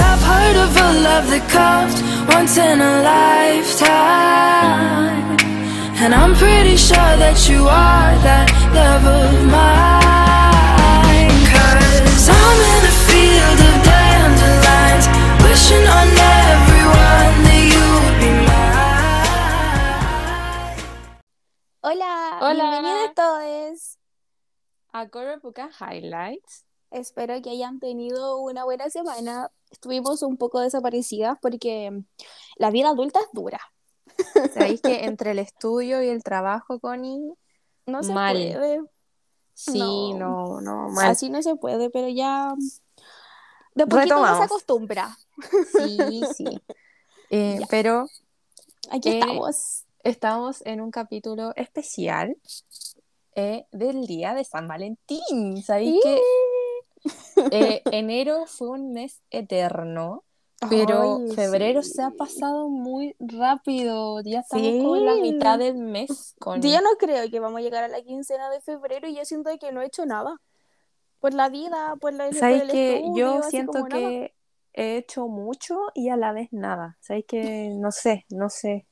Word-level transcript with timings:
I've 0.00 0.22
heard 0.32 0.56
of 0.64 0.70
a 0.76 0.88
love 1.08 1.26
that 1.32 1.44
comes 1.50 1.94
once 2.34 2.56
in 2.56 2.80
a 2.80 3.02
lifetime. 3.02 4.40
And 6.02 6.14
I'm 6.14 6.34
pretty 6.34 6.76
sure 6.76 7.16
that 7.22 7.48
you 7.48 7.68
are 7.68 8.12
that 8.24 8.48
love 8.72 9.04
of 9.04 9.32
mine. 9.52 11.28
Cause 11.52 12.24
I'm 12.28 12.58
in 12.74 12.82
a 12.88 12.94
field 13.08 13.60
of 13.68 13.76
dandelions, 13.84 15.06
wishing 15.44 15.86
on 15.98 16.08
everyone 16.48 17.34
that 17.46 17.62
you 17.72 17.84
would 18.00 18.16
be 18.22 18.32
mine. 18.48 18.80
Hola, 21.84 22.14
Hola. 22.40 22.64
bienvenidos 22.64 23.12
todos. 23.14 23.98
a 24.92 25.06
Core 25.08 25.38
Boca 25.42 25.68
Highlights. 25.78 26.64
Espero 26.90 27.40
que 27.42 27.50
hayan 27.50 27.78
tenido 27.78 28.38
una 28.38 28.64
buena 28.64 28.90
semana. 28.90 29.50
Estuvimos 29.70 30.22
un 30.22 30.36
poco 30.36 30.60
desaparecidas 30.60 31.38
porque 31.40 32.02
la 32.56 32.70
vida 32.70 32.88
adulta 32.90 33.20
es 33.20 33.26
dura. 33.32 33.60
Sabéis 34.54 34.80
que 34.80 35.04
entre 35.04 35.30
el 35.32 35.38
estudio 35.38 36.02
y 36.02 36.08
el 36.08 36.22
trabajo, 36.24 36.80
Connie, 36.80 37.32
No 37.86 38.02
se 38.02 38.12
Mal. 38.12 38.34
puede. 38.36 38.80
sí, 39.54 40.12
No. 40.14 40.60
no, 40.60 40.60
no, 40.60 40.88
mal. 40.90 41.10
Así 41.10 41.30
no 41.30 41.42
se 41.42 41.54
puede, 41.56 41.90
pero 41.90 42.08
ya 42.08 42.52
de 43.74 43.86
poquito 43.86 44.16
uno 44.18 44.26
se 44.26 44.32
Retomamos. 44.32 44.44
acostumbra. 44.46 45.16
Sí, 45.72 46.22
sí. 46.36 46.44
Eh, 47.32 47.60
pero 47.70 48.06
Aquí 48.90 49.08
Eh, 49.10 49.20
estamos. 49.20 49.84
estamos 50.02 50.62
en 50.66 50.80
un 50.80 50.90
capítulo 50.90 51.52
especial 51.54 52.36
eh, 53.36 53.66
del 53.70 54.04
día 54.08 54.34
de 54.34 54.42
San 54.42 54.66
Valentín. 54.66 55.62
Sabéis 55.62 56.00
que 56.02 56.20
eh, 57.50 57.82
enero 57.92 58.44
fue 58.46 58.68
un 58.70 58.92
mes 58.92 59.22
eterno, 59.30 60.24
pero 60.68 61.18
Ay, 61.18 61.34
febrero 61.34 61.82
sí. 61.82 61.90
se 61.92 62.02
ha 62.02 62.10
pasado 62.10 62.68
muy 62.68 63.16
rápido. 63.18 64.20
Ya 64.22 64.40
estamos 64.40 64.66
Sí. 64.66 64.78
como 64.82 64.96
en 64.96 65.06
la 65.06 65.14
mitad 65.16 65.58
del 65.58 65.76
mes, 65.76 66.34
Connie. 66.38 66.70
Yo 66.72 66.80
no 66.82 66.90
creo 66.98 67.30
que 67.30 67.40
vamos 67.40 67.58
a 67.58 67.62
llegar 67.62 67.84
a 67.84 67.88
la 67.88 68.02
quincena 68.02 68.50
de 68.50 68.60
febrero 68.60 69.08
y 69.08 69.16
yo 69.16 69.24
siento 69.24 69.50
que 69.58 69.72
no 69.72 69.80
he 69.82 69.86
hecho 69.86 70.04
nada. 70.06 70.36
Por 71.18 71.34
la 71.34 71.48
vida, 71.50 71.96
por, 72.00 72.12
la, 72.14 72.30
por 72.30 72.44
el 72.44 72.70
que 72.70 72.96
estudio, 72.96 73.36
yo 73.36 73.42
siento 73.42 73.78
nada. 73.80 73.88
que 73.90 74.34
he 74.72 74.96
hecho 74.96 75.26
mucho 75.28 75.76
y 75.94 76.08
a 76.08 76.16
la 76.16 76.32
vez 76.32 76.48
nada. 76.52 76.96
Sabéis 77.00 77.26
que 77.26 77.70
no 77.74 77.90
sé, 77.92 78.24
no 78.30 78.48
sé. 78.48 78.86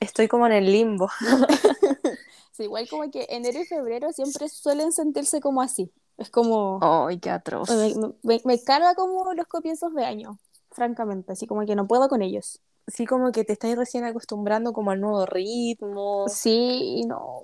Estoy 0.00 0.28
como 0.28 0.46
en 0.46 0.52
el 0.52 0.70
limbo. 0.72 1.08
Sí, 2.54 2.64
igual 2.64 2.86
como 2.86 3.10
que 3.10 3.26
enero 3.30 3.58
y 3.60 3.64
febrero 3.64 4.12
siempre 4.12 4.46
suelen 4.50 4.92
sentirse 4.92 5.40
como 5.40 5.62
así. 5.62 5.90
Es 6.22 6.30
como... 6.30 6.78
Ay, 6.80 7.18
qué 7.18 7.30
atroz. 7.30 7.68
Me, 7.70 7.94
me- 8.22 8.40
me 8.44 8.62
carga 8.62 8.94
como 8.94 9.32
los 9.34 9.46
comienzos 9.46 9.92
de 9.94 10.04
año, 10.04 10.38
francamente, 10.70 11.32
así 11.32 11.46
como 11.46 11.66
que 11.66 11.74
no 11.74 11.86
puedo 11.86 12.08
con 12.08 12.22
ellos. 12.22 12.60
Sí, 12.86 13.06
como 13.06 13.30
que 13.32 13.44
te 13.44 13.52
estás 13.52 13.76
recién 13.76 14.04
acostumbrando 14.04 14.72
como 14.72 14.90
al 14.90 15.00
nuevo 15.00 15.24
ritmo. 15.26 16.26
Sí, 16.28 17.02
no. 17.06 17.42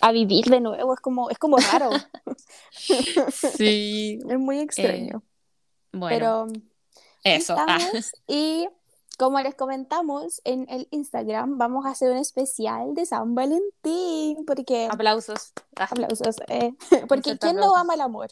A 0.00 0.12
vivir 0.12 0.46
de 0.46 0.60
nuevo 0.60 0.94
es 0.94 1.00
como, 1.00 1.30
es 1.30 1.38
como 1.38 1.56
raro, 1.58 1.90
Sí. 3.56 4.18
es 4.28 4.38
muy 4.38 4.58
extraño. 4.60 5.22
Bueno, 5.92 6.08
Pero 6.08 6.46
eso. 7.24 7.56
Ah. 7.58 7.78
y 8.26 8.68
como 9.18 9.40
les 9.40 9.54
comentamos 9.56 10.40
en 10.44 10.66
el 10.70 10.86
Instagram, 10.92 11.58
vamos 11.58 11.84
a 11.84 11.90
hacer 11.90 12.10
un 12.12 12.18
especial 12.18 12.94
de 12.94 13.04
San 13.04 13.34
Valentín, 13.34 14.44
porque 14.46 14.88
Aplausos. 14.90 15.52
Ah, 15.76 15.88
aplausos, 15.90 16.36
eh, 16.48 16.72
porque 17.08 17.36
¿quién 17.38 17.56
no 17.56 17.76
ama 17.76 17.94
el 17.94 18.00
amor? 18.00 18.30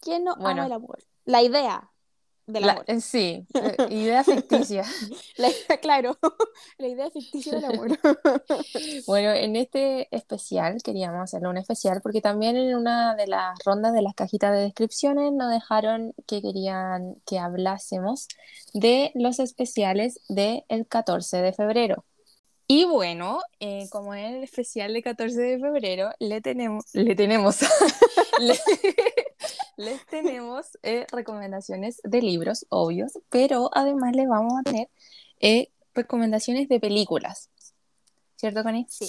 ¿Quién 0.00 0.24
no 0.24 0.34
Bueno. 0.36 0.62
ama 0.62 0.66
el 0.66 0.72
amor? 0.72 0.98
La 1.26 1.42
idea 1.42 1.90
del 2.48 2.66
la- 2.66 2.72
amor. 2.72 2.84
eh, 2.88 3.00
sí, 3.00 3.46
eh, 3.54 3.76
idea 3.90 4.24
ficticia. 4.24 4.82
La 5.36 5.48
idea, 5.50 5.78
claro, 5.80 6.18
la 6.78 6.88
idea 6.88 7.10
ficticia 7.10 7.52
del 7.52 7.64
amor. 7.66 7.96
Bueno, 9.06 9.30
en 9.32 9.54
este 9.54 10.08
especial 10.14 10.82
queríamos 10.82 11.20
hacerlo 11.22 11.50
un 11.50 11.58
especial 11.58 12.00
porque 12.02 12.20
también 12.20 12.56
en 12.56 12.74
una 12.74 13.14
de 13.14 13.26
las 13.28 13.56
rondas 13.64 13.92
de 13.92 14.02
las 14.02 14.14
cajitas 14.14 14.52
de 14.52 14.62
descripciones 14.62 15.32
nos 15.32 15.50
dejaron 15.52 16.14
que 16.26 16.42
querían 16.42 17.14
que 17.24 17.38
hablásemos 17.38 18.26
de 18.74 19.12
los 19.14 19.38
especiales 19.38 20.20
del 20.28 20.64
14 20.88 21.36
de 21.42 21.52
febrero. 21.52 22.04
Y 22.66 22.84
bueno, 22.84 23.40
eh, 23.60 23.88
como 23.90 24.12
es 24.14 24.30
el 24.34 24.42
especial 24.44 24.92
de 24.92 25.02
14 25.02 25.40
de 25.40 25.58
febrero, 25.58 26.10
le 26.18 26.40
tenemos, 26.42 26.84
le 26.92 27.14
tenemos, 27.14 27.60
le- 28.40 28.58
les 29.78 30.04
tenemos 30.06 30.76
eh, 30.82 31.06
recomendaciones 31.10 32.00
de 32.04 32.20
libros, 32.20 32.66
obvios, 32.68 33.18
pero 33.30 33.70
además 33.72 34.14
les 34.14 34.28
vamos 34.28 34.52
a 34.58 34.62
tener 34.62 34.88
eh, 35.40 35.70
recomendaciones 35.94 36.68
de 36.68 36.80
películas. 36.80 37.48
¿Cierto, 38.36 38.62
Connie? 38.62 38.86
Sí. 38.88 39.08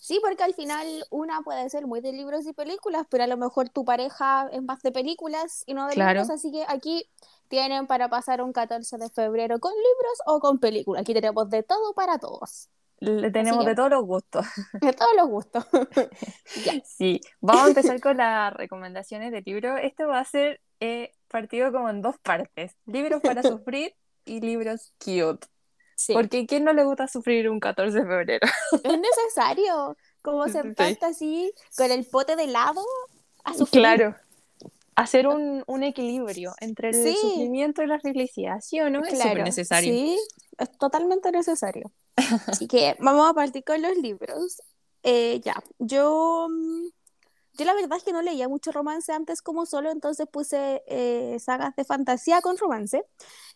Sí, 0.00 0.20
porque 0.22 0.44
al 0.44 0.54
final 0.54 0.86
una 1.10 1.40
puede 1.42 1.68
ser 1.68 1.86
muy 1.86 2.00
de 2.00 2.12
libros 2.12 2.46
y 2.46 2.52
películas, 2.52 3.06
pero 3.10 3.24
a 3.24 3.26
lo 3.26 3.36
mejor 3.36 3.68
tu 3.70 3.84
pareja 3.84 4.48
es 4.52 4.62
más 4.62 4.80
de 4.82 4.92
películas 4.92 5.64
y 5.66 5.74
no 5.74 5.86
de 5.86 5.94
Claro. 5.94 6.20
libros, 6.20 6.30
así 6.30 6.52
que 6.52 6.64
aquí 6.68 7.08
tienen 7.48 7.86
para 7.86 8.08
pasar 8.08 8.40
un 8.40 8.52
14 8.52 8.98
de 8.98 9.10
febrero 9.10 9.58
con 9.58 9.72
libros 9.72 10.18
o 10.26 10.38
con 10.40 10.58
películas. 10.58 11.02
Aquí 11.02 11.12
tenemos 11.12 11.50
de 11.50 11.62
todo 11.62 11.92
para 11.94 12.18
todos, 12.18 12.68
Le 12.98 13.30
tenemos 13.30 13.62
que- 13.64 13.70
de 13.70 13.74
todos 13.76 13.90
los 13.90 14.04
gustos. 14.04 14.46
de 14.80 14.92
todos 14.92 15.10
los 15.16 15.28
gustos. 15.28 15.66
Sí, 16.84 17.20
vamos 17.40 17.64
a 17.64 17.68
empezar 17.68 18.00
con 18.00 18.16
las 18.16 18.52
recomendaciones 18.54 19.32
de 19.32 19.42
libro. 19.42 19.76
Esto 19.76 20.06
va 20.08 20.20
a 20.20 20.24
ser 20.24 20.60
eh, 20.80 21.12
partido 21.28 21.72
como 21.72 21.88
en 21.90 22.00
dos 22.02 22.16
partes: 22.18 22.72
libros 22.86 23.20
para 23.22 23.42
sufrir 23.42 23.94
y 24.24 24.40
libros 24.40 24.92
cute. 24.98 25.46
Sí. 25.94 26.12
Porque 26.12 26.46
¿quién 26.46 26.64
no 26.64 26.72
le 26.74 26.84
gusta 26.84 27.08
sufrir 27.08 27.48
un 27.48 27.58
14 27.60 27.98
de 28.00 28.06
febrero? 28.06 28.46
Es 28.84 28.98
necesario, 28.98 29.96
como 30.22 30.44
Sí. 30.46 30.52
sentarte 30.52 31.06
así 31.06 31.52
con 31.76 31.90
el 31.90 32.04
pote 32.06 32.36
de 32.36 32.44
helado 32.44 32.82
a 33.44 33.54
sufrir. 33.54 33.80
Claro. 33.82 34.14
Hacer 34.94 35.26
un, 35.26 35.62
un 35.66 35.82
equilibrio 35.82 36.54
entre 36.60 36.88
el 36.88 36.94
Sí. 36.94 37.16
sufrimiento 37.20 37.82
y 37.82 37.86
la 37.86 37.98
felicidad, 38.00 38.60
¿sí 38.60 38.80
o 38.80 38.88
no? 38.90 39.04
Es 39.04 39.10
Claro, 39.14 39.30
súper 39.30 39.44
necesario. 39.44 39.92
Sí, 39.92 40.18
es 40.58 40.78
totalmente 40.78 41.30
necesario. 41.32 41.90
Así 42.46 42.66
que 42.66 42.96
vamos 43.00 43.28
a 43.28 43.34
partir 43.34 43.64
con 43.64 43.80
los 43.82 43.96
libros. 43.96 44.60
Eh, 45.02 45.40
ya, 45.44 45.62
yo, 45.78 46.48
yo 47.52 47.64
la 47.64 47.74
verdad 47.74 47.98
es 47.98 48.04
que 48.04 48.12
no 48.12 48.22
leía 48.22 48.48
mucho 48.48 48.72
romance 48.72 49.12
antes 49.12 49.42
como 49.42 49.66
solo, 49.66 49.90
entonces 49.90 50.26
puse 50.26 50.82
eh, 50.86 51.38
sagas 51.38 51.76
de 51.76 51.84
fantasía 51.84 52.40
con 52.40 52.56
romance. 52.56 53.04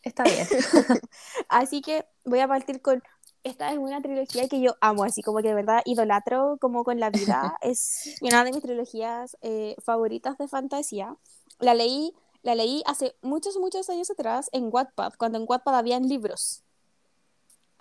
Está 0.02 0.22
bien. 0.24 0.46
Así 1.48 1.80
que 1.80 2.06
voy 2.24 2.40
a 2.40 2.48
partir 2.48 2.80
con, 2.80 3.02
esta 3.42 3.72
es 3.72 3.78
una 3.78 4.00
trilogía 4.00 4.48
que 4.48 4.60
yo 4.60 4.76
amo, 4.80 5.04
así 5.04 5.22
como 5.22 5.38
que 5.38 5.48
de 5.48 5.54
verdad 5.54 5.80
idolatro 5.86 6.58
como 6.60 6.84
con 6.84 7.00
la 7.00 7.10
vida. 7.10 7.56
Es 7.62 8.18
una 8.20 8.44
de 8.44 8.52
mis 8.52 8.62
trilogías 8.62 9.36
eh, 9.40 9.76
favoritas 9.82 10.36
de 10.36 10.46
fantasía. 10.46 11.16
La 11.58 11.74
leí, 11.74 12.12
la 12.42 12.54
leí 12.54 12.82
hace 12.86 13.16
muchos, 13.22 13.56
muchos 13.56 13.88
años 13.88 14.10
atrás 14.10 14.50
en 14.52 14.68
Wattpad, 14.70 15.14
cuando 15.18 15.38
en 15.38 15.46
Wattpad 15.48 15.74
habían 15.74 16.06
libros. 16.06 16.62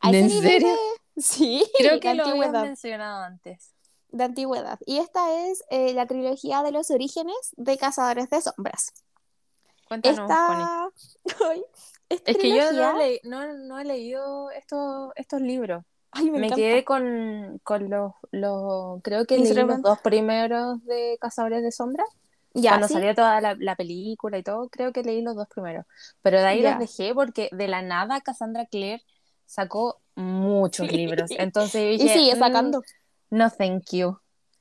A 0.02 0.10
¿En 0.10 0.16
ese 0.26 0.42
serio? 0.42 0.68
de- 0.70 1.22
Sí, 1.22 1.66
Creo 1.78 2.00
que 2.00 2.14
lo 2.14 2.26
habías 2.26 2.52
mencionado 2.52 3.24
antes. 3.24 3.74
de 4.12 4.24
antigüedad. 4.24 4.80
Y 4.86 4.98
esta 5.00 5.34
es 5.46 5.64
eh, 5.70 5.94
la 5.94 6.06
trilogía 6.08 6.64
de 6.64 6.72
los 6.72 6.90
orígenes 6.92 7.36
de 7.58 7.78
Cazadores 7.78 8.30
de 8.30 8.42
Sombras. 8.42 8.92
Cuéntanos, 9.88 10.32
Connie. 10.48 10.66
Esta... 11.26 11.56
Esta 12.09 12.32
Es 12.32 12.38
que 12.38 12.50
yo 12.50 12.56
trilogía- 12.70 12.92
no, 12.94 12.98
le- 12.98 13.22
no, 13.24 13.54
no 13.68 13.80
he 13.80 13.86
leído 13.86 14.50
estos, 14.52 15.12
estos 15.16 15.42
libros. 15.42 15.84
Ay, 16.12 16.32
me, 16.32 16.50
quedé 16.50 16.84
con, 16.84 17.59
con 17.64 17.88
los, 17.90 18.14
los. 18.32 19.00
Creo 19.04 19.26
que 19.26 19.38
leí 19.38 19.54
los 19.54 19.82
dos 19.84 20.00
primeros 20.00 20.84
de 20.86 21.18
Cazadores 21.22 21.62
de 21.62 21.72
Sombra. 21.72 22.04
Ya, 22.56 22.72
Cuando 22.72 22.88
¿sí? 22.88 22.94
salió 22.96 23.14
toda 23.14 23.40
la, 23.42 23.56
la 23.59 23.76
película 23.76 24.40
y 24.40 24.44
todo, 24.44 24.70
creo 24.70 24.92
que 24.92 25.04
leí 25.04 25.22
los 25.22 25.36
dos 25.36 25.48
primeros. 25.50 25.86
Pero 26.24 26.40
de 26.40 26.48
ahí 26.48 26.62
Ya. 26.64 26.72
los 26.72 26.79
dejé 26.79 27.14
porque 27.14 27.50
de 27.52 27.68
la 27.68 27.84
nada 27.84 28.22
Cassandra 28.22 28.66
Clare 28.66 29.03
sacó 29.49 29.99
muchos 30.16 30.87
Sí. 30.87 30.96
libros. 30.96 31.31
Entonces 31.37 32.01
Y 32.01 32.07
sigue 32.07 32.35
"Mm, 32.35 32.40
sacando. 32.40 32.84
no, 33.31 33.49
thank 33.49 33.91
you. 33.91 34.17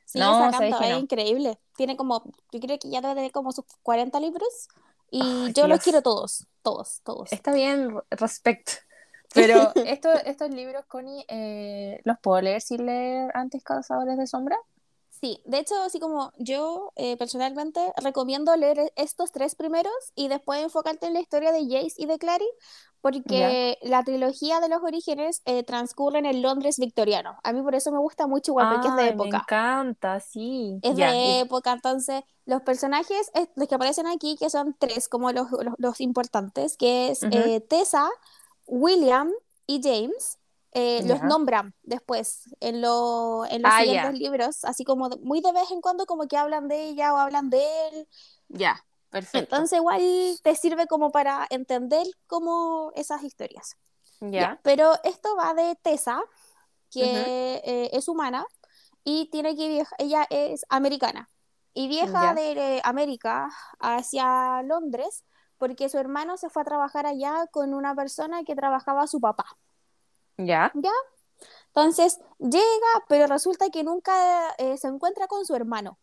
Sigue 0.07 0.25
No, 0.25 0.51
sacando, 0.51 0.81
es 0.81 0.91
no. 0.91 0.99
increíble. 0.99 1.59
Tiene 1.77 1.97
como, 1.97 2.25
yo 2.51 2.61
creo 2.61 2.79
que 2.79 2.89
ya 2.91 3.01
debe 3.03 3.15
tener 3.15 3.31
como 3.33 3.53
sus 3.53 3.67
40 3.83 4.19
libros 4.21 4.69
y 5.11 5.53
yo 5.53 5.69
los 5.69 5.81
quiero 5.81 6.03
todos, 6.03 6.47
todos, 6.63 7.01
todos. 7.05 7.33
Está 7.33 7.53
bien, 7.53 7.95
respect. 8.11 8.71
Pero 9.35 9.71
esto, 9.87 10.11
estos 10.25 10.51
libros, 10.51 10.87
Connie, 10.87 11.25
eh, 11.29 12.01
¿los 12.05 12.19
puedo 12.21 12.41
leer 12.41 12.63
sin 12.63 12.87
leer 12.87 13.31
antes 13.35 13.63
Cazadores 13.63 14.17
de 14.17 14.27
Sombra? 14.27 14.57
Sí, 15.21 15.43
de 15.47 15.59
hecho, 15.59 15.75
así 15.83 15.99
como 15.99 16.33
yo 16.39 16.93
eh, 16.97 17.17
personalmente 17.17 17.81
recomiendo 18.03 18.55
leer 18.57 18.79
e- 18.79 18.93
estos 18.97 19.33
tres 19.33 19.57
primeros 19.57 19.93
y 20.15 20.29
después 20.29 20.63
enfocarte 20.63 21.07
en 21.07 21.15
la 21.15 21.21
historia 21.21 21.51
de 21.51 21.65
Jace 21.69 21.95
y 21.97 22.07
de 22.07 22.19
Clary, 22.19 22.47
porque 23.01 23.79
la 23.83 24.05
trilogía 24.05 24.61
de 24.61 24.69
los 24.69 24.83
orígenes 24.83 25.43
eh, 25.45 25.65
transcurre 25.65 26.21
en 26.21 26.27
el 26.27 26.41
Londres 26.43 26.79
victoriano. 26.79 27.37
A 27.43 27.53
mí 27.53 27.63
por 27.63 27.75
eso 27.75 27.91
me 27.91 27.99
gusta 27.99 28.27
mucho 28.29 28.53
igual, 28.53 28.69
porque 28.69 28.89
es 28.89 28.95
de 28.95 29.09
Ay, 29.09 29.17
me 29.17 29.29
época. 29.29 29.49
encanta, 29.49 30.21
sí. 30.21 30.83
Es 30.83 30.97
Ya, 30.97 31.17
de 31.21 31.41
época, 31.41 31.73
entonces 31.73 32.23
los 32.47 32.63
personajes, 32.63 33.31
los 33.57 33.67
que 33.69 33.75
aparecen 33.75 34.07
aquí, 34.07 34.37
que 34.39 34.49
son 34.49 34.77
tres 34.79 35.09
como 35.09 35.33
los, 35.33 35.51
los, 35.51 35.75
los 35.79 36.01
importantes, 36.01 36.77
que 36.77 37.09
es 37.11 37.27
eh, 37.31 37.61
Tessa, 37.69 38.09
William 38.67 39.33
y 39.67 39.81
James, 39.83 40.38
eh, 40.73 41.03
los 41.07 41.23
nombran 41.23 41.75
después 41.83 42.45
en, 42.61 42.81
lo- 42.83 43.45
en 43.51 43.63
los 43.63 43.75
Ah, 43.75 43.75
siguientes 43.75 44.13
libros, 44.15 44.65
así 44.65 44.85
como 44.85 45.09
de- 45.09 45.17
muy 45.19 45.41
de 45.41 45.53
vez 45.53 45.71
en 45.71 45.81
cuando 45.81 46.07
como 46.07 46.29
que 46.29 46.37
hablan 46.37 46.69
de 46.69 46.89
ella 46.91 47.15
o 47.15 47.19
hablan 47.19 47.51
de 47.51 47.63
él. 47.89 48.09
Ya, 48.49 48.85
perfecto. 49.11 49.63
Entonces 49.63 49.79
igual 49.79 50.01
te 50.43 50.55
sirve 50.57 50.87
como 50.87 51.11
para 51.13 51.47
entender 51.51 52.07
como 52.27 52.93
esas 52.95 53.23
historias. 53.23 53.77
ya, 54.21 54.59
Pero 54.63 54.95
esto 55.05 55.37
va 55.37 55.55
de 55.55 55.77
Tessa, 55.83 56.21
que 56.91 57.63
eh, 57.65 57.91
es 57.95 58.09
humana 58.09 58.47
y 59.05 59.31
tiene 59.31 59.57
que 59.57 59.69
viajar, 59.69 59.97
ella 60.01 60.27
es 60.31 60.65
americana 60.71 61.29
y 61.75 61.89
viaja 61.89 62.21
Ya. 62.23 62.35
de 62.35 62.53
eh, 62.79 62.83
América 62.85 63.51
hacia 63.81 64.63
Londres 64.65 65.25
porque 65.59 65.89
su 65.89 65.99
hermano 65.99 66.37
se 66.39 66.51
fue 66.51 66.63
a 66.63 66.67
trabajar 66.67 67.07
allá 67.07 67.47
con 67.53 67.75
una 67.75 67.95
persona 67.95 68.45
que 68.45 68.57
trabajaba 68.57 69.07
su 69.09 69.21
papá. 69.21 69.47
Ya, 70.39 70.71
¿Ya? 70.75 70.93
Entonces 71.69 72.19
llega, 72.39 73.05
pero 73.09 73.27
resulta 73.27 73.71
que 73.71 73.85
nunca 73.85 74.55
eh, 74.59 74.77
se 74.79 74.89
encuentra 74.89 75.27
con 75.29 75.45
su 75.47 75.55
hermano. 75.55 75.99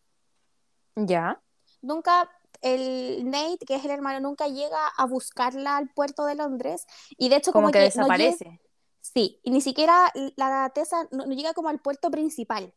ya. 0.96 1.42
Nunca, 1.82 2.30
el 2.62 3.30
Nate, 3.30 3.66
que 3.66 3.76
es 3.76 3.86
el 3.86 3.92
hermano, 3.92 4.20
nunca 4.20 4.48
llega 4.48 4.88
a 4.98 5.06
buscarla 5.06 5.78
al 5.78 5.90
puerto 5.90 6.26
de 6.26 6.36
Londres 6.36 6.86
y 7.18 7.30
de 7.30 7.36
hecho 7.38 7.52
Como, 7.52 7.68
como, 7.68 7.72
que, 7.74 7.80
que 7.80 7.84
no 7.84 7.86
desaparece. 7.86 8.62
Sí, 9.02 9.40
y 9.44 9.52
ni 9.52 9.62
siquiera 9.62 10.12
la 10.36 10.72
Tesa 10.74 11.08
no, 11.12 11.26
no 11.26 11.34
llega 11.36 11.54
como 11.54 11.70
al 11.70 11.80
puerto 11.80 12.10
principal. 12.10 12.74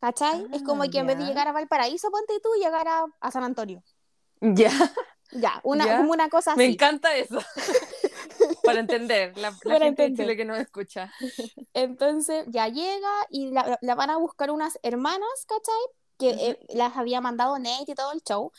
¿Cachai? 0.00 0.44
es 0.52 0.62
como 0.62 0.82
Ah, 0.84 0.88
que 0.88 0.98
en 0.98 1.06
vez 1.06 1.18
de 1.18 1.24
llegar 1.24 1.48
a 1.48 1.52
Valparaíso, 1.52 2.10
ponte 2.10 2.38
tú, 2.40 2.48
llegar 2.60 2.86
a, 2.88 3.06
a 3.20 3.30
San 3.30 3.44
Antonio. 3.44 3.82
Ya, 4.40 4.70
Ya, 5.32 5.60
una, 5.64 6.28
cosa 6.30 6.54
me 6.56 6.64
así. 6.64 6.72
encanta 6.74 7.14
eso. 7.16 7.38
Para 8.66 8.80
entender, 8.80 9.36
la, 9.38 9.50
la 9.50 9.56
Para 9.62 9.84
gente 9.86 10.02
de 10.02 10.08
entender. 10.08 10.26
Chile 10.26 10.36
que 10.36 10.44
nos 10.44 10.58
escucha. 10.58 11.12
Entonces 11.74 12.44
ya 12.48 12.68
llega 12.68 13.10
y 13.30 13.50
la, 13.50 13.78
la 13.80 13.94
van 13.94 14.10
a 14.10 14.16
buscar 14.16 14.50
unas 14.50 14.78
hermanas, 14.82 15.46
¿cachai? 15.46 15.74
Que 16.18 16.30
eh, 16.50 16.58
las 16.70 16.96
había 16.96 17.20
mandado 17.20 17.58
Nate 17.58 17.92
y 17.92 17.94
todo 17.94 18.12
el 18.12 18.22
show. 18.22 18.52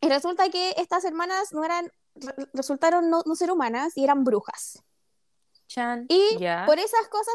Y 0.00 0.08
resulta 0.08 0.48
que 0.50 0.74
estas 0.78 1.04
hermanas 1.04 1.52
no 1.52 1.64
eran, 1.64 1.90
re- 2.14 2.34
resultaron 2.52 3.08
no, 3.10 3.22
no 3.24 3.34
ser 3.36 3.50
humanas 3.52 3.96
y 3.96 4.04
eran 4.04 4.24
brujas. 4.24 4.82
Chan, 5.68 6.06
Y 6.08 6.38
por 6.66 6.78
esas 6.78 7.08
cosas 7.08 7.34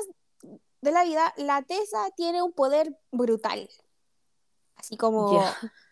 de 0.82 0.92
la 0.92 1.04
vida, 1.04 1.34
la 1.38 1.64
Tesa 1.64 2.10
tiene 2.16 2.42
un 2.44 2.54
poder 2.54 2.96
brutal. 3.12 3.68
Así 4.76 4.96
como 4.96 5.44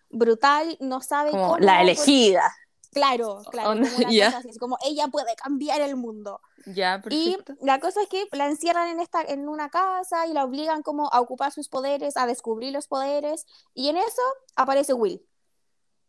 brutal, 0.09 0.77
no 0.79 1.01
sabe 1.01 1.31
Como 1.31 1.53
cómo. 1.53 1.57
la 1.59 1.81
elegida. 1.81 2.53
Claro, 2.95 3.41
claro. 3.51 3.71
Como 3.71 3.81
cosa 4.07 4.37
así, 4.37 4.49
es 4.49 4.57
como 4.57 4.77
ella 4.85 5.09
puede 5.09 5.35
cambiar 5.35 5.81
el 5.81 5.97
mundo. 5.97 6.39
Ya, 6.65 7.01
Y 7.09 7.33
perfecto. 7.33 7.65
la 7.65 7.81
cosa 7.81 8.01
es 8.01 8.07
que 8.07 8.25
la 8.31 8.47
encierran 8.47 8.87
en, 8.87 9.01
esta, 9.01 9.21
en 9.21 9.49
una 9.49 9.69
casa 9.69 10.25
y 10.27 10.33
la 10.33 10.45
obligan 10.45 10.81
como 10.81 11.09
a 11.11 11.19
ocupar 11.19 11.51
sus 11.51 11.67
poderes, 11.67 12.15
a 12.15 12.25
descubrir 12.25 12.71
los 12.71 12.87
poderes. 12.87 13.45
Y 13.73 13.89
en 13.89 13.97
eso 13.97 14.21
aparece 14.55 14.93
Will, 14.93 15.21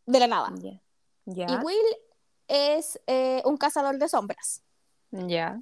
de 0.05 0.19
la 0.21 0.27
nada. 0.27 0.53
Y 1.25 1.55
Will 1.61 1.97
es 2.47 2.97
eh, 3.05 3.41
un 3.43 3.57
cazador 3.57 3.97
de 3.97 4.07
sombras. 4.07 4.63
Ya. 5.11 5.61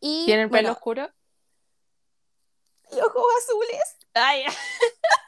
Y, 0.00 0.26
¿Tiene 0.26 0.42
el 0.42 0.50
pelo 0.50 0.68
bueno, 0.68 0.72
oscuro? 0.72 1.08
y 2.90 3.00
ojos 3.00 3.24
azules. 3.38 3.96
Ay, 4.12 4.44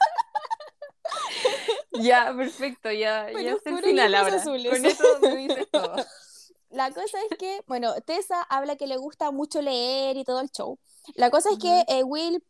ya, 1.93 2.33
perfecto, 2.35 2.91
ya, 2.91 3.25
Pelo 3.27 3.39
ya 3.41 3.51
el 3.51 3.83
final 3.83 4.15
ahora. 4.15 4.43
Con 4.43 4.85
eso 4.85 5.19
me 5.21 5.35
dices 5.35 5.67
todo. 5.71 5.95
La 6.69 6.89
cosa 6.91 7.17
es 7.29 7.37
que, 7.37 7.61
bueno, 7.67 7.93
Tessa 8.05 8.41
habla 8.43 8.77
que 8.77 8.87
le 8.87 8.95
gusta 8.95 9.31
mucho 9.31 9.61
leer 9.61 10.15
y 10.15 10.23
todo 10.23 10.39
el 10.39 10.49
show. 10.51 10.79
La 11.15 11.29
cosa 11.29 11.49
es 11.51 11.59
que 11.59 11.83
eh, 11.89 12.03
Will 12.03 12.41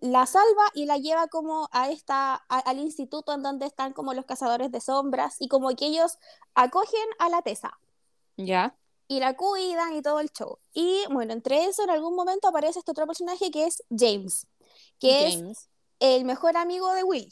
la 0.00 0.24
salva 0.24 0.64
y 0.72 0.86
la 0.86 0.96
lleva 0.96 1.28
como 1.28 1.68
a 1.70 1.90
esta, 1.90 2.42
a- 2.48 2.58
al 2.60 2.78
instituto 2.78 3.34
en 3.34 3.42
donde 3.42 3.66
están 3.66 3.92
como 3.92 4.14
los 4.14 4.24
cazadores 4.24 4.72
de 4.72 4.80
sombras 4.80 5.36
y 5.38 5.48
como 5.48 5.68
que 5.76 5.84
ellos 5.86 6.16
acogen 6.54 7.04
a 7.18 7.28
la 7.28 7.42
Tessa 7.42 7.78
Ya. 8.38 8.74
y 9.08 9.20
la 9.20 9.36
cuidan 9.36 9.92
y 9.92 10.00
todo 10.00 10.20
el 10.20 10.30
show. 10.30 10.58
Y 10.72 11.04
bueno, 11.10 11.34
entre 11.34 11.66
eso 11.66 11.82
en 11.84 11.90
algún 11.90 12.14
momento 12.16 12.48
aparece 12.48 12.78
este 12.78 12.92
otro 12.92 13.06
personaje 13.06 13.50
que 13.50 13.66
es 13.66 13.82
James, 13.94 14.46
que 14.98 15.26
es 15.26 15.68
el 15.98 16.24
mejor 16.24 16.56
amigo 16.56 16.94
de 16.94 17.04
Will, 17.04 17.30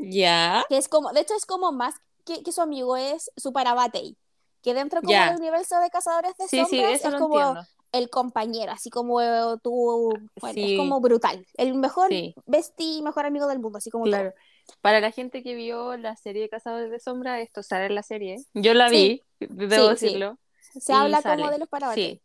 Ya. 0.00 0.64
que 0.68 0.76
es 0.76 0.88
como, 0.88 1.12
de 1.12 1.20
hecho 1.20 1.34
es 1.34 1.46
como 1.46 1.72
más 1.72 1.94
que, 2.24 2.42
que 2.42 2.52
su 2.52 2.60
amigo, 2.60 2.96
es 2.96 3.30
su 3.36 3.52
parabatey, 3.52 4.16
que 4.62 4.74
dentro 4.74 5.00
como 5.02 5.12
del 5.12 5.36
universo 5.36 5.78
de 5.80 5.90
cazadores 5.90 6.36
de 6.36 6.48
Sí, 6.48 6.58
sí, 6.68 6.76
sombras 6.78 6.92
eso 6.92 7.08
es 7.08 7.14
lo 7.14 7.18
como 7.20 7.38
entiendo. 7.40 7.62
el 7.92 8.10
compañero, 8.10 8.72
así 8.72 8.90
como 8.90 9.18
tú, 9.58 10.12
bueno, 10.40 10.54
Sí. 10.54 10.72
es 10.74 10.78
como 10.78 11.00
brutal, 11.00 11.46
el 11.56 11.74
mejor 11.74 12.10
bestie, 12.46 13.02
mejor 13.02 13.26
amigo 13.26 13.46
del 13.46 13.58
mundo, 13.58 13.78
así 13.78 13.90
como 13.90 14.04
todo. 14.04 14.12
Claro. 14.14 14.34
Para 14.82 15.00
la 15.00 15.10
gente 15.10 15.42
que 15.42 15.54
vio 15.54 15.96
la 15.96 16.14
serie 16.16 16.42
de 16.42 16.48
Cazadores 16.48 16.90
de 16.90 17.00
Sombra, 17.00 17.40
esto 17.40 17.62
sale 17.62 17.86
en 17.86 17.94
la 17.96 18.02
serie. 18.04 18.36
Yo 18.54 18.72
la 18.74 18.88
vi, 18.88 19.22
debo 19.40 19.88
decirlo. 19.88 20.38
Se 20.78 20.92
habla 20.92 21.20
sale. 21.22 21.42
como 21.42 21.50
de 21.52 21.58
los 21.58 21.68
parabatey. 21.68 22.20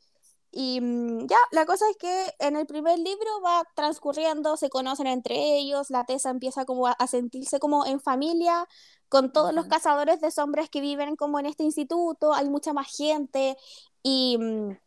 Y 0.57 0.79
mm, 0.79 1.27
ya, 1.27 1.35
la 1.51 1.65
cosa 1.65 1.83
es 1.89 1.97
que 1.97 2.33
en 2.39 2.55
el 2.55 2.65
primer 2.65 2.97
libro 2.97 3.41
va 3.43 3.63
transcurriendo, 3.75 4.55
se 4.55 4.69
conocen 4.69 5.05
entre 5.05 5.35
ellos, 5.57 5.89
la 5.89 6.05
Tessa 6.05 6.29
empieza 6.29 6.63
como 6.63 6.87
a, 6.87 6.93
a 6.93 7.07
sentirse 7.07 7.59
como 7.59 7.85
en 7.85 7.99
familia 7.99 8.65
con 9.09 9.33
todos 9.33 9.53
los 9.53 9.67
cazadores 9.67 10.21
de 10.21 10.31
sombras 10.31 10.69
que 10.69 10.79
viven 10.79 11.17
como 11.17 11.39
en 11.39 11.45
este 11.45 11.63
instituto, 11.63 12.33
hay 12.33 12.49
mucha 12.49 12.71
más 12.71 12.87
gente 12.95 13.57
y 14.01 14.37
mm, 14.39 14.77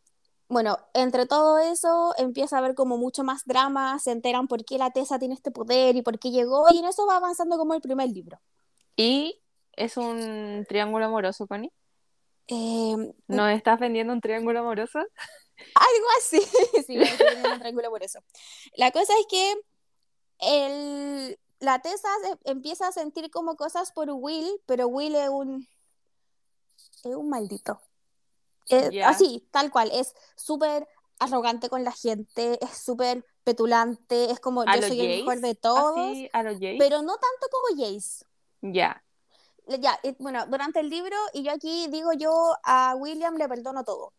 bueno, 0.48 0.78
entre 0.94 1.26
todo 1.26 1.58
eso 1.58 2.14
empieza 2.16 2.56
a 2.56 2.60
haber 2.60 2.74
como 2.74 2.96
mucho 2.96 3.22
más 3.22 3.44
drama, 3.44 3.98
se 3.98 4.12
enteran 4.12 4.48
por 4.48 4.64
qué 4.64 4.78
la 4.78 4.90
Tessa 4.90 5.18
tiene 5.18 5.34
este 5.34 5.50
poder 5.50 5.96
y 5.96 6.02
por 6.02 6.18
qué 6.18 6.30
llegó 6.30 6.64
y 6.72 6.78
en 6.78 6.86
eso 6.86 7.06
va 7.06 7.16
avanzando 7.16 7.58
como 7.58 7.74
el 7.74 7.82
primer 7.82 8.08
libro. 8.08 8.40
Y 8.96 9.38
es 9.72 9.98
un 9.98 10.64
triángulo 10.66 11.04
amoroso, 11.04 11.46
Connie. 11.46 11.70
Eh, 12.46 13.12
¿Nos 13.26 13.50
estás 13.50 13.78
vendiendo 13.78 14.14
un 14.14 14.22
triángulo 14.22 14.60
amoroso? 14.60 15.00
Algo 15.74 16.06
así. 16.18 16.40
sí, 16.86 16.98
un 16.98 17.58
triángulo 17.58 17.90
por 17.90 18.02
eso. 18.02 18.20
La 18.74 18.90
cosa 18.90 19.12
es 19.18 19.26
que 19.28 19.54
el, 20.40 21.38
la 21.60 21.80
Tessa 21.80 22.08
empieza 22.44 22.88
a 22.88 22.92
sentir 22.92 23.30
como 23.30 23.56
cosas 23.56 23.92
por 23.92 24.10
Will, 24.10 24.60
pero 24.66 24.88
Will 24.88 25.14
es 25.14 25.28
un. 25.28 25.68
Es 27.04 27.14
un 27.14 27.28
maldito. 27.28 27.80
Es- 28.68 28.90
Ya. 28.90 29.08
Así, 29.08 29.46
tal 29.50 29.70
cual. 29.70 29.90
Es 29.92 30.14
súper 30.36 30.88
arrogante 31.18 31.68
con 31.68 31.84
la 31.84 31.92
gente, 31.92 32.58
es 32.64 32.78
súper 32.78 33.24
petulante, 33.42 34.30
es 34.30 34.40
como 34.40 34.62
¿A 34.62 34.76
yo 34.76 34.82
soy 34.86 35.00
el 35.00 35.06
Jace? 35.06 35.18
mejor 35.18 35.40
de 35.40 35.54
todos, 35.54 36.16
pero 36.78 37.02
no 37.02 37.16
tanto 37.16 37.48
como 37.50 37.82
Jace. 37.82 38.24
Ya. 38.60 39.02
Ya, 39.66 39.98
eh, 40.02 40.14
bueno, 40.18 40.46
durante 40.46 40.80
el 40.80 40.88
libro, 40.88 41.16
y 41.32 41.42
yo 41.42 41.52
aquí 41.52 41.88
digo 41.88 42.12
yo 42.12 42.54
a 42.62 42.94
William 42.96 43.36
le 43.36 43.48
perdono 43.48 43.84
todo. 43.84 44.12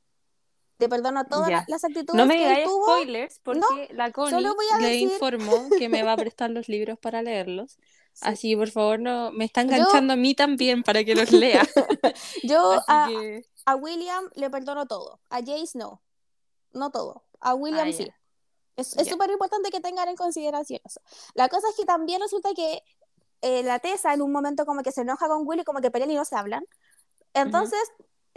Le 0.79 0.87
perdono 0.89 1.25
todas 1.25 1.49
Ya. 1.49 1.65
las 1.67 1.83
actitudes 1.83 2.15
No 2.15 2.25
me 2.25 2.35
digáis 2.37 2.67
spoilers 2.69 3.39
porque 3.43 3.59
No, 3.59 3.67
la 3.95 4.11
Connie 4.11 4.31
solo 4.31 4.55
voy 4.55 4.65
a 4.73 4.79
le 4.79 4.87
decir- 4.89 5.11
informó 5.11 5.69
que 5.77 5.89
me 5.89 6.03
va 6.03 6.13
a 6.13 6.17
prestar 6.33 6.49
los 6.49 6.67
libros 6.69 6.97
para 6.99 7.21
leerlos. 7.21 7.73
Sí. 8.13 8.21
Así, 8.21 8.55
por 8.55 8.69
favor, 8.69 8.99
no 8.99 9.31
me 9.31 9.45
está 9.45 9.61
Yo- 9.63 9.73
enganchando 9.75 10.13
a 10.13 10.15
mí 10.15 10.35
también 10.35 10.83
para 10.83 11.03
que 11.03 11.15
los 11.15 11.31
lea. 11.31 11.61
Yo 12.43 12.81
a, 12.87 13.07
que 13.09 13.45
a 13.65 13.75
William 13.75 14.29
le 14.35 14.49
perdono 14.49 14.85
todo, 14.87 15.19
a 15.29 15.39
Jace 15.39 15.77
no, 15.77 16.01
no 16.71 16.89
todo, 16.91 17.25
a 17.39 17.53
William 17.55 17.87
Ah, 17.87 17.93
sí. 17.93 18.09
Es 18.77 18.95
súper 19.09 19.29
importante 19.29 19.71
que 19.71 19.81
tengan 19.81 20.07
en 20.07 20.15
consideración 20.15 20.79
eso. 20.85 21.01
La 21.33 21.49
cosa 21.49 21.67
es 21.69 21.75
que 21.75 21.83
también 21.83 22.21
resulta 22.21 22.53
que 22.55 22.81
eh, 23.41 23.61
la 23.63 23.79
Tessa 23.79 24.13
en 24.13 24.21
un 24.21 24.31
momento 24.31 24.65
como 24.65 24.83
que 24.83 24.93
se 24.93 25.01
enoja 25.01 25.27
con 25.27 25.45
Will 25.45 25.59
y 25.59 25.63
como 25.65 25.81
que 25.81 25.91
pelean 25.91 26.11
y 26.11 26.15
no 26.15 26.23
se 26.23 26.37
hablan. 26.37 26.63
Entonces, 27.33 27.79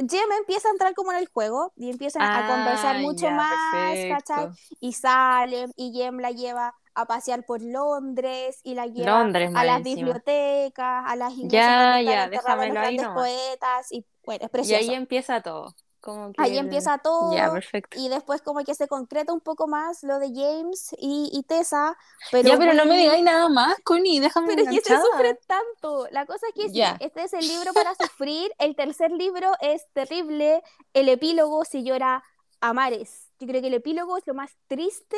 Jem 0.08 0.32
empieza 0.38 0.68
a 0.68 0.72
entrar 0.72 0.94
como 0.94 1.12
en 1.12 1.18
el 1.18 1.26
juego 1.28 1.72
y 1.76 1.90
empiezan 1.90 2.28
a 2.32 2.44
conversar 2.44 2.96
Ah, 2.96 3.00
mucho 3.00 3.30
ya, 3.30 3.36
más, 3.36 4.04
¿cachai? 4.06 4.48
Y 4.80 4.92
salen 4.94 5.72
y 5.76 5.92
Jem 5.92 6.18
la 6.20 6.30
lleva 6.30 6.74
a 6.94 7.06
pasear 7.06 7.44
por 7.44 7.62
Londres 7.62 8.60
y 8.64 8.74
la 8.74 8.86
lleva 8.86 9.26
Londres, 9.26 9.50
a 9.52 9.64
las 9.64 9.82
bibliotecas, 9.82 11.04
a 11.06 11.16
las 11.16 11.32
iglesias 11.34 11.76
Ya, 12.02 12.28
los 12.58 12.70
ahí 12.80 12.98
grandes 12.98 12.98
nomás. 12.98 13.10
poetas 13.10 13.92
y 13.92 14.06
bueno, 14.24 14.44
es 14.44 14.50
Y 14.60 14.72
ahí 14.74 14.94
empieza 14.94 15.42
todo. 15.42 15.74
Como 16.02 16.32
que 16.32 16.42
Ahí 16.42 16.58
empieza 16.58 16.98
todo. 16.98 17.32
Ya, 17.32 17.50
perfecto. 17.52 17.96
Y 17.98 18.08
después 18.08 18.42
como 18.42 18.64
que 18.64 18.74
se 18.74 18.88
concreta 18.88 19.32
un 19.32 19.40
poco 19.40 19.68
más 19.68 20.02
lo 20.02 20.18
de 20.18 20.30
James 20.34 20.90
y, 20.98 21.30
y 21.32 21.44
Tessa. 21.44 21.96
Pero 22.32 22.48
ya, 22.48 22.58
pero 22.58 22.74
no 22.74 22.84
me 22.86 22.98
digáis 22.98 23.22
nada 23.22 23.48
más, 23.48 23.76
Connie, 23.84 24.18
déjame 24.18 24.48
Pero 24.48 24.62
es 24.62 24.68
que 24.68 24.80
se 24.80 24.92
enganchada. 24.94 25.12
sufre 25.12 25.40
tanto. 25.46 26.08
La 26.10 26.26
cosa 26.26 26.44
es 26.48 26.54
que 26.72 26.96
este 27.00 27.22
es 27.22 27.32
el 27.34 27.46
libro 27.46 27.72
para 27.72 27.94
sufrir. 27.94 28.52
El 28.58 28.74
tercer 28.74 29.12
libro 29.12 29.52
es 29.60 29.86
terrible. 29.92 30.62
El 30.92 31.08
epílogo 31.08 31.64
se 31.64 31.84
llora 31.84 32.24
a 32.60 32.72
mares. 32.72 33.28
Yo 33.38 33.46
creo 33.46 33.60
que 33.60 33.68
el 33.68 33.74
epílogo 33.74 34.16
es 34.16 34.26
lo 34.26 34.34
más 34.34 34.50
triste 34.66 35.16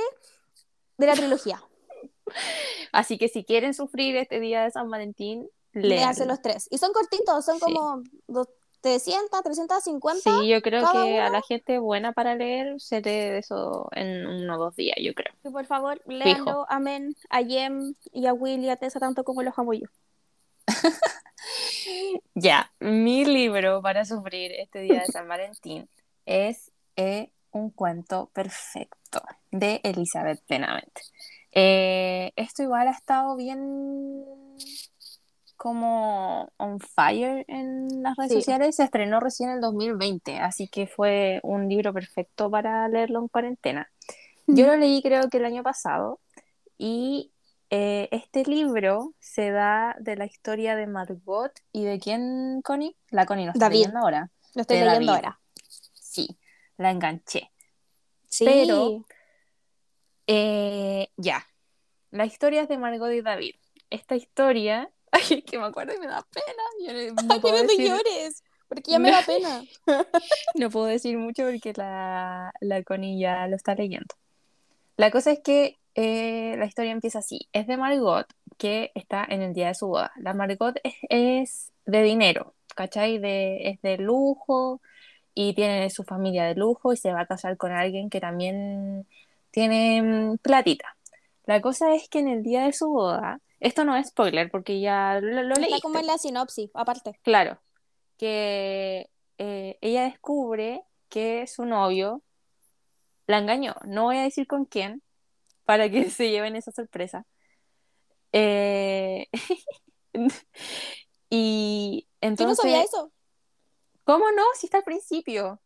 de 0.98 1.06
la 1.06 1.14
trilogía. 1.14 1.62
Así 2.92 3.16
que 3.18 3.28
si 3.28 3.44
quieren 3.44 3.72
sufrir 3.74 4.16
este 4.16 4.38
día 4.40 4.62
de 4.64 4.70
San 4.70 4.90
Valentín, 4.90 5.48
léanlo. 5.72 6.26
los 6.26 6.42
tres. 6.42 6.68
Y 6.70 6.78
son 6.78 6.92
cortitos, 6.92 7.44
son 7.44 7.56
Sí. 7.58 7.60
como 7.64 8.02
dos- 8.26 8.48
300, 8.84 9.42
350. 9.42 10.20
Sí, 10.20 10.46
yo 10.46 10.60
creo 10.60 10.84
que 10.92 11.18
a 11.18 11.30
la 11.30 11.40
gente 11.40 11.78
buena 11.78 12.12
para 12.12 12.34
leer 12.34 12.78
se 12.78 13.00
lee 13.00 13.38
eso 13.38 13.88
en 13.92 14.26
uno 14.26 14.56
o 14.56 14.58
dos 14.58 14.76
días, 14.76 14.98
yo 15.00 15.14
creo. 15.14 15.32
Y 15.42 15.48
por 15.48 15.64
favor, 15.64 16.02
léanlo. 16.04 16.66
Amén. 16.68 17.16
A 17.30 17.42
Jem 17.42 17.94
y 18.12 18.26
a 18.26 18.34
Will 18.34 18.62
y 18.62 18.68
a 18.68 18.76
Tessa 18.76 19.00
tanto 19.00 19.24
como 19.24 19.42
los 19.42 19.58
amo 19.58 19.72
yo. 19.72 19.86
Ya, 22.34 22.72
mi 22.80 23.26
libro 23.26 23.82
para 23.82 24.06
sufrir 24.06 24.52
este 24.52 24.80
día 24.80 25.00
de 25.00 25.06
San 25.06 25.28
Valentín 25.28 25.88
es 26.24 26.72
eh, 26.96 27.30
Un 27.50 27.70
cuento 27.70 28.30
perfecto 28.32 29.22
de 29.50 29.80
Elizabeth 29.82 30.42
Benavent. 30.48 30.98
Eh, 31.52 32.32
esto 32.36 32.62
igual 32.62 32.88
ha 32.88 32.92
estado 32.92 33.36
bien 33.36 34.24
como 35.56 36.50
on 36.56 36.78
fire 36.80 37.44
en 37.49 38.02
las 38.02 38.16
redes 38.16 38.32
Sí. 38.32 38.38
sociales. 38.38 38.76
Se 38.76 38.84
estrenó 38.84 39.20
recién 39.20 39.49
en 39.50 39.56
el 39.56 39.61
2020, 39.61 40.38
así 40.38 40.68
que 40.68 40.87
fue 40.87 41.40
un 41.42 41.68
libro 41.68 41.92
perfecto 41.92 42.50
para 42.50 42.87
leerlo 42.88 43.20
en 43.20 43.28
cuarentena. 43.28 43.90
Yo 44.46 44.66
lo 44.66 44.76
leí 44.76 45.00
creo 45.02 45.28
que 45.30 45.38
el 45.38 45.44
año 45.46 45.62
pasado 45.62 46.20
y 46.76 47.32
eh, 47.70 48.08
este 48.12 48.44
libro 48.44 49.14
se 49.18 49.50
da 49.50 49.96
de 49.99 50.16
la 50.16 50.26
historia 50.26 50.76
de 50.76 50.87
Margot 50.87 51.50
y 51.73 51.84
de 51.84 51.99
quién, 51.99 52.61
Connie? 52.62 52.94
La 53.11 53.25
Connie 53.26 53.46
lo 53.46 53.52
está 53.52 53.66
David. 53.66 53.76
leyendo 53.78 53.99
ahora. 54.00 54.30
Lo 54.54 54.61
estoy 54.61 54.76
De 54.78 54.84
leyendo 54.84 55.12
David. 55.12 55.25
ahora. 55.25 55.40
Sí, 55.94 56.37
la 56.76 56.90
enganché. 56.90 57.50
Sí. 58.28 58.44
Pero- 58.44 59.04
Eh, 60.26 61.08
ya, 61.16 61.44
la 62.11 62.25
historia 62.25 62.62
es 62.62 62.68
de 62.68 62.78
Margot 62.78 63.11
y 63.12 63.20
David. 63.23 63.54
Esta 63.90 64.16
historia, 64.16 64.90
ay, 65.14 65.42
que 65.42 65.59
me 65.59 65.64
acuerdo 65.66 65.94
y 65.94 65.99
me 65.99 66.06
da 66.06 66.25
pena. 66.33 66.62
Yo 66.87 67.14
no, 67.14 67.23
no 67.23 67.40
puedo 67.40 67.54
Pero 67.56 67.66
no 67.66 67.68
decir- 67.73 67.88
llores, 67.88 68.42
porque 68.68 68.90
ya 68.90 68.99
me 68.99 69.11
da 69.11 69.23
pena. 69.23 69.62
No 70.54 70.71
puedo 70.71 70.87
decir 70.87 71.16
mucho 71.18 71.44
porque 71.44 71.73
la, 71.76 72.52
la 72.61 72.83
Connie 72.83 73.18
ya 73.18 73.47
lo 73.49 73.56
está 73.56 73.75
leyendo. 73.75 74.14
La 74.97 75.11
cosa 75.11 75.33
es 75.33 75.40
que 75.40 75.78
eh, 75.94 76.54
la 76.59 76.66
historia 76.66 76.92
empieza 76.92 77.18
así. 77.21 77.49
Es 77.52 77.66
de 77.66 77.76
Margot, 77.76 78.26
que 78.59 78.92
está 78.94 79.25
en 79.28 79.42
el 79.42 79.52
día 79.54 79.68
de 79.68 79.75
su 79.75 79.88
boda. 79.88 80.12
La 80.16 80.35
Margot 80.35 80.76
es, 80.85 80.94
es 81.09 81.73
de 81.87 82.02
dinero, 82.02 82.54
¿cachai? 82.75 83.18
De, 83.18 83.68
es 83.71 83.83
de 83.83 83.99
lujo 83.99 84.80
y 85.35 85.54
tiene 85.54 85.90
su 85.90 86.04
familia 86.04 86.44
de 86.44 86.54
lujo 86.54 86.92
y 86.92 86.97
se 86.97 87.12
va 87.12 87.23
a 87.23 87.26
casar 87.26 87.56
con 87.56 87.73
alguien 87.73 88.09
que 88.11 88.21
también 88.21 89.06
tiene 89.50 90.00
mm, 90.02 90.38
platita. 90.38 90.97
La 91.47 91.61
cosa 91.61 91.92
es 91.94 92.09
que 92.09 92.21
en 92.21 92.28
el 92.28 92.42
día 92.44 92.64
de 92.64 92.73
su 92.73 92.88
boda, 92.88 93.40
esto 93.64 93.85
no 93.85 93.97
es 93.97 94.09
spoiler 94.09 94.50
porque 94.50 94.80
ya 94.80 95.18
lo, 95.21 95.42
lo 95.42 95.54
Está 95.54 95.61
leíste. 95.61 95.80
como 95.80 95.99
en 95.99 96.06
la 96.06 96.18
sinopsis, 96.18 96.71
aparte. 96.75 97.18
Claro, 97.23 97.61
que 98.18 99.11
eh, 99.38 99.78
ella 99.80 100.04
descubre 100.04 100.83
que 101.09 101.47
su 101.47 101.64
novio 101.64 102.23
la 103.26 103.38
engañó. 103.38 103.75
No 103.85 104.04
voy 104.04 104.18
a 104.18 104.23
decir 104.23 104.47
con 104.47 104.66
quién 104.66 105.02
para 105.64 105.90
que 105.90 106.11
se 106.11 106.30
lleven 106.30 106.56
esa 106.56 106.73
sorpresa. 106.73 107.26
Eh, 108.33 109.28
y 111.30 112.02
Yo 112.02 112.28
no 112.28 112.28
entonces, 112.28 112.59
sabía 112.59 112.83
eso, 112.83 113.12
¿cómo 114.04 114.30
no? 114.33 114.42
Si 114.59 114.66
está 114.66 114.78
al 114.78 114.85
principio. 114.85 115.61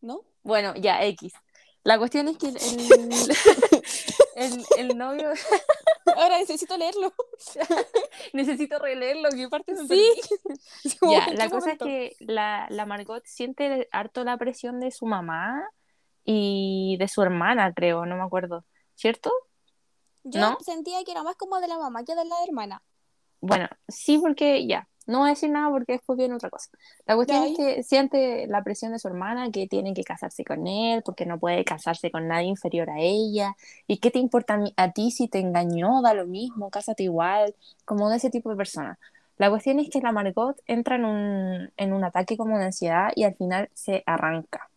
¿no? 0.00 0.20
Bueno, 0.42 0.74
ya, 0.76 1.02
X. 1.04 1.32
La 1.82 1.98
cuestión 1.98 2.28
es 2.28 2.36
que 2.38 2.48
el, 2.48 2.56
el, 2.56 3.10
el 4.36 4.98
novio... 4.98 5.32
Ahora 6.16 6.38
necesito 6.38 6.76
leerlo. 6.76 7.12
Necesito 8.32 8.78
releerlo, 8.78 9.30
que 9.30 9.48
parte 9.48 9.74
Sí. 9.76 10.12
Como, 11.00 11.12
Ya, 11.12 11.26
¿en 11.26 11.36
la 11.36 11.48
cosa 11.48 11.72
es 11.72 11.78
que 11.78 12.16
la, 12.20 12.66
la 12.70 12.86
Margot 12.86 13.24
siente 13.24 13.88
harto 13.90 14.24
la 14.24 14.36
presión 14.36 14.80
de 14.80 14.90
su 14.90 15.06
mamá 15.06 15.68
y 16.24 16.96
de 16.98 17.08
su 17.08 17.22
hermana, 17.22 17.72
creo, 17.72 18.06
no 18.06 18.16
me 18.16 18.22
acuerdo. 18.22 18.64
¿Cierto? 18.94 19.32
Yo 20.22 20.40
¿no? 20.40 20.58
sentía 20.60 21.02
que 21.04 21.10
era 21.10 21.22
más 21.22 21.36
como 21.36 21.60
de 21.60 21.68
la 21.68 21.78
mamá 21.78 22.04
que 22.04 22.14
de 22.14 22.24
la 22.24 22.36
hermana. 22.46 22.82
Bueno, 23.40 23.68
sí, 23.88 24.18
porque 24.18 24.66
ya, 24.66 24.88
no 25.06 25.18
voy 25.18 25.28
a 25.28 25.30
decir 25.30 25.50
nada 25.50 25.70
porque 25.70 25.92
después 25.92 26.16
viene 26.16 26.34
otra 26.34 26.48
cosa. 26.48 26.70
La 27.06 27.14
cuestión 27.14 27.44
es 27.44 27.56
que 27.56 27.82
siente 27.82 28.46
la 28.46 28.62
presión 28.62 28.92
de 28.92 28.98
su 28.98 29.08
hermana, 29.08 29.50
que 29.50 29.66
tiene 29.66 29.92
que 29.92 30.02
casarse 30.02 30.44
con 30.44 30.66
él, 30.66 31.02
porque 31.02 31.26
no 31.26 31.38
puede 31.38 31.64
casarse 31.64 32.10
con 32.10 32.26
nadie 32.26 32.48
inferior 32.48 32.88
a 32.88 33.00
ella. 33.00 33.54
¿Y 33.86 33.98
qué 33.98 34.10
te 34.10 34.18
importa 34.18 34.58
a, 34.76 34.92
ti 34.92 35.10
si 35.10 35.28
te 35.28 35.40
engañó? 35.40 36.00
Da 36.00 36.14
lo 36.14 36.26
mismo, 36.26 36.70
cásate 36.70 37.02
igual, 37.02 37.54
como 37.84 38.08
de 38.08 38.16
ese 38.16 38.30
tipo 38.30 38.48
de 38.48 38.56
persona. 38.56 38.98
La 39.36 39.50
cuestión 39.50 39.78
es 39.78 39.90
que 39.90 40.00
la 40.00 40.12
Margot 40.12 40.58
entra 40.66 40.96
en 40.96 41.04
un, 41.04 41.72
en 41.76 41.92
un 41.92 42.04
ataque 42.04 42.36
como 42.38 42.56
de 42.56 42.64
ansiedad 42.64 43.12
y 43.14 43.24
al 43.24 43.34
final 43.34 43.68
se 43.74 44.02
arranca. 44.06 44.70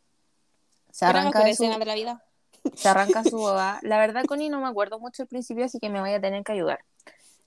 Se 0.91 1.05
arranca 1.05 1.43
de 1.43 1.55
su, 1.55 1.63
de 1.63 1.85
la 1.85 1.95
vida. 1.95 2.23
se 2.75 2.89
arranca 2.89 3.23
su 3.23 3.37
boda. 3.37 3.79
La 3.81 3.97
verdad, 3.97 4.25
Connie, 4.25 4.49
no 4.49 4.59
me 4.59 4.67
acuerdo 4.67 4.99
mucho 4.99 5.23
al 5.23 5.29
principio, 5.29 5.63
así 5.63 5.79
que 5.79 5.89
me 5.89 6.01
voy 6.01 6.11
a 6.11 6.19
tener 6.19 6.43
que 6.43 6.51
ayudar. 6.51 6.79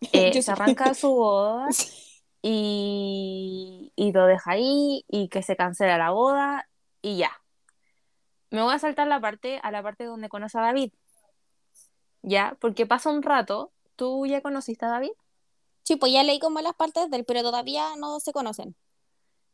Eh, 0.12 0.42
se 0.42 0.50
arranca 0.50 0.94
su 0.94 1.10
boda 1.10 1.68
y, 2.42 3.92
y 3.96 4.12
lo 4.12 4.26
deja 4.26 4.52
ahí 4.52 5.04
y 5.08 5.28
que 5.28 5.42
se 5.42 5.56
cancela 5.56 5.98
la 5.98 6.10
boda 6.10 6.68
y 7.02 7.18
ya. 7.18 7.30
Me 8.50 8.62
voy 8.62 8.74
a 8.74 8.78
saltar 8.78 9.06
la 9.06 9.20
parte, 9.20 9.60
a 9.62 9.70
la 9.70 9.82
parte 9.82 10.04
donde 10.04 10.28
conoce 10.28 10.58
a 10.58 10.62
David. 10.62 10.92
Ya, 12.22 12.56
porque 12.60 12.86
pasa 12.86 13.10
un 13.10 13.22
rato. 13.22 13.72
¿Tú 13.96 14.26
ya 14.26 14.40
conociste 14.40 14.86
a 14.86 14.88
David? 14.88 15.12
Sí, 15.82 15.96
pues 15.96 16.12
ya 16.12 16.22
leí 16.22 16.38
como 16.38 16.60
las 16.60 16.74
partes 16.74 17.10
del, 17.10 17.24
pero 17.24 17.42
todavía 17.42 17.94
no 17.96 18.20
se 18.20 18.32
conocen. 18.32 18.74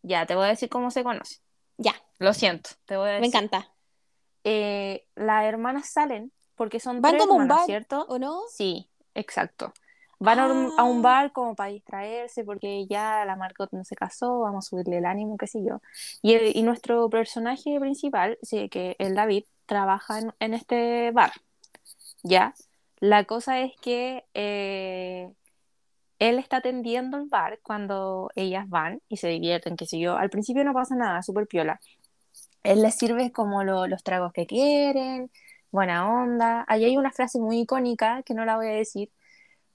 Ya, 0.02 0.24
te 0.26 0.34
voy 0.34 0.44
a 0.44 0.48
decir 0.48 0.68
cómo 0.68 0.90
se 0.90 1.02
conoce. 1.02 1.36
Ya, 1.78 1.94
Lo 2.18 2.32
siento, 2.32 2.70
te 2.86 2.96
voy 2.96 3.10
a 3.10 3.12
me 3.14 3.20
decir. 3.20 3.34
encanta. 3.36 3.72
Eh, 4.44 5.06
las 5.14 5.44
hermanas 5.44 5.90
salen 5.90 6.32
porque 6.54 6.80
son 6.80 7.02
Van 7.02 7.12
tres 7.12 7.22
como 7.22 7.34
a 7.34 7.36
un 7.36 7.42
hermanas, 7.42 7.58
bar, 7.58 7.66
¿cierto? 7.66 8.06
¿O 8.08 8.18
no? 8.18 8.42
Sí, 8.48 8.88
exacto. 9.14 9.72
Van 10.18 10.38
a 10.38 10.46
un, 10.46 10.72
a 10.78 10.84
un 10.84 10.98
Ah. 10.98 11.02
bar 11.02 11.32
como 11.32 11.54
para 11.54 11.70
distraerse 11.70 12.42
porque 12.44 12.86
ya 12.86 13.24
la 13.26 13.36
Margot 13.36 13.70
no 13.72 13.84
se 13.84 13.94
casó, 13.96 14.40
vamos 14.40 14.66
a 14.66 14.68
subirle 14.70 14.98
el 14.98 15.04
ánimo, 15.04 15.36
qué 15.36 15.46
sé 15.46 15.62
yo. 15.62 15.80
Y, 16.22 16.34
el- 16.34 16.56
y 16.56 16.62
nuestro 16.62 17.08
personaje 17.10 17.78
principal, 17.80 18.38
sí, 18.42 18.68
que 18.70 18.96
el 18.98 19.14
David, 19.14 19.44
trabaja 19.66 20.18
en, 20.20 20.32
en 20.40 20.54
este 20.54 21.10
bar. 21.12 21.32
¿Ya? 22.22 22.54
La 23.00 23.24
cosa 23.24 23.60
es 23.60 23.72
que 23.82 24.24
eh, 24.34 25.30
él 26.18 26.38
está 26.38 26.58
atendiendo 26.58 27.18
el 27.18 27.26
bar 27.28 27.58
cuando 27.62 28.30
ellas 28.36 28.68
van 28.68 29.02
y 29.08 29.18
se 29.18 29.28
divierten, 29.28 29.76
qué 29.76 29.86
sé 29.86 29.98
yo. 29.98 30.16
Al 30.16 30.30
principio 30.30 30.64
no 30.64 30.72
pasa 30.72 30.94
nada, 30.96 31.22
súper 31.22 31.46
piola. 31.46 31.78
Él 32.62 32.82
les 32.82 32.94
sirve 32.96 33.32
como 33.32 33.64
lo- 33.64 33.86
los 33.86 34.02
tragos 34.02 34.32
que 34.32 34.46
quieren, 34.46 35.30
buena 35.70 36.08
onda. 36.08 36.64
Ahí 36.68 36.84
hay 36.84 36.96
una 36.96 37.12
frase 37.12 37.38
muy 37.38 37.60
icónica 37.60 38.22
que 38.22 38.34
no 38.34 38.44
la 38.44 38.56
voy 38.56 38.66
a 38.68 38.70
decir, 38.70 39.10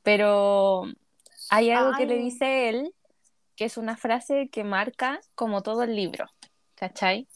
pero 0.04 0.84
hay 1.50 1.72
algo 1.72 1.98
que 1.98 2.06
le 2.06 2.16
dice 2.18 2.70
él, 2.70 2.94
que 3.56 3.66
es 3.66 3.78
una 3.78 3.98
frase 3.98 4.50
que 4.50 4.64
marca 4.64 5.20
como 5.36 5.62
todo 5.62 5.84
el 5.84 5.96
libro, 5.96 6.26
¿cachai? 6.76 7.28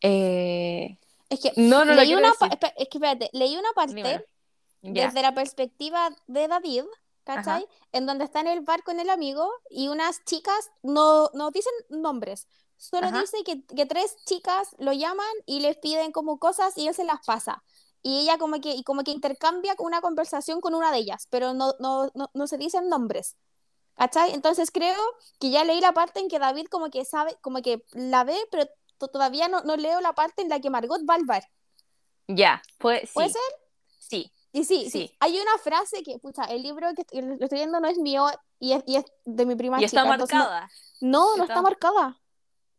Eh, 0.00 0.98
Es 1.28 1.40
que 1.40 1.52
no, 1.56 1.84
no 1.84 1.94
leí 1.94 2.14
una 2.14 2.32
pa- 2.34 2.48
decir. 2.48 2.58
espe- 2.58 2.74
es 2.76 2.88
que 2.88 2.98
espérate, 2.98 3.30
leí 3.32 3.56
una 3.56 3.72
parte 3.72 4.26
desde 4.82 5.22
la 5.22 5.34
perspectiva 5.34 6.10
de 6.26 6.48
David, 6.48 6.84
¿cachai? 7.24 7.66
En 7.92 8.06
donde 8.06 8.24
está 8.24 8.40
en 8.40 8.48
el 8.48 8.62
bar 8.62 8.82
con 8.82 8.98
el 8.98 9.10
amigo 9.10 9.48
y 9.68 9.88
unas 9.88 10.24
chicas 10.24 10.70
no, 10.82 11.30
no 11.34 11.50
dicen 11.50 11.72
nombres, 11.90 12.48
solo 12.78 13.08
Ajá. 13.08 13.20
dice 13.20 13.36
que, 13.44 13.62
que 13.66 13.86
tres 13.86 14.16
chicas 14.24 14.74
lo 14.78 14.92
llaman 14.92 15.26
y 15.44 15.60
les 15.60 15.76
piden 15.76 16.12
como 16.12 16.38
cosas 16.38 16.76
y 16.78 16.88
él 16.88 16.94
se 16.94 17.04
las 17.04 17.20
pasa. 17.26 17.62
Y 18.02 18.20
ella 18.20 18.38
como 18.38 18.60
que, 18.60 18.70
y 18.70 18.82
como 18.82 19.02
que 19.04 19.10
intercambia 19.10 19.74
una 19.78 20.00
conversación 20.00 20.60
con 20.60 20.74
una 20.74 20.90
de 20.90 20.98
ellas, 20.98 21.26
pero 21.30 21.52
no, 21.54 21.74
no, 21.80 22.10
no, 22.14 22.30
no 22.32 22.46
se 22.46 22.56
dicen 22.58 22.88
nombres. 22.88 23.36
¿Cachai? 23.96 24.32
Entonces 24.32 24.70
creo 24.70 24.96
que 25.38 25.50
ya 25.50 25.64
leí 25.64 25.80
la 25.80 25.92
parte 25.92 26.20
en 26.20 26.28
que 26.28 26.38
David 26.38 26.66
como 26.70 26.88
que 26.90 27.04
sabe, 27.04 27.36
como 27.42 27.60
que 27.60 27.84
la 27.92 28.24
ve, 28.24 28.36
pero 28.50 28.64
to- 28.96 29.08
todavía 29.08 29.48
no, 29.48 29.60
no 29.62 29.76
leo 29.76 30.00
la 30.00 30.14
parte 30.14 30.40
en 30.40 30.48
la 30.48 30.60
que 30.60 30.70
Margot 30.70 31.02
va 31.08 31.14
al 31.16 31.24
bar. 31.26 31.44
Ya, 32.26 32.62
pues 32.78 33.02
sí. 33.02 33.10
¿Puede 33.14 33.28
ser? 33.30 33.42
Sí, 33.98 34.32
Y 34.52 34.64
sí, 34.64 34.84
sí, 34.84 34.90
Sí. 34.90 35.16
hay 35.20 35.38
una 35.38 35.58
frase 35.58 36.02
que, 36.02 36.18
pucha, 36.18 36.44
el 36.44 36.62
libro 36.62 36.88
que 36.94 37.22
lo 37.22 37.34
estoy 37.34 37.58
viendo 37.58 37.78
no 37.80 37.86
es 37.88 37.98
mío 37.98 38.26
y 38.58 38.72
es, 38.72 38.82
y 38.86 38.96
es 38.96 39.04
de 39.24 39.44
mi 39.46 39.54
prima 39.54 39.80
y 39.80 39.84
está 39.84 40.02
chica, 40.02 40.16
no- 40.16 40.18
marcada. 40.18 40.70
No, 41.00 41.36
no, 41.36 41.42
Está- 41.42 41.54
está 41.54 41.62
marcada. 41.62 42.20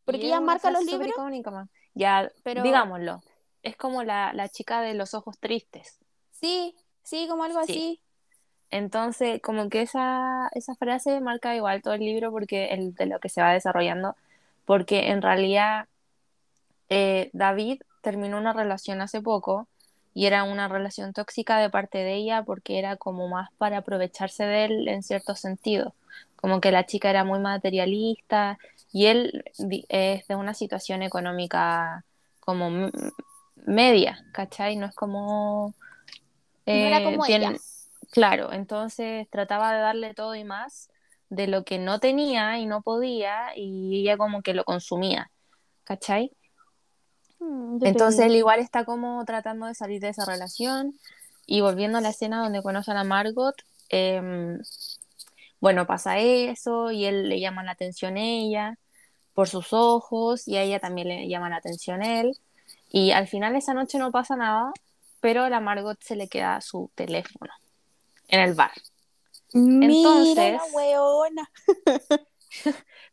Porque 0.04 0.26
ella 0.26 0.42
marca 0.42 0.72
los 0.72 0.84
libros, 0.84 1.08
icónica. 1.10 1.68
Ya, 1.94 2.30
pero- 2.44 2.64
digámoslo. 2.64 3.22
Es 3.64 3.76
como 3.76 4.04
la, 4.04 4.34
la 4.34 4.50
chica 4.50 4.82
de 4.82 4.94
los 4.94 5.14
ojos 5.14 5.38
tristes. 5.40 5.98
sí, 6.32 6.76
sí, 7.04 7.28
como 7.30 7.44
algo 7.44 7.60
Sí. 7.66 7.72
así. 7.74 8.02
Entonces, 8.72 9.42
como 9.42 9.70
que 9.70 9.82
esa, 9.82 10.50
esa 10.54 10.76
frase 10.76 11.20
marca 11.22 11.56
igual 11.56 11.82
todo 11.82 11.94
el 11.94 12.02
libro 12.02 12.32
porque 12.32 12.68
el, 12.68 12.96
de 12.96 13.06
lo 13.06 13.20
que 13.20 13.30
se 13.30 13.42
va 13.42 13.52
desarrollando, 13.54 14.16
porque 14.66 15.10
en 15.10 15.22
realidad 15.22 15.88
eh, 16.90 17.30
David 17.34 17.82
terminó 18.02 18.38
una 18.38 18.54
relación 18.54 19.02
hace 19.02 19.22
poco 19.22 19.68
y 20.14 20.26
era 20.26 20.44
una 20.44 20.68
relación 20.68 21.14
tóxica 21.14 21.58
de 21.60 21.70
parte 21.70 22.00
de 22.00 22.16
ella 22.16 22.44
porque 22.44 22.80
era 22.80 22.98
como 22.98 23.28
más 23.28 23.50
para 23.58 23.78
aprovecharse 23.78 24.44
de 24.46 24.66
él 24.66 24.88
en 24.88 25.04
cierto 25.04 25.36
sentido, 25.36 25.94
como 26.36 26.60
que 26.62 26.72
la 26.72 26.86
chica 26.86 27.10
era 27.10 27.24
muy 27.24 27.40
materialista 27.40 28.58
y 28.92 29.06
él 29.08 29.44
es 29.90 30.28
de 30.28 30.36
una 30.36 30.54
situación 30.54 31.02
económica 31.02 32.04
como 32.40 32.90
media, 33.66 34.26
¿cachai? 34.34 34.76
No 34.76 34.86
es 34.88 34.96
como... 34.96 35.74
No 36.66 36.74
era 36.74 37.00
eh, 37.00 37.04
como 37.04 37.24
tiene- 37.26 37.48
ella. 37.48 37.58
Claro, 38.12 38.52
entonces 38.52 39.30
trataba 39.30 39.74
de 39.74 39.80
darle 39.80 40.14
todo 40.14 40.36
y 40.36 40.44
más 40.44 40.90
de 41.30 41.48
lo 41.48 41.64
que 41.64 41.80
no 41.80 42.00
tenía 42.00 42.60
y 42.60 42.66
no 42.66 42.82
podía 42.82 43.56
y 43.56 44.02
ella 44.02 44.18
como 44.18 44.42
que 44.42 44.54
lo 44.54 44.66
consumía, 44.66 45.32
¿cachai? 45.86 46.32
Mm, 47.40 47.86
Entonces 47.86 48.26
él 48.26 48.36
igual 48.36 48.60
está 48.60 48.84
como 48.84 49.24
tratando 49.26 49.66
de 49.66 49.76
salir 49.76 50.02
de 50.02 50.10
esa 50.10 50.26
relación 50.26 50.94
y 51.48 51.62
volviendo 51.62 51.98
a 51.98 52.02
la 52.02 52.10
escena 52.10 52.44
donde 52.44 52.62
conocen 52.62 52.98
a 52.98 53.06
Margot, 53.06 53.56
em, 53.90 54.60
bueno, 55.62 55.88
pasa 55.88 56.20
eso 56.20 56.92
y 56.92 57.06
él 57.06 57.30
le 57.30 57.40
llama 57.40 57.64
la 57.64 57.72
atención 57.72 58.18
a 58.18 58.22
ella 58.22 58.78
por 59.34 59.48
sus 59.48 59.72
ojos 59.74 60.48
y 60.48 60.58
a 60.58 60.64
ella 60.64 60.80
también 60.80 61.08
le 61.08 61.28
llama 61.30 61.50
la 61.50 61.58
atención 61.58 62.04
él 62.04 62.38
y 62.92 63.12
al 63.12 63.28
final 63.28 63.56
esa 63.56 63.74
noche 63.74 63.98
no 63.98 64.12
pasa 64.12 64.36
nada, 64.36 64.72
pero 65.20 65.44
a 65.44 65.50
la 65.50 65.60
Margot 65.60 65.98
se 66.02 66.16
le 66.16 66.28
queda 66.28 66.60
su 66.62 66.92
teléfono 66.96 67.52
en 68.28 68.40
el 68.42 68.54
bar. 68.54 68.72
Mira 69.54 69.94
la 69.94 69.98
Entonces- 69.98 70.62
weona. 70.74 71.50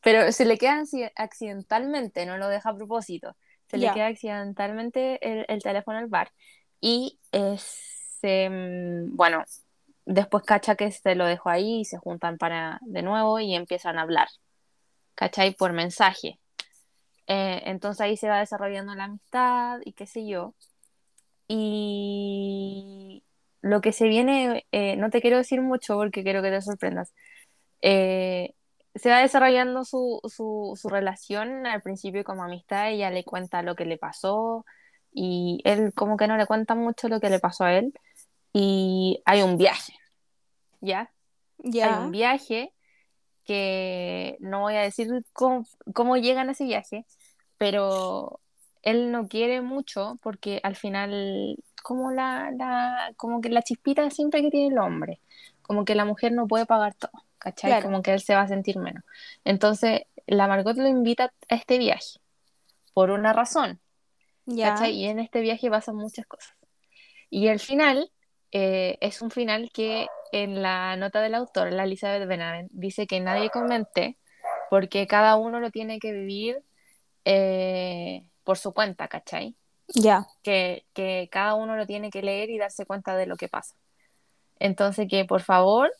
Pero 0.02 0.32
se 0.32 0.44
le 0.44 0.58
queda 0.58 0.80
acci- 0.82 1.12
accidentalmente, 1.14 2.26
no 2.26 2.38
lo 2.38 2.48
deja 2.48 2.70
a 2.70 2.76
propósito. 2.76 3.36
Se 3.68 3.76
le 3.76 3.92
queda 3.92 4.06
accidentalmente 4.06 5.18
el, 5.28 5.44
el 5.48 5.62
teléfono 5.62 5.98
al 5.98 6.06
bar. 6.06 6.32
Y 6.80 7.18
eh, 7.32 7.56
se, 7.58 8.48
mm, 8.48 9.14
bueno, 9.16 9.44
después 10.06 10.42
cacha 10.44 10.74
que 10.74 10.90
se 10.90 11.14
lo 11.14 11.24
dejó 11.26 11.50
ahí 11.50 11.80
y 11.80 11.84
se 11.84 11.98
juntan 11.98 12.38
para 12.38 12.78
de 12.82 13.02
nuevo 13.02 13.38
y 13.40 13.54
empiezan 13.54 13.98
a 13.98 14.02
hablar. 14.02 14.28
¿Cachai? 15.14 15.54
Por 15.54 15.72
mensaje. 15.72 16.38
Eh, 17.28 17.62
entonces 17.66 18.00
ahí 18.00 18.16
se 18.16 18.28
va 18.28 18.40
desarrollando 18.40 18.94
la 18.94 19.04
amistad 19.04 19.78
y 19.84 19.92
qué 19.92 20.06
sé 20.06 20.26
yo. 20.26 20.54
Y 21.46 23.22
lo 23.62 23.80
que 23.80 23.92
se 23.92 24.08
viene, 24.08 24.66
eh, 24.72 24.96
no 24.96 25.10
te 25.10 25.20
quiero 25.20 25.38
decir 25.38 25.60
mucho 25.62 25.96
porque 25.96 26.22
quiero 26.22 26.42
que 26.42 26.50
te 26.50 26.62
sorprendas. 26.62 27.12
Eh, 27.82 28.54
se 28.94 29.10
va 29.10 29.20
desarrollando 29.20 29.84
su, 29.84 30.20
su, 30.24 30.74
su 30.80 30.88
relación 30.88 31.66
al 31.66 31.82
principio 31.82 32.24
como 32.24 32.42
amistad, 32.44 32.90
ella 32.90 33.10
le 33.10 33.24
cuenta 33.24 33.62
lo 33.62 33.76
que 33.76 33.84
le 33.84 33.98
pasó 33.98 34.64
y 35.12 35.60
él 35.64 35.92
como 35.94 36.16
que 36.16 36.26
no 36.28 36.36
le 36.36 36.46
cuenta 36.46 36.74
mucho 36.74 37.08
lo 37.08 37.20
que 37.20 37.30
le 37.30 37.38
pasó 37.38 37.64
a 37.64 37.74
él 37.78 37.92
y 38.52 39.22
hay 39.24 39.42
un 39.42 39.56
viaje, 39.58 39.94
¿ya? 40.80 41.00
Hay 41.02 41.10
Ya. 41.58 42.00
un 42.00 42.10
viaje 42.10 42.72
que 43.44 44.36
no 44.40 44.60
voy 44.60 44.74
a 44.76 44.82
decir 44.82 45.08
cómo, 45.32 45.64
cómo 45.94 46.16
llegan 46.16 46.48
a 46.48 46.52
ese 46.52 46.64
viaje, 46.64 47.06
pero 47.58 48.40
él 48.82 49.12
no 49.12 49.28
quiere 49.28 49.60
mucho 49.60 50.18
porque 50.22 50.60
al 50.62 50.76
final, 50.76 51.56
como 51.82 52.10
la, 52.12 52.50
la, 52.56 53.12
como 53.16 53.40
que 53.40 53.50
la 53.50 53.62
chispita 53.62 54.08
siempre 54.10 54.42
que 54.42 54.50
tiene 54.50 54.68
el 54.68 54.78
hombre, 54.78 55.20
como 55.62 55.84
que 55.84 55.94
la 55.94 56.04
mujer 56.04 56.32
no 56.32 56.46
puede 56.46 56.64
pagar 56.64 56.94
todo, 56.94 57.12
¿cachai? 57.38 57.70
Claro. 57.70 57.84
Como 57.84 58.02
que 58.02 58.12
él 58.12 58.20
se 58.20 58.34
va 58.34 58.42
a 58.42 58.48
sentir 58.48 58.78
menos. 58.78 59.04
Entonces, 59.44 60.02
la 60.26 60.46
Margot 60.46 60.76
lo 60.76 60.88
invita 60.88 61.32
a 61.48 61.54
este 61.54 61.78
viaje 61.78 62.20
por 62.94 63.10
una 63.10 63.32
razón. 63.32 63.80
Y 64.46 65.04
en 65.04 65.18
este 65.18 65.40
viaje 65.40 65.68
pasan 65.68 65.96
muchas 65.96 66.26
cosas. 66.26 66.54
Y 67.28 67.48
el 67.48 67.60
final 67.60 68.10
eh, 68.50 68.96
es 69.00 69.20
un 69.20 69.30
final 69.30 69.70
que 69.72 70.06
en 70.32 70.62
la 70.62 70.96
nota 70.96 71.20
del 71.20 71.34
autor, 71.34 71.72
la 71.72 71.84
Elizabeth 71.84 72.26
Benavent, 72.26 72.70
dice 72.72 73.06
que 73.06 73.20
nadie 73.20 73.50
comente 73.50 74.16
porque 74.70 75.06
cada 75.06 75.36
uno 75.36 75.60
lo 75.60 75.70
tiene 75.70 75.98
que 75.98 76.12
vivir 76.12 76.62
eh, 77.30 78.24
por 78.42 78.56
su 78.56 78.72
cuenta, 78.72 79.06
¿cachai? 79.06 79.54
Ya. 79.88 80.26
Que, 80.42 80.86
que 80.94 81.28
cada 81.30 81.54
uno 81.56 81.76
lo 81.76 81.86
tiene 81.86 82.08
que 82.08 82.22
leer 82.22 82.48
y 82.48 82.56
darse 82.56 82.86
cuenta 82.86 83.16
de 83.16 83.26
lo 83.26 83.36
que 83.36 83.48
pasa. 83.48 83.74
Entonces, 84.58 85.06
que 85.10 85.26
por 85.26 85.42
favor, 85.42 85.92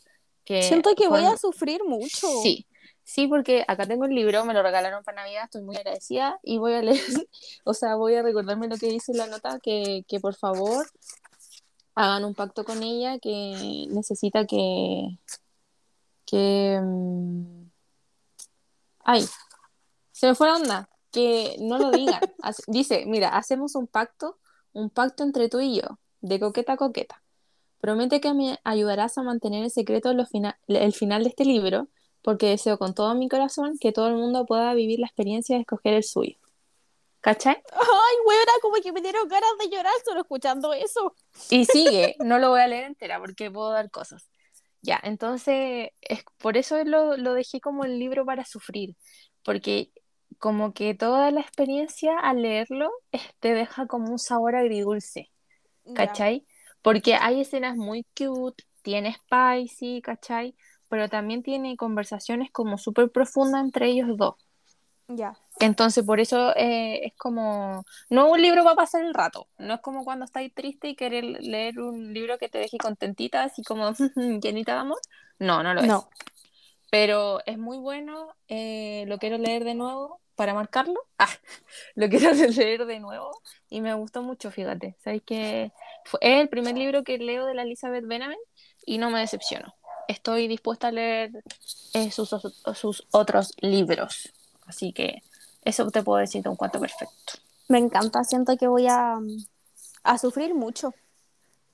que... 0.46 0.62
Siento 0.62 0.94
que 0.94 1.06
voy 1.06 1.26
a 1.26 1.36
sufrir 1.36 1.84
mucho. 1.84 2.26
Sí, 2.42 2.66
sí, 3.04 3.26
porque 3.26 3.62
acá 3.68 3.84
tengo 3.84 4.06
el 4.06 4.14
libro, 4.14 4.46
me 4.46 4.54
lo 4.54 4.62
regalaron 4.62 5.04
para 5.04 5.22
Navidad, 5.22 5.44
estoy 5.44 5.62
muy 5.62 5.76
agradecida 5.76 6.40
y 6.42 6.56
voy 6.56 6.72
a 6.72 6.80
leer, 6.80 6.98
o 7.64 7.74
sea, 7.74 7.96
voy 7.96 8.14
a 8.14 8.22
recordarme 8.22 8.66
lo 8.66 8.78
que 8.78 8.88
dice 8.88 9.12
la 9.12 9.26
nota, 9.26 9.58
que, 9.62 10.06
que 10.08 10.20
por 10.20 10.34
favor 10.34 10.86
hagan 11.94 12.24
un 12.24 12.34
pacto 12.34 12.64
con 12.64 12.82
ella, 12.82 13.18
que 13.18 13.84
necesita 13.90 14.46
que... 14.46 15.18
que 16.24 16.80
mm, 16.82 17.68
ay, 19.04 19.26
se 20.12 20.28
me 20.28 20.34
fue 20.34 20.48
la 20.48 20.56
onda, 20.56 20.88
que 21.10 21.56
no 21.60 21.78
lo 21.78 21.90
digan. 21.90 22.20
Dice, 22.66 23.04
mira, 23.06 23.30
hacemos 23.30 23.74
un 23.74 23.86
pacto, 23.86 24.38
un 24.72 24.90
pacto 24.90 25.22
entre 25.22 25.48
tú 25.48 25.60
y 25.60 25.76
yo, 25.76 25.98
de 26.20 26.40
coqueta 26.40 26.74
a 26.74 26.76
coqueta. 26.76 27.22
Promete 27.80 28.20
que 28.20 28.34
me 28.34 28.58
ayudarás 28.64 29.18
a 29.18 29.22
mantener 29.22 29.62
en 29.62 29.70
secreto 29.70 30.12
los 30.12 30.28
fina- 30.28 30.58
el 30.66 30.92
final 30.92 31.22
de 31.22 31.30
este 31.30 31.44
libro, 31.44 31.88
porque 32.22 32.46
deseo 32.46 32.78
con 32.78 32.94
todo 32.94 33.14
mi 33.14 33.28
corazón 33.28 33.78
que 33.78 33.92
todo 33.92 34.08
el 34.08 34.14
mundo 34.16 34.46
pueda 34.46 34.74
vivir 34.74 34.98
la 34.98 35.06
experiencia 35.06 35.54
de 35.56 35.62
escoger 35.62 35.94
el 35.94 36.02
suyo. 36.02 36.36
¿Cachai? 37.20 37.56
Ay, 37.72 38.16
weona, 38.26 38.52
como 38.62 38.74
que 38.82 38.92
me 38.92 39.00
dieron 39.00 39.28
ganas 39.28 39.50
de 39.58 39.68
llorar 39.68 39.92
solo 40.04 40.20
escuchando 40.20 40.72
eso. 40.72 41.14
Y 41.50 41.64
sigue, 41.64 42.16
no 42.24 42.38
lo 42.38 42.50
voy 42.50 42.60
a 42.60 42.68
leer 42.68 42.84
entera 42.84 43.18
porque 43.18 43.50
puedo 43.50 43.70
dar 43.70 43.90
cosas. 43.90 44.28
Ya, 44.82 45.00
entonces, 45.02 45.90
es, 46.00 46.22
por 46.38 46.56
eso 46.56 46.82
lo, 46.84 47.16
lo 47.16 47.34
dejé 47.34 47.60
como 47.60 47.84
el 47.84 47.98
libro 47.98 48.24
para 48.24 48.44
sufrir, 48.44 48.96
porque 49.42 49.90
como 50.38 50.72
que 50.72 50.94
toda 50.94 51.30
la 51.30 51.40
experiencia 51.40 52.18
al 52.18 52.42
leerlo 52.42 52.90
te 53.40 53.54
deja 53.54 53.86
como 53.86 54.10
un 54.10 54.18
sabor 54.18 54.56
agridulce. 54.56 55.30
¿cachai? 55.94 56.46
Porque 56.82 57.14
hay 57.14 57.40
escenas 57.40 57.76
muy 57.76 58.06
cute, 58.16 58.64
tiene 58.82 59.14
spicy, 59.14 60.00
¿cachai? 60.02 60.54
Pero 60.88 61.08
también 61.08 61.42
tiene 61.42 61.76
conversaciones 61.76 62.50
como 62.50 62.78
súper 62.78 63.10
profundas 63.10 63.62
entre 63.62 63.86
ellos 63.88 64.16
dos. 64.16 64.34
Ya. 65.08 65.34
Entonces, 65.60 66.04
por 66.04 66.20
eso 66.20 66.54
eh, 66.54 67.06
es 67.06 67.14
como, 67.16 67.82
no 68.10 68.30
un 68.30 68.40
libro 68.40 68.62
para 68.62 68.76
pasar 68.76 69.04
el 69.04 69.14
rato, 69.14 69.48
no 69.58 69.74
es 69.74 69.80
como 69.80 70.04
cuando 70.04 70.24
estáis 70.24 70.54
triste 70.54 70.88
y 70.88 70.96
querer 70.96 71.24
leer 71.24 71.80
un 71.80 72.12
libro 72.12 72.38
que 72.38 72.48
te 72.48 72.58
deje 72.58 72.78
contentita, 72.78 73.42
así 73.42 73.62
como 73.62 73.92
llenita 74.42 74.74
de 74.74 74.78
amor. 74.78 74.98
No, 75.38 75.62
no 75.62 75.74
lo 75.74 75.80
es. 75.80 75.86
No. 75.86 76.08
Pero 76.90 77.40
es 77.44 77.58
muy 77.58 77.78
bueno, 77.78 78.34
eh, 78.48 79.04
lo 79.08 79.18
quiero 79.18 79.36
leer 79.36 79.64
de 79.64 79.74
nuevo 79.74 80.20
para 80.38 80.54
marcarlo. 80.54 80.94
Ah, 81.20 81.28
lo 81.96 82.08
quiero 82.08 82.32
leer 82.56 82.86
de 82.86 83.00
nuevo 83.00 83.42
y 83.68 83.80
me 83.80 83.92
gustó 83.94 84.22
mucho, 84.22 84.52
fíjate. 84.52 84.94
Sabéis 85.02 85.24
que 85.26 85.72
fue, 86.04 86.20
es 86.22 86.40
el 86.40 86.48
primer 86.48 86.76
libro 86.76 87.02
que 87.02 87.18
leo 87.18 87.44
de 87.44 87.54
la 87.54 87.62
Elizabeth 87.62 88.06
Benavent 88.06 88.38
y 88.86 88.98
no 88.98 89.10
me 89.10 89.18
decepcionó. 89.18 89.74
Estoy 90.06 90.46
dispuesta 90.46 90.88
a 90.88 90.92
leer 90.92 91.32
eh, 91.92 92.12
sus, 92.12 92.30
sus 92.74 93.04
otros 93.10 93.52
libros. 93.60 94.32
Así 94.64 94.92
que 94.92 95.22
eso 95.64 95.90
te 95.90 96.04
puedo 96.04 96.20
decir 96.20 96.40
de 96.44 96.50
un 96.50 96.56
cuento 96.56 96.78
perfecto. 96.78 97.32
Me 97.68 97.78
encanta, 97.78 98.22
siento 98.22 98.56
que 98.56 98.68
voy 98.68 98.86
a, 98.86 99.18
a 100.04 100.18
sufrir 100.18 100.54
mucho. 100.54 100.94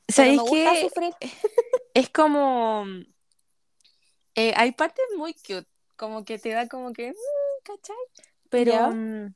¿Sabéis 0.08 0.40
que 0.50 0.88
sufrir. 0.88 1.14
es 1.94 2.08
como... 2.08 2.86
eh, 4.34 4.54
hay 4.56 4.72
partes 4.72 5.04
muy 5.18 5.34
cute, 5.34 5.66
como 5.96 6.24
que 6.24 6.38
te 6.38 6.48
da 6.48 6.66
como 6.66 6.94
que... 6.94 7.10
mm, 7.10 7.62
¿Cachai? 7.62 7.96
Pero 8.54 8.90
mm, 8.90 9.34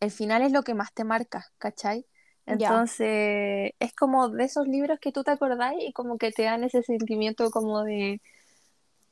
el 0.00 0.10
final 0.10 0.42
es 0.42 0.52
lo 0.52 0.62
que 0.62 0.74
más 0.74 0.92
te 0.92 1.04
marca, 1.04 1.46
¿cachai? 1.58 2.06
Entonces 2.46 3.72
es 3.78 3.94
como 3.94 4.28
de 4.28 4.44
esos 4.44 4.68
libros 4.68 4.98
que 5.00 5.12
tú 5.12 5.24
te 5.24 5.30
acordás 5.30 5.74
y 5.80 5.92
como 5.92 6.18
que 6.18 6.30
te 6.30 6.42
dan 6.42 6.62
ese 6.64 6.82
sentimiento 6.82 7.50
como 7.50 7.82
de... 7.84 8.20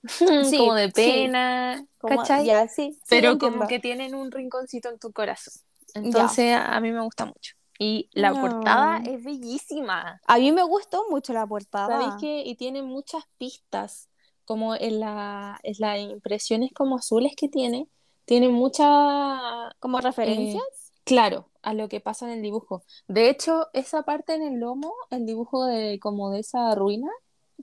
Sí, 0.50 0.58
como 0.58 0.74
de 0.74 0.86
sí. 0.86 0.92
pena, 0.94 1.86
Como- 1.98 2.16
¿cachai? 2.18 2.46
Ya, 2.46 2.68
sí. 2.68 2.92
sí, 2.92 3.00
pero 3.08 3.38
como 3.38 3.66
que 3.68 3.78
tienen 3.78 4.14
un 4.14 4.30
rinconcito 4.30 4.90
en 4.90 4.98
tu 4.98 5.12
corazón. 5.12 5.54
Entonces 5.94 6.56
a 6.56 6.80
mí 6.80 6.90
me 6.92 7.02
gusta 7.02 7.24
mucho. 7.24 7.54
Y 7.78 8.08
la 8.12 8.32
No. 8.32 8.40
portada 8.40 8.98
es 8.98 9.22
bellísima. 9.22 10.20
A 10.26 10.38
mí 10.38 10.52
me 10.52 10.62
gustó 10.62 11.04
mucho 11.10 11.32
la 11.32 11.46
portada. 11.46 11.86
¿Sabéis 11.88 12.14
qué? 12.20 12.42
Y 12.44 12.54
tiene 12.56 12.82
muchas 12.82 13.24
pistas, 13.38 14.08
como 14.44 14.74
en 14.74 15.00
la, 15.00 15.58
en 15.62 15.74
las 15.78 15.98
impresiones 15.98 16.70
como 16.74 16.96
azules 16.96 17.32
que 17.36 17.48
tiene, 17.48 17.88
tiene 18.24 18.48
mucha... 18.48 19.74
como 19.80 19.98
eh, 19.98 20.02
referencias. 20.02 20.92
claro, 21.04 21.48
a 21.62 21.74
lo 21.74 21.88
que 21.88 22.00
pasa 22.00 22.26
en 22.26 22.32
el 22.32 22.42
dibujo. 22.42 22.82
De 23.08 23.28
hecho, 23.30 23.68
esa 23.72 24.02
parte 24.02 24.34
en 24.34 24.42
el 24.42 24.60
lomo, 24.60 24.94
el 25.10 25.26
dibujo 25.26 25.66
de 25.66 25.98
como 26.00 26.30
de 26.30 26.40
esa 26.40 26.74
ruina, 26.74 27.10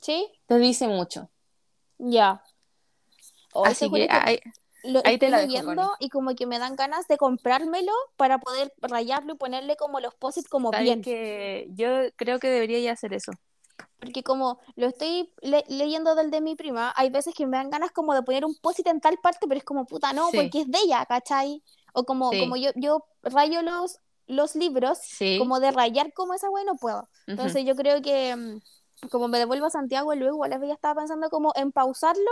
Sí, 0.01 0.31
te 0.47 0.57
dice 0.59 0.87
mucho. 0.87 1.29
ya. 1.97 2.43
Así 3.53 3.89
juro 3.89 4.05
que 4.07 4.41
lo 4.83 5.01
ahí 5.03 5.17
te 5.17 5.29
la 5.29 5.45
dejo, 5.45 5.73
y 5.99 6.09
como 6.09 6.35
que 6.35 6.45
me 6.45 6.57
dan 6.59 6.75
ganas 6.75 7.07
de 7.07 7.17
comprármelo 7.17 7.91
para 8.15 8.37
poder 8.37 8.71
rayarlo 8.77 9.33
y 9.33 9.37
ponerle 9.37 9.75
como 9.75 9.99
los 9.99 10.15
posits 10.15 10.47
como 10.47 10.71
bien. 10.71 11.01
que 11.01 11.67
yo 11.71 11.87
creo 12.15 12.39
que 12.39 12.47
debería 12.47 12.79
ya 12.79 12.93
hacer 12.93 13.13
eso. 13.13 13.33
Porque 13.99 14.23
como 14.23 14.59
lo 14.75 14.87
estoy 14.87 15.31
le- 15.41 15.63
leyendo 15.67 16.15
del 16.15 16.31
de 16.31 16.41
mi 16.41 16.55
prima, 16.55 16.93
hay 16.95 17.09
veces 17.09 17.33
que 17.35 17.45
me 17.45 17.57
dan 17.57 17.69
ganas 17.69 17.91
como 17.91 18.13
de 18.13 18.23
poner 18.23 18.45
un 18.45 18.55
posit 18.55 18.87
en 18.87 19.01
tal 19.01 19.17
parte, 19.17 19.47
pero 19.47 19.57
es 19.57 19.63
como 19.63 19.85
puta, 19.85 20.13
no, 20.13 20.29
Sí. 20.29 20.37
porque 20.37 20.61
es 20.61 20.71
de 20.71 20.79
ella, 20.79 21.05
¿cachai? 21.05 21.63
O 21.93 22.05
como, 22.05 22.31
Sí. 22.31 22.39
como 22.39 22.55
yo, 22.55 22.71
yo 22.75 23.05
rayo 23.23 23.61
los, 23.61 23.99
los 24.27 24.55
libros, 24.55 24.99
Sí. 25.01 25.37
como 25.37 25.59
de 25.59 25.71
rayar 25.71 26.13
como 26.13 26.33
esa 26.33 26.49
wea 26.49 26.63
no 26.63 26.75
puedo. 26.75 27.09
Entonces 27.27 27.65
yo 27.65 27.75
creo 27.75 28.01
que 28.01 28.35
mm, 28.35 28.59
como 29.09 29.27
me 29.27 29.37
devuelvo 29.39 29.65
a 29.67 29.69
Santiago 29.69 30.13
luego, 30.15 30.35
igual 30.35 30.49
la 30.51 30.57
vez 30.57 30.69
ya 30.69 30.73
estaba 30.75 31.01
pensando 31.01 31.29
como 31.29 31.51
en 31.55 31.71
pausarlo 31.71 32.29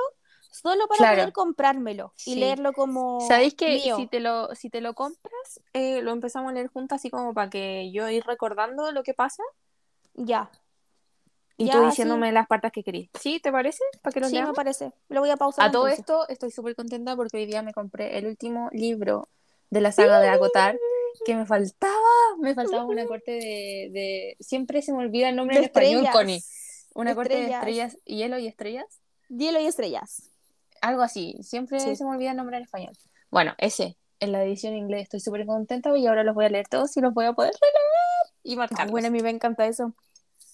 solo 0.51 0.87
para 0.87 0.99
Claro. 0.99 1.15
poder 1.17 1.33
comprármelo 1.33 2.13
y 2.25 2.35
leerlo 2.35 2.71
como 2.73 3.19
¿Sabéis 3.27 3.53
que 3.55 3.75
mío. 3.75 3.97
si 3.97 4.07
te 4.07 4.19
lo, 4.19 4.53
si 4.55 4.69
te 4.69 4.79
lo 4.81 4.93
compras, 4.93 5.61
eh, 5.73 6.01
lo 6.01 6.11
empezamos 6.11 6.51
a 6.51 6.53
leer 6.53 6.67
juntas 6.67 7.01
así 7.01 7.09
como 7.09 7.33
para 7.33 7.49
que 7.49 7.91
yo 7.91 8.07
ir 8.09 8.23
recordando 8.25 8.91
lo 8.91 9.03
que 9.03 9.13
pasa 9.13 9.43
Ya, 10.13 10.49
y 11.57 11.65
Ya, 11.65 11.73
tú 11.73 11.79
sí. 11.79 11.85
diciéndome 11.87 12.31
las 12.31 12.47
partes 12.47 12.71
que 12.71 12.83
querís? 12.83 13.09
¿Sí? 13.19 13.39
¿Te 13.39 13.51
parece? 13.51 13.83
¿Para 14.01 14.13
que 14.13 14.19
lo 14.19 14.27
sí 14.27 14.33
me 14.33 14.39
leamos? 14.39 14.55
parece. 14.55 14.91
Lo 15.09 15.21
voy 15.21 15.29
a 15.31 15.37
pausar 15.37 15.67
A 15.67 15.71
todo 15.71 15.87
esto 15.87 16.27
estoy 16.29 16.51
súper 16.51 16.75
contenta 16.75 17.15
porque 17.15 17.37
hoy 17.37 17.45
día 17.45 17.61
me 17.63 17.73
compré 17.73 18.17
el 18.17 18.27
último 18.27 18.69
libro 18.71 19.27
de 19.69 19.81
la 19.81 19.91
saga 19.91 20.19
de 20.19 20.29
Agotar 20.29 20.77
que 21.25 21.35
me 21.35 21.45
faltaba, 21.45 21.93
me 22.39 22.53
faltaba 22.53 22.85
una 22.85 23.05
corte 23.05 23.31
de, 23.31 23.89
de... 23.91 24.37
Siempre 24.39 24.81
se 24.83 24.93
me 24.93 24.99
olvida 24.99 25.29
el 25.29 25.35
nombre 25.35 25.55
De 25.55 25.59
en 25.61 25.65
español. 25.65 26.07
Connie. 26.11 26.43
Una 26.93 27.15
corte 27.15 27.35
de 27.35 27.51
Estrellas. 27.51 27.97
hielo 28.05 28.37
y 28.37 28.47
estrellas. 28.47 28.85
Hielo 29.29 29.59
y 29.59 29.65
estrellas. 29.65 30.29
Algo 30.81 31.01
así, 31.01 31.35
siempre 31.41 31.79
Sí. 31.79 31.95
se 31.95 32.03
me 32.05 32.11
olvida 32.11 32.31
el 32.31 32.37
nombre 32.37 32.57
en 32.57 32.63
español. 32.63 32.93
Bueno, 33.31 33.55
ese, 33.57 33.97
en 34.19 34.31
la 34.31 34.43
edición 34.43 34.73
en 34.73 34.79
inglés 34.79 35.03
estoy 35.03 35.19
súper 35.19 35.45
contenta 35.47 35.95
y 35.97 36.05
ahora 36.07 36.23
los 36.23 36.35
voy 36.35 36.45
a 36.45 36.49
leer 36.49 36.67
todos 36.67 36.95
y 36.95 37.01
los 37.01 37.13
voy 37.13 37.25
a 37.25 37.33
poder 37.33 37.51
releer 37.53 38.35
y 38.43 38.51
Ay, 38.51 38.57
marcarlos. 38.57 38.91
bueno, 38.91 39.07
a 39.07 39.11
mí 39.11 39.21
me 39.21 39.31
encanta 39.31 39.65
eso. 39.65 39.93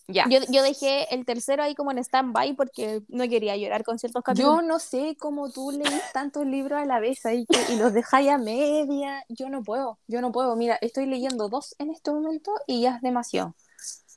Ya. 0.07 0.25
Yo, 0.29 0.39
yo 0.49 0.61
dejé 0.63 1.13
el 1.15 1.25
tercero 1.25 1.63
ahí 1.63 1.75
como 1.75 1.91
en 1.91 1.97
stand-by 1.99 2.55
porque 2.55 3.01
no 3.07 3.23
quería 3.29 3.55
llorar 3.55 3.83
con 3.85 3.97
ciertos 3.99 4.21
capítulos. 4.21 4.57
Yo 4.57 4.61
no 4.61 4.79
sé 4.79 5.15
cómo 5.17 5.49
tú 5.49 5.71
leís 5.71 6.01
tantos 6.11 6.45
libros 6.45 6.81
a 6.81 6.85
la 6.85 6.99
vez 6.99 7.25
ahí 7.25 7.45
que- 7.45 7.73
y 7.73 7.77
los 7.77 7.93
dejáis 7.93 8.29
a 8.29 8.37
media. 8.37 9.23
Yo 9.29 9.49
no 9.49 9.63
puedo, 9.63 9.99
yo 10.07 10.19
no 10.21 10.31
puedo. 10.33 10.55
Mira, 10.57 10.77
estoy 10.81 11.05
leyendo 11.05 11.47
dos 11.47 11.73
en 11.79 11.89
este 11.89 12.11
momento 12.11 12.51
y 12.67 12.81
ya 12.81 12.95
es 12.97 13.01
demasiado. 13.01 13.55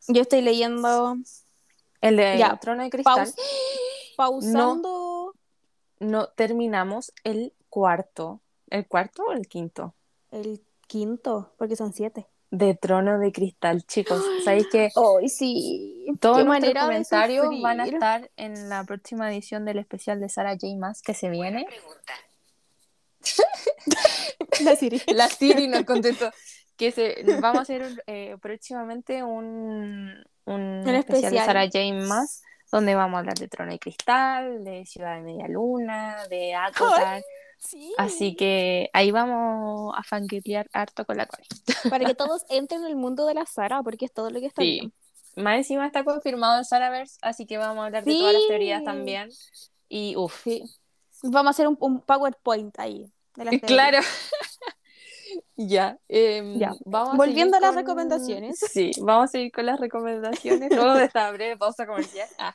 Yo 0.08 0.22
estoy 0.22 0.40
leyendo, 0.40 1.16
El 2.00 2.16
de 2.16 2.36
Ya, 2.38 2.56
Trono 2.58 2.82
de 2.82 2.90
Cristal. 2.90 3.14
paus- 3.16 3.34
pausando 4.16 5.34
No 5.98 6.28
terminamos 6.28 7.12
el 7.24 7.52
cuarto. 7.70 8.40
¿El 8.70 8.86
cuarto 8.86 9.22
o 9.28 9.32
el 9.32 9.46
quinto? 9.48 9.94
el 10.32 10.60
quinto, 10.88 11.52
porque 11.56 11.76
son 11.76 11.92
siete. 11.92 12.26
De 12.50 12.74
Trono 12.74 13.18
de 13.18 13.32
Cristal, 13.32 13.84
chicos. 13.84 14.22
¿Sabéis 14.44 14.66
que 14.68 14.90
sí. 15.28 16.06
todos 16.20 16.44
nuestros 16.44 16.74
comentarios 16.74 17.46
van 17.60 17.80
a 17.80 17.86
estar 17.86 18.30
en 18.36 18.68
la 18.68 18.84
próxima 18.84 19.30
edición 19.32 19.64
del 19.64 19.78
especial 19.78 20.20
de 20.20 20.28
Sarah 20.28 20.52
J. 20.52 20.76
Maas 20.76 21.02
que 21.02 21.14
se 21.14 21.28
viene? 21.28 21.66
La 24.64 24.76
Siri. 24.76 25.02
La 25.14 25.28
Siri 25.28 25.68
nos 25.68 25.84
contestó 25.84 26.30
que 26.76 26.92
se, 26.92 27.24
vamos 27.40 27.58
a 27.58 27.62
hacer 27.62 27.82
un, 27.82 28.00
eh, 28.06 28.36
próximamente 28.40 29.22
un, 29.22 30.14
un 30.44 30.88
especial, 30.88 31.32
de. 31.32 31.38
Sarah 31.38 31.68
Jane 31.70 32.06
más 32.06 32.42
donde 32.70 32.94
vamos 32.94 33.16
a 33.16 33.20
hablar 33.20 33.38
de 33.38 33.48
Trono 33.48 33.72
de 33.72 33.78
Cristal, 33.78 34.64
de 34.64 34.84
Ciudad 34.86 35.16
de 35.16 35.22
Media 35.22 35.48
Luna, 35.48 36.26
de 36.28 36.54
Acotar. 36.54 37.22
Sí. 37.58 37.92
Así 37.98 38.36
que 38.36 38.90
ahí 38.92 39.10
vamos 39.10 39.94
a 39.96 40.02
fangirlear 40.02 40.68
harto 40.72 41.04
con 41.04 41.16
la 41.16 41.26
Connie. 41.26 41.48
Para 41.90 42.04
que 42.06 42.14
todos 42.14 42.44
entren 42.50 42.82
en 42.82 42.86
el 42.88 42.96
mundo 42.96 43.26
de 43.26 43.34
la 43.34 43.46
Sara, 43.46 43.82
porque 43.82 44.04
es 44.04 44.12
todo 44.12 44.30
lo 44.30 44.40
que 44.40 44.46
está 44.46 44.62
Sí. 44.62 44.70
bien. 44.80 44.92
Más 45.36 45.56
encima 45.58 45.86
está 45.86 46.02
confirmado 46.04 46.58
el 46.58 46.64
Saraverse, 46.64 47.18
así 47.22 47.44
que 47.46 47.58
vamos 47.58 47.82
a 47.82 47.86
hablar 47.86 48.04
de 48.04 48.12
todas 48.12 48.32
las 48.32 48.42
Sí. 48.42 48.48
teorías 48.48 48.84
también. 48.84 49.28
Y 49.88 50.16
uff, 50.16 50.42
Sí. 50.44 50.62
Vamos 51.22 51.46
a 51.46 51.50
hacer 51.50 51.66
un, 51.68 51.76
un 51.80 52.00
PowerPoint 52.00 52.78
ahí. 52.78 53.10
De 53.36 53.44
las. 53.44 53.54
Claro. 53.62 53.98
ya, 55.56 55.98
em, 56.08 56.58
Ya. 56.58 56.74
Vamos 56.84 57.14
a 57.14 57.16
Volviendo 57.16 57.54
seguir 57.56 57.64
a 57.64 57.68
las 57.68 57.74
recomendaciones. 57.74 58.58
Sí, 58.72 58.90
vamos 59.00 59.24
a 59.24 59.28
seguir 59.28 59.52
con 59.52 59.66
las 59.66 59.80
recomendaciones 59.80 60.70
luego 60.74 60.94
de 60.94 61.04
esta 61.04 61.30
breve 61.32 61.56
pausa 61.56 61.86
comercial. 61.86 62.28
Ah. 62.38 62.54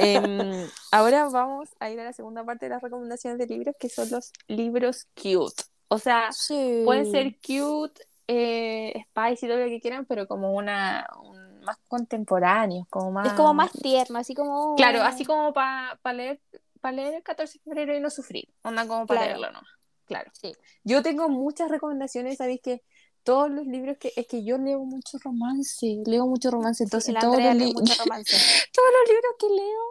Em, 0.00 0.66
ahora 0.92 1.28
vamos 1.28 1.68
a 1.80 1.90
ir 1.90 1.98
a 2.00 2.04
la 2.04 2.12
segunda 2.12 2.44
parte 2.44 2.66
de 2.66 2.70
las 2.70 2.82
recomendaciones 2.82 3.38
de 3.38 3.46
libros, 3.46 3.74
que 3.78 3.88
son 3.88 4.10
los 4.10 4.32
libros 4.48 5.06
cute. 5.14 5.62
O 5.88 5.98
sea, 5.98 6.30
Sí. 6.32 6.82
pueden 6.84 7.10
ser 7.10 7.36
cute, 7.36 8.02
eh, 8.28 9.04
spicy, 9.10 9.46
todo 9.46 9.58
lo 9.58 9.66
que 9.66 9.80
quieran, 9.80 10.04
pero 10.04 10.26
como 10.26 10.52
una 10.52 11.06
un- 11.22 11.60
más 11.60 11.78
contemporáneos, 11.88 12.86
como 12.90 13.10
más... 13.12 13.26
Es 13.28 13.32
como 13.32 13.54
más 13.54 13.72
tierno, 13.72 14.18
así 14.18 14.34
como. 14.34 14.74
Claro, 14.76 15.02
así 15.02 15.24
como 15.24 15.52
para 15.52 15.98
leer, 16.12 16.40
pa 16.80 16.92
leer 16.92 17.14
el 17.14 17.22
14 17.22 17.58
de 17.58 17.64
febrero 17.64 17.96
y 17.96 18.00
no 18.00 18.10
sufrir. 18.10 18.48
Onda 18.62 18.86
como 18.86 19.06
para 19.06 19.20
Claro. 19.22 19.38
leerlo 19.40 19.52
nomás. 19.52 19.70
Claro. 20.06 20.30
Sí. 20.40 20.54
Yo 20.84 21.02
tengo 21.02 21.28
muchas 21.28 21.70
recomendaciones, 21.70 22.36
sabéis 22.38 22.60
que 22.62 22.82
todos 23.22 23.50
los 23.50 23.66
libros 23.66 23.96
que 23.98 24.12
es 24.14 24.26
que 24.28 24.44
yo 24.44 24.56
leo 24.56 24.80
mucho 24.84 25.18
romance, 25.18 26.00
leo 26.06 26.26
mucho 26.26 26.50
romance, 26.50 26.84
entonces 26.84 27.14
todos, 27.20 27.42
los 27.42 27.54
li- 27.56 27.72
romance. 27.98 28.36
todos 28.72 28.88
los 29.00 29.08
libros 29.08 29.34
que 29.38 29.48
leo 29.48 29.82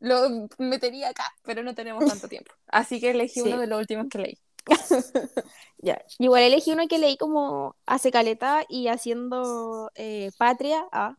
lo 0.00 0.48
metería 0.58 1.08
acá, 1.10 1.30
pero 1.42 1.62
no 1.62 1.74
tenemos 1.74 2.04
tanto 2.22 2.28
tiempo. 2.28 2.52
Así 2.68 3.00
que 3.00 3.10
elegí 3.10 3.40
Sí. 3.40 3.48
uno 3.48 3.58
de 3.60 3.66
los 3.66 3.78
últimos 3.80 4.06
que 4.10 4.18
leí. 4.18 4.38
Ya. 5.78 6.02
Igual 6.18 6.44
elegí 6.44 6.72
uno 6.72 6.88
que 6.88 6.98
leí 6.98 7.18
como 7.18 7.76
hace 7.84 8.10
caleta 8.10 8.64
y 8.70 8.88
haciendo 8.88 9.90
eh, 9.94 10.30
patria. 10.38 10.86
ah, 10.92 11.16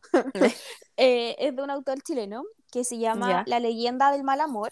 eh, 0.96 1.36
es 1.38 1.54
de 1.54 1.62
un 1.62 1.70
autor 1.70 2.02
chileno 2.02 2.42
que 2.72 2.82
se 2.82 2.98
llama 2.98 3.28
Ya. 3.28 3.44
La 3.46 3.60
leyenda 3.60 4.10
del 4.10 4.24
mal 4.24 4.40
amor. 4.40 4.70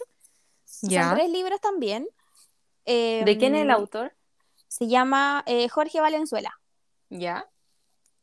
Son 0.64 0.88
tres 1.14 1.30
libros 1.30 1.60
también. 1.60 2.08
¿De 2.86 3.36
quién 3.38 3.54
es 3.54 3.62
el 3.62 3.70
Em, 3.70 3.76
autor? 3.76 4.14
Se 4.68 4.86
llama 4.88 5.42
eh, 5.46 5.68
Jorge 5.68 6.00
Valenzuela. 6.00 6.52
Ya. 7.10 7.48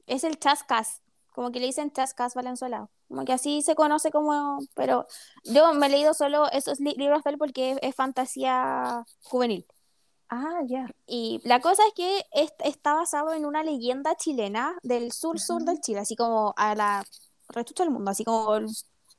Es 0.06 0.24
el 0.24 0.38
Chascas. 0.40 1.02
Como 1.34 1.52
que 1.52 1.60
le 1.60 1.68
dicen 1.68 1.92
Chascas 1.92 2.34
Valenzuela. 2.36 2.90
Como 3.08 3.24
que 3.26 3.34
así 3.34 3.62
se 3.62 3.76
conoce 3.76 4.12
como. 4.12 4.60
Pero 4.76 5.06
yo 5.46 5.74
me 5.74 5.88
he 5.88 5.90
leído 5.90 6.14
solo 6.14 6.50
esos 6.52 6.80
li- 6.80 6.96
libros 6.98 7.24
de 7.24 7.32
él 7.32 7.38
porque 7.38 7.72
es, 7.72 7.78
es 7.82 7.96
fantasía 7.96 9.04
juvenil. 9.24 9.66
Ah, 10.30 10.60
ya. 10.66 10.88
Y 11.06 11.42
la 11.44 11.60
cosa 11.62 11.84
es 11.88 11.94
que 11.94 12.26
es- 12.32 12.54
está 12.60 12.94
basado 12.94 13.34
en 13.34 13.46
una 13.46 13.64
leyenda 13.64 14.16
chilena 14.16 14.78
del 14.84 15.12
sur-sur 15.12 15.64
del 15.64 15.80
Chile, 15.82 16.00
así 16.00 16.16
como 16.16 16.54
a 16.58 16.76
la 16.76 17.04
restucho 17.50 17.84
del 17.84 17.92
mundo, 17.92 18.12
así 18.12 18.24
como 18.24 18.48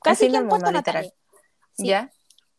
casi 0.03 0.25
fin 0.25 0.33
que 0.33 0.39
en 0.39 0.49
Puerto. 0.49 0.71
Natales. 0.71 1.13
Sí. 1.77 1.87
Ya. 1.87 2.11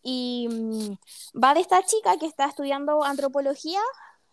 Y 0.03 0.47
mm, 0.49 1.39
va 1.41 1.53
de 1.53 1.61
esta 1.61 1.83
chica 1.83 2.17
que 2.17 2.25
está 2.25 2.45
estudiando 2.45 3.03
antropología 3.03 3.79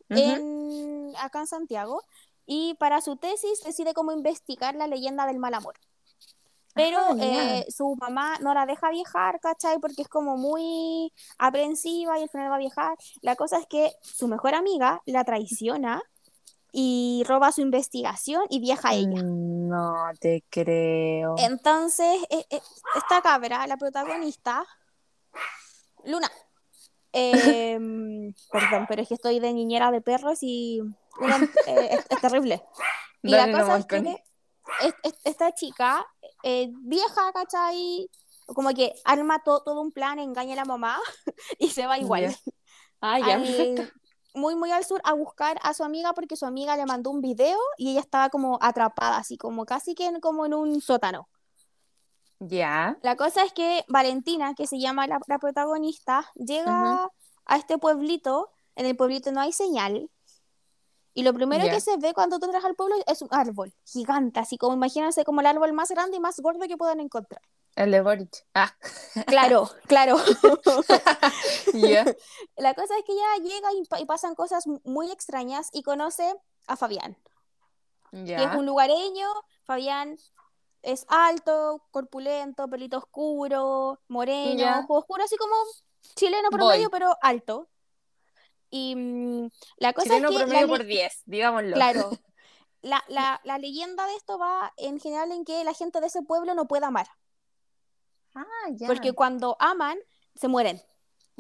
en, 0.09 1.13
acá 1.19 1.41
en 1.41 1.47
Santiago 1.47 2.03
y 2.45 2.75
para 2.75 3.01
su 3.01 3.17
tesis 3.17 3.63
decide 3.63 3.95
cómo 3.95 4.13
investigar 4.13 4.75
la 4.75 4.89
leyenda 4.89 5.27
del 5.27 5.39
mal 5.39 5.55
amor. 5.55 5.75
Pero 6.75 6.99
Ah, 6.99 7.17
eh, 7.21 7.67
su 7.69 7.97
mamá 7.97 8.39
no 8.41 8.55
la 8.55 8.67
deja 8.67 8.91
viajar, 8.91 9.41
¿cachai? 9.41 9.79
Porque 9.81 10.03
es 10.03 10.09
como 10.09 10.37
muy 10.37 11.13
aprensiva 11.39 12.19
y 12.19 12.23
al 12.23 12.29
final 12.29 12.51
va 12.51 12.57
a 12.57 12.59
viajar. 12.59 12.97
La 13.23 13.37
cosa 13.37 13.59
es 13.59 13.67
que 13.67 13.93
su 14.03 14.29
mejor 14.29 14.55
amiga 14.55 15.03
la 15.07 15.25
traiciona 15.25 16.03
y 16.73 17.25
roba 17.27 17.51
su 17.53 17.61
investigación 17.61 18.45
y 18.49 18.61
viaja 18.61 18.91
a 18.91 18.95
ella. 18.95 19.23
No 19.23 19.95
te 20.21 20.45
creo. 20.49 21.35
Entonces, 21.39 22.23
eh, 22.31 22.47
eh, 22.51 22.61
esta 22.95 23.21
cabra, 23.23 23.67
la 23.67 23.77
protagonista, 23.77 24.65
Luna. 26.05 26.31
em, 27.13 28.33
perdón, 28.51 28.87
pero 28.89 29.03
es 29.03 29.09
que 29.09 29.15
estoy 29.15 29.41
de 29.41 29.53
niñera 29.53 29.91
de 29.91 30.01
perros 30.01 30.39
y 30.43 30.81
uno, 31.21 31.37
eh, 31.67 31.89
es, 31.93 32.07
es 32.09 32.21
terrible. 32.21 32.63
Y 33.23 33.33
Dale 33.33 33.53
la 33.53 33.59
cosa 33.59 33.79
es 33.79 33.87
que 33.87 33.97
Connie. 33.97 34.25
es- 34.83 34.95
es- 35.03 35.21
esta 35.25 35.53
chica, 35.53 36.07
eh, 36.43 36.69
vieja, 36.83 37.33
¿cachai? 37.33 38.09
Como 38.47 38.71
que 38.71 38.95
arma 39.05 39.43
to- 39.43 39.63
todo 39.63 39.81
un 39.81 39.93
plan, 39.93 40.19
engaña 40.19 40.53
a 40.55 40.57
la 40.57 40.65
mamá 40.65 40.99
y 41.59 41.71
se 41.71 41.87
va 41.87 41.99
igual. 41.99 42.31
Ya. 42.31 42.37
Ah, 43.01 43.19
ya, 43.19 43.35
al- 43.35 43.93
muy, 44.35 44.55
muy 44.55 44.71
al 44.71 44.85
sur 44.85 45.01
a 45.03 45.13
buscar 45.13 45.59
a 45.63 45.75
su 45.75 45.83
amiga 45.83 46.13
porque 46.13 46.37
su 46.37 46.47
amiga 46.47 46.77
le 46.77 46.87
mandó 46.87 47.11
un 47.11 47.21
video 47.21 47.59
y 47.77 47.91
ella 47.91 48.01
estaba 48.01 48.29
como 48.31 48.59
atrapada, 48.63 49.17
así 49.17 49.37
como 49.37 49.65
casi 49.67 49.95
que 49.97 50.07
en- 50.07 50.21
como 50.21 50.47
en 50.47 50.55
un 50.55 50.81
sótano. 50.81 51.29
Ya. 52.41 52.97
La 53.03 53.17
cosa 53.17 53.43
es 53.45 53.53
que 53.53 53.85
Valentina, 53.89 54.55
que 54.55 54.67
se 54.67 54.79
llama 54.79 55.07
la, 55.07 55.21
la 55.27 55.39
protagonista, 55.39 56.25
llega 56.35 57.09
a 57.47 57.57
este 57.57 57.79
pueblito 57.79 58.51
en 58.77 58.87
el 58.87 58.97
pueblito 58.97 59.31
no 59.31 59.41
hay 59.41 59.53
señal. 59.53 60.11
Y 61.13 61.23
lo 61.23 61.35
primero 61.35 61.65
Ya. 61.67 61.73
que 61.73 61.81
se 61.81 61.97
ve 61.99 62.15
cuando 62.15 62.39
tú 62.39 62.47
entras 62.47 62.65
al 62.65 62.77
pueblo 62.77 62.95
es 63.07 63.21
un 63.21 63.29
árbol 63.33 63.75
gigante, 63.85 64.41
así 64.41 64.57
como 64.57 64.75
imagínense 64.75 65.25
como 65.25 65.41
el 65.41 65.47
árbol 65.49 65.73
más 65.73 65.91
grande 65.91 66.17
y 66.17 66.21
más 66.21 66.39
gordo 66.41 66.61
que 66.67 66.77
puedan 66.79 67.01
encontrar. 67.01 67.43
El 67.77 67.91
de 67.91 68.01
Boric. 68.01 68.47
Ah, 68.55 68.73
Claro, 69.27 69.69
claro. 69.87 70.17
ya. 71.75 72.05
La 72.57 72.75
cosa 72.75 72.97
es 72.99 73.05
que 73.05 73.13
ella 73.13 73.37
llega 73.43 73.73
y, 73.75 73.85
pa- 73.85 74.01
y 74.01 74.05
pasan 74.07 74.35
cosas 74.35 74.67
mu- 74.67 74.81
muy 74.85 75.11
extrañas 75.11 75.69
y 75.73 75.83
conoce 75.83 76.35
a 76.67 76.77
Fabián, 76.77 77.17
que 78.13 78.23
es 78.35 78.41
Ya. 78.41 78.57
un 78.57 78.67
lugareño. 78.67 79.27
Fabián 79.65 80.17
es 80.83 81.05
alto, 81.09 81.85
corpulento, 81.91 82.69
pelito 82.69 82.99
oscuro, 82.99 84.01
moreno, 84.09 84.59
Ya. 84.59 84.81
ojo 84.81 84.99
oscuro, 84.99 85.25
así 85.25 85.37
como 85.37 85.55
chileno 86.15 86.49
Voy. 86.51 86.59
promedio, 86.59 86.91
pero 86.91 87.15
alto. 87.23 87.69
Y 88.71 88.95
mm, 88.97 89.49
la 89.79 89.93
cosa 89.93 90.09
Chileno 90.11 90.29
es 90.31 90.37
que 90.37 90.45
promedio 90.45 90.69
por 90.69 90.85
10, 90.85 91.23
digámoslo. 91.27 91.75
Claro. 91.75 92.11
La, 92.83 93.05
la, 93.09 93.43
la 93.45 93.59
leyenda 93.59 94.07
de 94.07 94.15
esto 94.17 94.39
va 94.39 94.73
en 94.79 94.99
general 94.99 95.33
en 95.33 95.45
que 95.45 95.63
la 95.65 95.75
gente 95.75 96.01
de 96.01 96.07
ese 96.07 96.23
pueblo 96.23 96.55
no 96.55 96.67
puede 96.67 96.87
amar. 96.87 97.09
Ah, 98.35 98.45
ya. 98.71 98.87
Porque 98.87 99.13
cuando 99.13 99.55
aman, 99.61 99.99
se 100.35 100.49
mueren. 100.49 100.81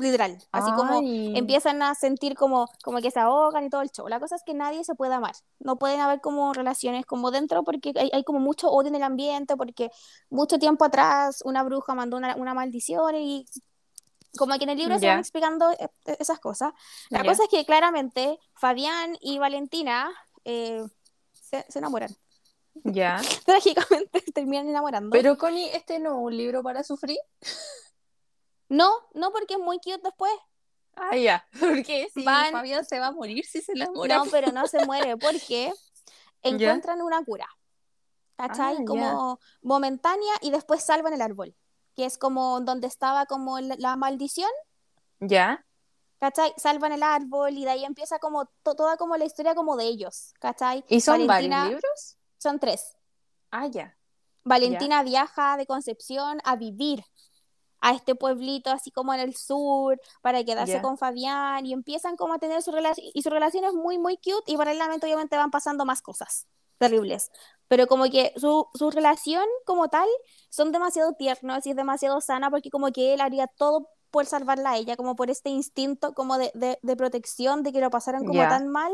Literal. 0.00 0.38
Así 0.50 0.70
como 0.72 0.98
Ay. 1.00 1.36
empiezan 1.36 1.82
a 1.82 1.94
sentir 1.94 2.34
como, 2.34 2.68
como 2.82 3.00
que 3.00 3.10
se 3.10 3.20
ahogan 3.20 3.64
y 3.64 3.70
todo 3.70 3.82
el 3.82 3.90
show. 3.90 4.08
La 4.08 4.18
cosa 4.18 4.36
es 4.36 4.42
que 4.44 4.54
nadie 4.54 4.82
se 4.84 4.94
puede 4.94 5.14
amar. 5.14 5.34
No 5.58 5.76
pueden 5.78 6.00
haber 6.00 6.20
como 6.20 6.52
relaciones 6.54 7.04
como 7.06 7.30
dentro 7.30 7.62
porque 7.64 7.92
hay, 7.96 8.10
hay 8.12 8.24
como 8.24 8.40
mucho 8.40 8.70
odio 8.70 8.88
en 8.88 8.94
el 8.96 9.02
ambiente, 9.02 9.56
porque 9.56 9.90
mucho 10.30 10.58
tiempo 10.58 10.84
atrás 10.84 11.42
una 11.44 11.62
bruja 11.62 11.94
mandó 11.94 12.16
una, 12.16 12.34
una 12.36 12.54
maldición 12.54 13.14
y 13.16 13.44
como 14.38 14.56
que 14.58 14.64
en 14.64 14.70
el 14.70 14.78
libro 14.78 14.94
se 14.98 15.04
Ya. 15.06 15.10
van 15.12 15.18
explicando 15.20 15.70
eh, 15.72 15.88
eh, 16.06 16.16
esas 16.18 16.38
cosas. 16.40 16.72
La 17.10 17.22
Ya. 17.22 17.28
cosa 17.30 17.42
es 17.44 17.48
que 17.50 17.64
claramente 17.64 18.38
Fabián 18.54 19.16
y 19.20 19.38
Valentina 19.38 20.10
eh, 20.44 20.82
se, 21.34 21.66
se 21.68 21.78
enamoran. 21.80 22.10
Ya. 22.84 23.20
Trágicamente 23.44 24.22
terminan 24.34 24.68
enamorando. 24.68 25.10
Pero 25.10 25.36
Connie, 25.36 25.68
¿este 25.74 25.98
no 25.98 26.10
es 26.10 26.16
un 26.26 26.36
libro 26.36 26.62
para 26.62 26.84
sufrir? 26.84 27.18
No, 28.70 28.90
no 29.12 29.30
porque 29.32 29.54
es 29.54 29.60
muy 29.60 29.76
cute 29.78 30.00
después. 30.02 30.32
Ah, 30.96 31.14
ya. 31.16 31.46
Porque 31.60 32.08
si 32.12 32.24
Van- 32.24 32.52
Fabián 32.52 32.84
se 32.84 32.98
va 32.98 33.06
a 33.08 33.12
morir 33.12 33.44
si 33.46 33.60
se 33.62 33.72
enamora. 33.72 34.16
No, 34.18 34.24
pero 34.26 34.50
no 34.52 34.66
se 34.66 34.84
muere 34.86 35.16
porque 35.16 35.72
encuentran 36.42 37.00
una 37.02 37.22
cura. 37.24 37.46
¿Cachai? 38.36 38.74
Ah, 38.74 38.78
ya. 38.80 38.84
como 38.84 39.38
momentánea 39.62 40.34
y 40.40 40.50
después 40.50 40.82
salvan 40.82 41.12
el 41.12 41.20
árbol. 41.22 41.54
Que 41.94 42.04
es 42.06 42.16
como 42.18 42.60
donde 42.60 42.86
estaba 42.86 43.26
como 43.26 43.60
la, 43.60 43.76
la 43.78 43.96
maldición. 43.96 44.50
Ya. 45.20 45.64
¿Cachai? 46.18 46.52
Salvan 46.56 46.92
el 46.92 47.02
árbol 47.02 47.56
y 47.56 47.64
de 47.64 47.70
ahí 47.70 47.84
empieza 47.84 48.18
como 48.18 48.46
to- 48.62 48.74
toda 48.74 48.96
como 48.96 49.16
la 49.16 49.24
historia 49.24 49.54
como 49.54 49.76
de 49.76 49.84
ellos. 49.84 50.34
¿Cachai? 50.40 50.84
¿Y 50.88 51.00
son 51.00 51.26
Valentina- 51.26 51.62
varios 51.64 51.80
libros? 51.82 52.16
Son 52.38 52.58
tres. 52.58 52.96
Ah, 53.50 53.66
ya. 53.68 53.96
Valentina 54.44 55.02
viaja 55.02 55.56
de 55.56 55.66
Concepción 55.66 56.40
a 56.44 56.56
vivir 56.56 57.04
a 57.80 57.92
este 57.92 58.14
pueblito 58.14 58.70
así 58.70 58.90
como 58.90 59.14
en 59.14 59.20
el 59.20 59.34
sur 59.36 60.00
para 60.22 60.44
quedarse 60.44 60.80
con 60.80 60.98
Fabián 60.98 61.66
y 61.66 61.72
empiezan 61.72 62.16
como 62.16 62.34
a 62.34 62.38
tener 62.38 62.62
su 62.62 62.72
relación 62.72 63.06
y 63.14 63.22
su 63.22 63.30
relación 63.30 63.64
es 63.64 63.72
muy 63.74 63.98
muy 63.98 64.16
cute 64.16 64.52
y 64.52 64.56
paralelamente 64.56 65.06
obviamente 65.06 65.36
van 65.36 65.50
pasando 65.50 65.84
más 65.84 66.02
cosas 66.02 66.46
terribles. 66.78 67.30
Pero 67.68 67.86
como 67.86 68.04
que 68.10 68.32
su, 68.36 68.66
su 68.74 68.90
relación 68.90 69.44
como 69.64 69.88
tal 69.88 70.08
son 70.48 70.72
demasiado 70.72 71.12
tiernos 71.14 71.66
y 71.66 71.70
es 71.70 71.76
demasiado 71.76 72.20
sana 72.20 72.50
porque 72.50 72.70
como 72.70 72.90
que 72.90 73.14
él 73.14 73.20
haría 73.20 73.46
todo 73.46 73.88
por 74.10 74.26
salvarla 74.26 74.70
a 74.72 74.76
ella, 74.76 74.96
como 74.96 75.16
por 75.16 75.30
este 75.30 75.50
instinto 75.50 76.12
como 76.14 76.36
de, 76.38 76.50
de, 76.54 76.78
de 76.82 76.96
protección, 76.96 77.62
de 77.62 77.72
que 77.72 77.80
lo 77.80 77.90
pasaran 77.90 78.22
como 78.24 78.34
Ya. 78.40 78.48
tan 78.48 78.68
mal, 78.68 78.92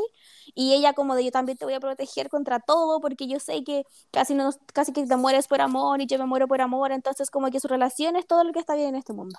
y 0.55 0.74
ella 0.74 0.92
como 0.92 1.14
de 1.14 1.24
yo 1.24 1.31
también 1.31 1.57
te 1.59 1.64
voy 1.64 1.74
a 1.74 1.81
proteger 1.81 2.29
contra 2.29 2.61
todo, 2.61 3.00
porque 3.00 3.26
yo 3.26 3.40
sé 3.40 3.64
que 3.64 3.85
casi, 4.11 4.35
no, 4.35 4.50
casi 4.72 4.92
que 4.92 5.07
te 5.07 5.16
mueres 5.16 5.48
por 5.48 5.61
amor 5.61 6.00
y 6.00 6.07
yo 6.07 6.18
me 6.18 6.26
muero 6.26 6.46
por 6.48 6.61
amor, 6.61 6.92
entonces 6.92 7.31
como 7.31 7.50
que 7.50 7.61
su 7.61 7.68
relación 7.68 8.16
es 8.16 8.26
todo 8.26 8.44
lo 8.44 8.52
que 8.52 8.59
está 8.61 8.74
bien 8.74 8.88
en 8.90 8.96
este 8.96 9.12
mundo. 9.12 9.38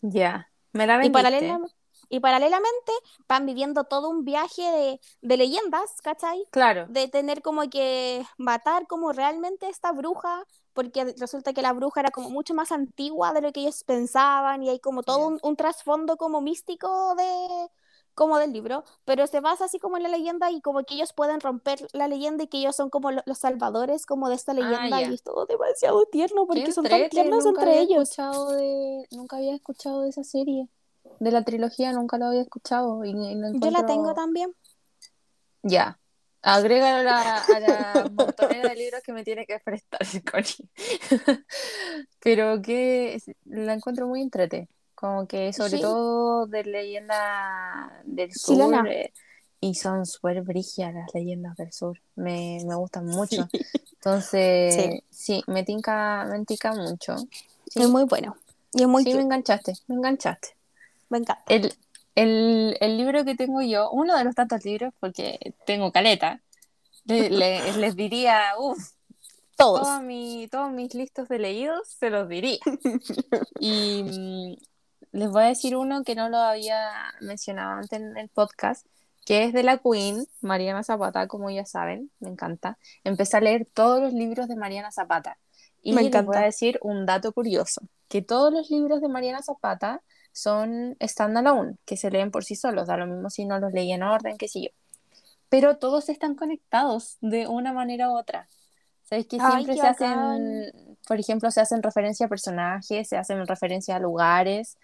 Ya. 0.00 0.48
Me 0.72 0.86
la 0.86 0.94
Y, 0.94 0.98
vendiste. 1.10 1.18
paralela- 1.22 1.60
y 2.08 2.20
paralelamente 2.20 2.92
van 3.28 3.46
viviendo 3.46 3.84
todo 3.84 4.10
un 4.10 4.24
viaje 4.24 4.62
de, 4.62 5.00
de 5.22 5.36
leyendas, 5.36 6.00
¿cachai? 6.02 6.44
Claro. 6.50 6.86
de 6.88 7.08
tener 7.08 7.40
como 7.40 7.68
que 7.70 8.26
matar 8.36 8.86
como 8.86 9.12
realmente 9.12 9.68
esta 9.68 9.92
bruja, 9.92 10.44
porque 10.74 11.14
resulta 11.18 11.52
que 11.52 11.62
la 11.62 11.72
bruja 11.72 12.00
era 12.00 12.10
como 12.10 12.30
mucho 12.30 12.54
más 12.54 12.72
antigua 12.72 13.32
de 13.32 13.40
lo 13.42 13.52
que 13.52 13.60
ellos 13.60 13.84
pensaban 13.84 14.62
y 14.62 14.70
hay 14.70 14.80
como 14.80 15.02
todo 15.02 15.26
un, 15.26 15.38
un 15.42 15.56
trasfondo 15.56 16.16
como 16.16 16.40
místico 16.40 17.14
de 17.16 17.68
como 18.14 18.36
del 18.38 18.52
libro, 18.52 18.84
pero 19.06 19.26
se 19.26 19.40
basa 19.40 19.64
así 19.64 19.78
como 19.78 19.96
en 19.96 20.02
la 20.02 20.10
leyenda 20.10 20.50
y 20.50 20.60
como 20.60 20.82
que 20.84 20.94
ellos 20.94 21.14
pueden 21.14 21.40
romper 21.40 21.86
la 21.94 22.08
leyenda 22.08 22.44
y 22.44 22.46
que 22.46 22.58
ellos 22.58 22.76
son 22.76 22.90
como 22.90 23.10
lo- 23.10 23.22
los 23.24 23.38
salvadores 23.38 24.04
como 24.04 24.28
de 24.28 24.34
esta 24.34 24.52
leyenda 24.52 24.98
Ah, 24.98 25.00
ya. 25.00 25.10
y 25.10 25.14
es 25.14 25.22
todo 25.22 25.46
demasiado 25.46 26.04
tierno 26.04 26.46
porque 26.46 26.70
son 26.72 26.84
tan 26.84 27.08
tiernos 27.08 27.46
nunca 27.46 27.62
entre 27.62 27.70
había 27.78 27.82
ellos. 27.84 28.02
escuchado 28.10 28.52
de, 28.52 29.06
nunca 29.12 29.36
había 29.38 29.54
escuchado 29.54 30.02
de 30.02 30.10
esa 30.10 30.24
serie. 30.24 30.68
De 31.20 31.30
la 31.30 31.42
trilogía 31.42 31.90
nunca 31.92 32.18
lo 32.18 32.26
había 32.26 32.42
escuchado. 32.42 33.02
Y, 33.02 33.10
y 33.12 33.34
lo 33.34 33.52
Yo 33.54 33.70
la 33.70 33.86
tengo 33.86 34.12
también. 34.12 34.54
Ya. 35.62 35.98
Agrega 36.42 36.98
a 36.98 37.02
la, 37.02 37.38
a 37.38 37.60
la 37.60 38.10
montonera 38.12 38.68
de 38.70 38.74
libros 38.76 39.02
que 39.02 39.12
me 39.12 39.22
tiene 39.24 39.46
que 39.46 39.58
prestar, 39.60 40.00
Connie. 40.30 40.68
Pero 42.20 42.60
que 42.62 43.20
la 43.46 43.74
encuentro 43.74 44.06
muy 44.06 44.22
entrete. 44.22 44.68
Como 44.94 45.26
que 45.26 45.52
sobre 45.52 45.70
Sí. 45.70 45.80
todo 45.80 46.46
de 46.46 46.64
leyenda 46.64 48.00
del 48.04 48.32
sur. 48.32 48.86
Eh, 48.88 49.12
y 49.60 49.74
son 49.74 50.06
súper 50.06 50.42
brígidas 50.42 50.94
las 50.94 51.14
leyendas 51.14 51.56
del 51.56 51.72
sur. 51.72 51.98
Me, 52.16 52.58
me 52.66 52.74
gustan 52.74 53.06
mucho. 53.06 53.48
Entonces, 53.94 54.74
Sí. 54.74 55.04
sí, 55.10 55.44
me 55.46 55.64
tinca, 55.64 56.26
me 56.30 56.44
tinca 56.44 56.72
mucho. 56.72 57.16
Sí, 57.68 57.80
Es 57.82 57.88
muy 57.88 58.04
bueno. 58.04 58.36
Y 58.72 58.82
es 58.82 58.88
muy 58.88 59.04
sí, 59.04 59.14
me 59.14 59.22
enganchaste, 59.22 59.74
me 59.86 59.96
enganchaste. 59.96 60.56
Me 61.08 61.18
encanta. 61.18 61.44
El, 61.46 61.74
el, 62.14 62.76
el 62.80 62.96
libro 62.96 63.24
que 63.24 63.34
tengo 63.34 63.62
yo, 63.62 63.90
uno 63.90 64.16
de 64.16 64.24
los 64.24 64.34
tantos 64.34 64.64
libros, 64.64 64.92
porque 65.00 65.38
tengo 65.66 65.92
caleta, 65.92 66.40
le- 67.04 67.30
le- 67.30 67.72
les 67.78 67.96
diría, 67.96 68.42
uff, 68.58 68.78
Todos. 69.56 69.82
todos, 69.82 70.02
mi, 70.02 70.48
todos 70.50 70.70
mis 70.72 70.94
listos 70.94 71.28
de 71.28 71.38
leídos 71.38 71.88
se 71.88 72.10
los 72.10 72.28
diría. 72.28 72.58
Y 73.60 74.02
mm, 74.04 74.54
les 75.12 75.30
voy 75.30 75.42
a 75.44 75.46
decir 75.46 75.76
uno 75.76 76.02
que 76.04 76.14
no 76.14 76.28
lo 76.28 76.38
había 76.38 76.78
mencionado 77.20 77.72
antes 77.72 78.00
en 78.00 78.16
el 78.16 78.28
podcast, 78.28 78.86
que 79.24 79.44
es 79.44 79.52
de 79.52 79.62
la 79.62 79.78
Queen, 79.78 80.26
Mariana 80.40 80.82
Zapata, 80.82 81.28
como 81.28 81.48
ya 81.50 81.64
saben, 81.64 82.10
me 82.18 82.28
encanta. 82.30 82.76
Empecé 83.04 83.36
a 83.36 83.40
leer 83.40 83.66
todos 83.72 84.00
los 84.00 84.12
libros 84.12 84.48
de 84.48 84.56
Mariana 84.56 84.90
Zapata. 84.90 85.38
Y 85.84 85.92
Me 85.92 86.02
les 86.02 86.10
voy 86.12 86.20
encanta. 86.20 86.40
a 86.40 86.44
decir 86.44 86.78
un 86.82 87.06
dato 87.06 87.32
curioso, 87.32 87.82
que 88.08 88.22
todos 88.22 88.52
los 88.52 88.70
libros 88.70 89.00
de 89.00 89.08
Mariana 89.08 89.42
Zapata 89.42 90.00
son 90.32 90.96
standalone, 91.02 91.76
que 91.84 91.96
se 91.96 92.10
leen 92.10 92.30
por 92.30 92.44
sí 92.44 92.56
solos, 92.56 92.86
da 92.88 92.96
lo 92.96 93.06
mismo 93.06 93.30
si 93.30 93.44
no 93.46 93.58
los 93.60 93.72
leí 93.72 93.92
en 93.92 94.02
orden, 94.02 94.38
qué 94.38 94.48
sé 94.48 94.62
yo. 94.62 94.68
Pero 95.48 95.78
todos 95.78 96.08
están 96.08 96.34
conectados 96.34 97.18
de 97.20 97.46
una 97.46 97.72
manera 97.72 98.10
u 98.10 98.16
otra. 98.18 98.48
¿Sabes 99.04 99.26
que 99.26 99.38
Ay, 99.38 99.64
siempre 99.64 99.74
qué 99.74 99.80
se 99.80 99.86
hacen, 99.86 100.72
por 101.06 101.20
ejemplo, 101.20 101.50
se 101.50 101.60
hacen 101.60 101.82
referencia 101.82 102.26
a 102.26 102.28
personajes, 102.28 103.08
se 103.08 103.16
hacen 103.18 103.46
referencia 103.46 103.96
a 103.96 104.00
lugares? 104.00 104.78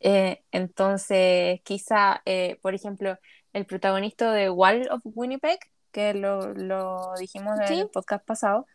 Eh, 0.00 0.42
entonces, 0.52 1.60
quizá, 1.64 2.22
eh, 2.24 2.58
por 2.62 2.74
ejemplo, 2.74 3.16
el 3.52 3.66
protagonista 3.66 4.32
de 4.32 4.50
Wall 4.50 4.88
of 4.90 5.02
Winnipeg, 5.04 5.58
que 5.92 6.14
lo, 6.14 6.52
lo 6.54 7.14
dijimos 7.18 7.58
en 7.60 7.66
Sí. 7.66 7.80
el 7.82 7.88
podcast 7.90 8.24
pasado, 8.24 8.66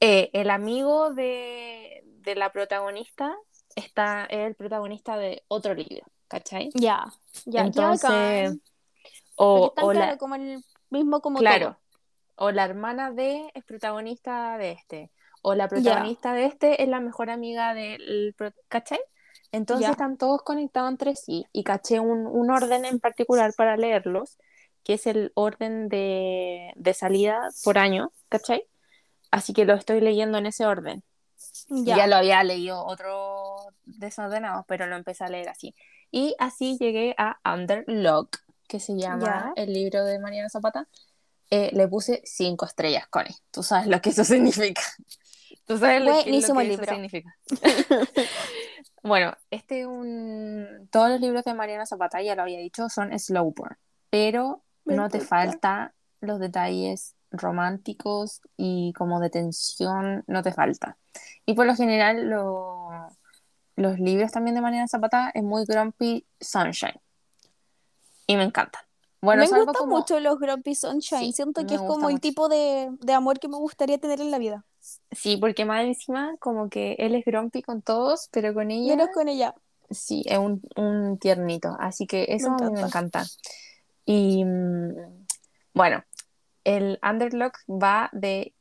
eh, 0.00 0.30
el 0.32 0.50
amigo 0.50 1.12
de, 1.14 2.02
de 2.04 2.34
la 2.34 2.52
protagonista 2.52 3.34
está, 3.76 4.24
es 4.26 4.46
el 4.48 4.54
protagonista 4.54 5.16
de 5.16 5.42
otro 5.48 5.74
libro, 5.74 6.04
¿cachai? 6.28 6.70
Ya, 6.74 7.12
ya, 7.46 7.62
Entonces, 7.64 8.58
o, 9.36 9.74
o 9.78 9.92
la- 9.92 10.00
claro, 10.00 10.18
como 10.18 10.34
el 10.36 10.64
mismo 10.90 11.20
como 11.20 11.40
claro, 11.40 11.66
todo. 11.66 11.78
o 12.36 12.50
la 12.50 12.64
hermana 12.64 13.12
de 13.12 13.50
es 13.54 13.64
protagonista 13.64 14.58
de 14.58 14.72
este, 14.72 15.10
o 15.42 15.54
la 15.54 15.68
protagonista 15.68 16.34
de 16.34 16.46
este 16.46 16.82
es 16.82 16.88
la 16.88 17.00
mejor 17.00 17.30
amiga 17.30 17.74
del, 17.74 18.34
¿cachai? 18.68 19.00
Entonces 19.52 19.92
están 19.92 20.16
todos 20.16 20.42
conectados 20.42 20.90
entre 20.90 21.14
sí 21.16 21.46
y 21.52 21.64
caché 21.64 22.00
un, 22.00 22.26
un 22.26 22.50
orden 22.50 22.84
en 22.84 23.00
particular 23.00 23.52
para 23.56 23.76
leerlos, 23.76 24.38
que 24.84 24.94
es 24.94 25.06
el 25.06 25.32
orden 25.34 25.88
de, 25.88 26.72
de 26.76 26.94
salida 26.94 27.48
por 27.64 27.78
año, 27.78 28.12
¿cachai? 28.28 28.64
Así 29.30 29.52
que 29.54 29.64
lo 29.64 29.74
estoy 29.74 30.00
leyendo 30.00 30.38
en 30.38 30.46
ese 30.46 30.66
orden. 30.66 31.04
Ya. 31.68 31.96
Ya 31.96 32.06
lo 32.06 32.16
había 32.16 32.42
leído 32.44 32.84
otro 32.84 33.56
desordenado, 33.84 34.64
pero 34.68 34.86
lo 34.86 34.96
empecé 34.96 35.24
a 35.24 35.28
leer 35.28 35.48
así. 35.48 35.74
Y 36.10 36.34
así 36.38 36.76
llegué 36.78 37.14
a 37.18 37.38
Underlock, 37.50 38.38
que 38.68 38.80
se 38.80 38.96
llama 38.96 39.52
Ya. 39.56 39.62
el 39.62 39.72
libro 39.72 40.04
de 40.04 40.18
Mariana 40.18 40.48
Zapata. 40.48 40.88
Eh, 41.50 41.70
le 41.74 41.86
puse 41.88 42.22
cinco 42.24 42.64
estrellas, 42.66 43.06
Connie. 43.08 43.36
Tú 43.50 43.62
sabes 43.62 43.86
lo 43.86 44.00
que 44.00 44.10
eso 44.10 44.24
significa. 44.24 44.82
Tú 45.66 45.78
sabes 45.78 46.00
lo 46.02 46.12
que, 46.12 46.18
lo 46.18 46.24
que 46.24 46.36
eso 46.38 46.60
libro. 46.60 46.92
significa. 46.92 47.36
Bueno, 49.04 49.36
este 49.50 49.84
un... 49.86 50.88
todos 50.92 51.10
los 51.10 51.20
libros 51.20 51.42
de 51.44 51.54
Mariana 51.54 51.86
Zapata, 51.86 52.22
ya 52.22 52.36
lo 52.36 52.42
había 52.42 52.60
dicho, 52.60 52.88
son 52.88 53.18
slow 53.18 53.52
burn, 53.52 53.76
pero 54.10 54.62
Me 54.84 54.94
no 54.94 55.08
te 55.08 55.18
encanta. 55.18 55.28
falta 55.28 55.94
los 56.20 56.38
detalles 56.38 57.16
románticos 57.32 58.40
y 58.56 58.92
como 58.92 59.20
de 59.20 59.30
tensión, 59.30 60.24
no 60.26 60.42
te 60.42 60.52
falta. 60.52 60.96
Y 61.46 61.54
por 61.54 61.66
lo 61.66 61.74
general 61.74 62.28
lo- 62.28 63.08
los 63.76 63.98
libros 63.98 64.30
también 64.32 64.54
de 64.54 64.60
Mariana 64.60 64.88
Zapata 64.88 65.30
es 65.34 65.42
muy 65.42 65.64
grumpy 65.64 66.26
sunshine. 66.40 67.00
Y 68.26 68.36
me 68.36 68.44
encantan. 68.44 68.82
Bueno, 69.20 69.42
me 69.42 69.58
gustan 69.64 69.74
como... 69.74 69.98
mucho 69.98 70.18
los 70.18 70.38
Grumpy 70.40 70.74
Sunshine. 70.74 71.26
Sí, 71.26 71.32
Siento 71.32 71.60
me 71.60 71.66
que 71.68 71.74
es 71.76 71.80
como 71.80 72.08
el 72.10 72.20
tipo 72.20 72.48
de, 72.48 72.90
de 73.00 73.12
amor 73.12 73.38
que 73.38 73.46
me 73.46 73.56
gustaría 73.56 73.98
tener 73.98 74.20
en 74.20 74.32
la 74.32 74.38
vida. 74.38 74.64
Sí, 75.12 75.36
porque 75.36 75.64
más 75.64 75.84
encima 75.84 76.36
como 76.40 76.68
que 76.68 76.94
él 76.98 77.14
es 77.14 77.24
grumpy 77.24 77.62
con 77.62 77.82
todos, 77.82 78.28
pero 78.32 78.52
con 78.52 78.72
ella... 78.72 78.96
Menos 78.96 79.10
con 79.14 79.28
ella. 79.28 79.54
Sí, 79.90 80.24
es 80.26 80.38
un, 80.38 80.60
un 80.76 81.18
tiernito, 81.18 81.76
así 81.78 82.06
que 82.06 82.26
eso 82.30 82.48
a 82.48 82.56
mí 82.56 82.62
me 82.72 82.80
encanta. 82.80 82.86
encanta. 83.20 83.24
Y 84.04 84.44
mm, 84.44 85.26
bueno, 85.74 86.02
el 86.64 86.98
Underlock 87.02 87.58
va 87.68 88.08
de 88.12 88.54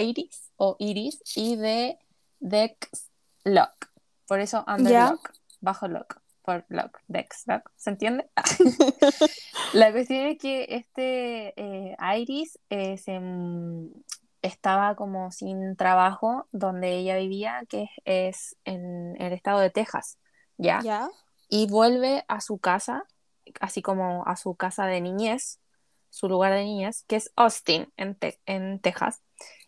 Iris 0.00 0.52
o 0.56 0.76
Iris 0.78 1.22
y 1.34 1.56
de 1.56 1.98
Dex 2.40 3.10
Lock. 3.44 3.90
Por 4.26 4.40
eso 4.40 4.64
Underlock, 4.66 5.32
bajo 5.60 5.88
lock, 5.88 6.20
por 6.42 6.64
lock, 6.68 7.00
Dex 7.08 7.44
Lock, 7.46 7.70
¿se 7.76 7.90
entiende? 7.90 8.30
La 9.72 9.92
cuestión 9.92 10.26
es 10.26 10.38
que 10.38 10.66
este 10.70 11.54
eh, 11.56 11.96
Iris 12.18 12.58
eh, 12.68 12.98
se, 12.98 13.18
mm, 13.18 13.90
estaba 14.42 14.94
como 14.94 15.30
sin 15.30 15.76
trabajo 15.76 16.46
donde 16.52 16.96
ella 16.96 17.16
vivía, 17.16 17.62
que 17.68 17.88
es 18.04 18.56
en 18.64 19.20
el 19.20 19.32
estado 19.32 19.60
de 19.60 19.70
Texas, 19.70 20.18
¿ya? 20.56 20.80
¿Ya? 20.82 21.08
Y 21.48 21.68
vuelve 21.68 22.24
a 22.28 22.40
su 22.40 22.58
casa, 22.58 23.04
así 23.60 23.82
como 23.82 24.26
a 24.26 24.36
su 24.36 24.54
casa 24.54 24.86
de 24.86 25.00
niñez, 25.00 25.60
su 26.10 26.28
lugar 26.28 26.52
de 26.52 26.64
niñez, 26.64 27.04
que 27.06 27.16
es 27.16 27.32
Austin, 27.36 27.92
en, 27.96 28.14
Te- 28.14 28.38
en 28.46 28.80
Texas, 28.80 29.22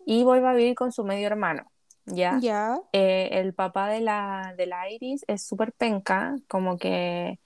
y 0.07 0.25
vuelve 0.25 0.49
a 0.49 0.53
vivir 0.55 0.75
con 0.75 0.93
su 0.93 1.05
medio 1.05 1.27
hermano, 1.27 1.71
¿ya? 2.07 2.39
¿Ya? 2.41 2.79
Eh, 2.93 3.29
el 3.33 3.55
papá 3.55 3.89
de 3.89 4.01
la, 4.01 4.55
de 4.57 4.67
la 4.67 4.91
Iris 4.91 5.25
es 5.29 5.47
súper 5.47 5.73
penca, 5.73 6.37
como 6.49 6.79
que 6.79 7.39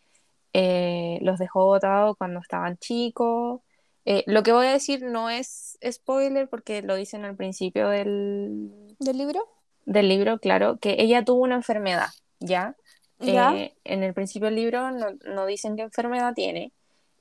eh, 0.53 1.19
los 1.23 1.39
dejó 1.39 1.67
botados 1.67 2.17
cuando 2.17 2.41
estaban 2.41 2.77
chicos. 2.79 3.61
Eh, 4.07 4.23
lo 4.27 4.43
que 4.43 4.53
voy 4.53 4.67
a 4.67 4.73
decir 4.73 5.03
no 5.03 5.31
es 5.31 5.79
spoiler 5.91 6.49
porque 6.49 6.83
lo 6.83 6.95
dicen 6.95 7.25
al 7.25 7.37
principio 7.37 7.89
del, 7.89 8.71
¿Del 9.01 9.19
libro? 9.19 9.49
del 9.87 10.09
libro, 10.09 10.39
claro, 10.39 10.79
que 10.79 10.97
ella 10.99 11.25
tuvo 11.25 11.43
una 11.43 11.57
enfermedad, 11.57 12.09
¿ya? 12.39 12.77
¿Ya? 13.19 13.55
Eh, 13.55 13.75
en 13.85 14.03
el 14.03 14.13
principio 14.13 14.47
del 14.47 14.57
libro 14.57 14.91
no, 14.91 15.07
no 15.25 15.47
dicen 15.47 15.77
qué 15.77 15.83
enfermedad 15.83 16.35
tiene 16.35 16.73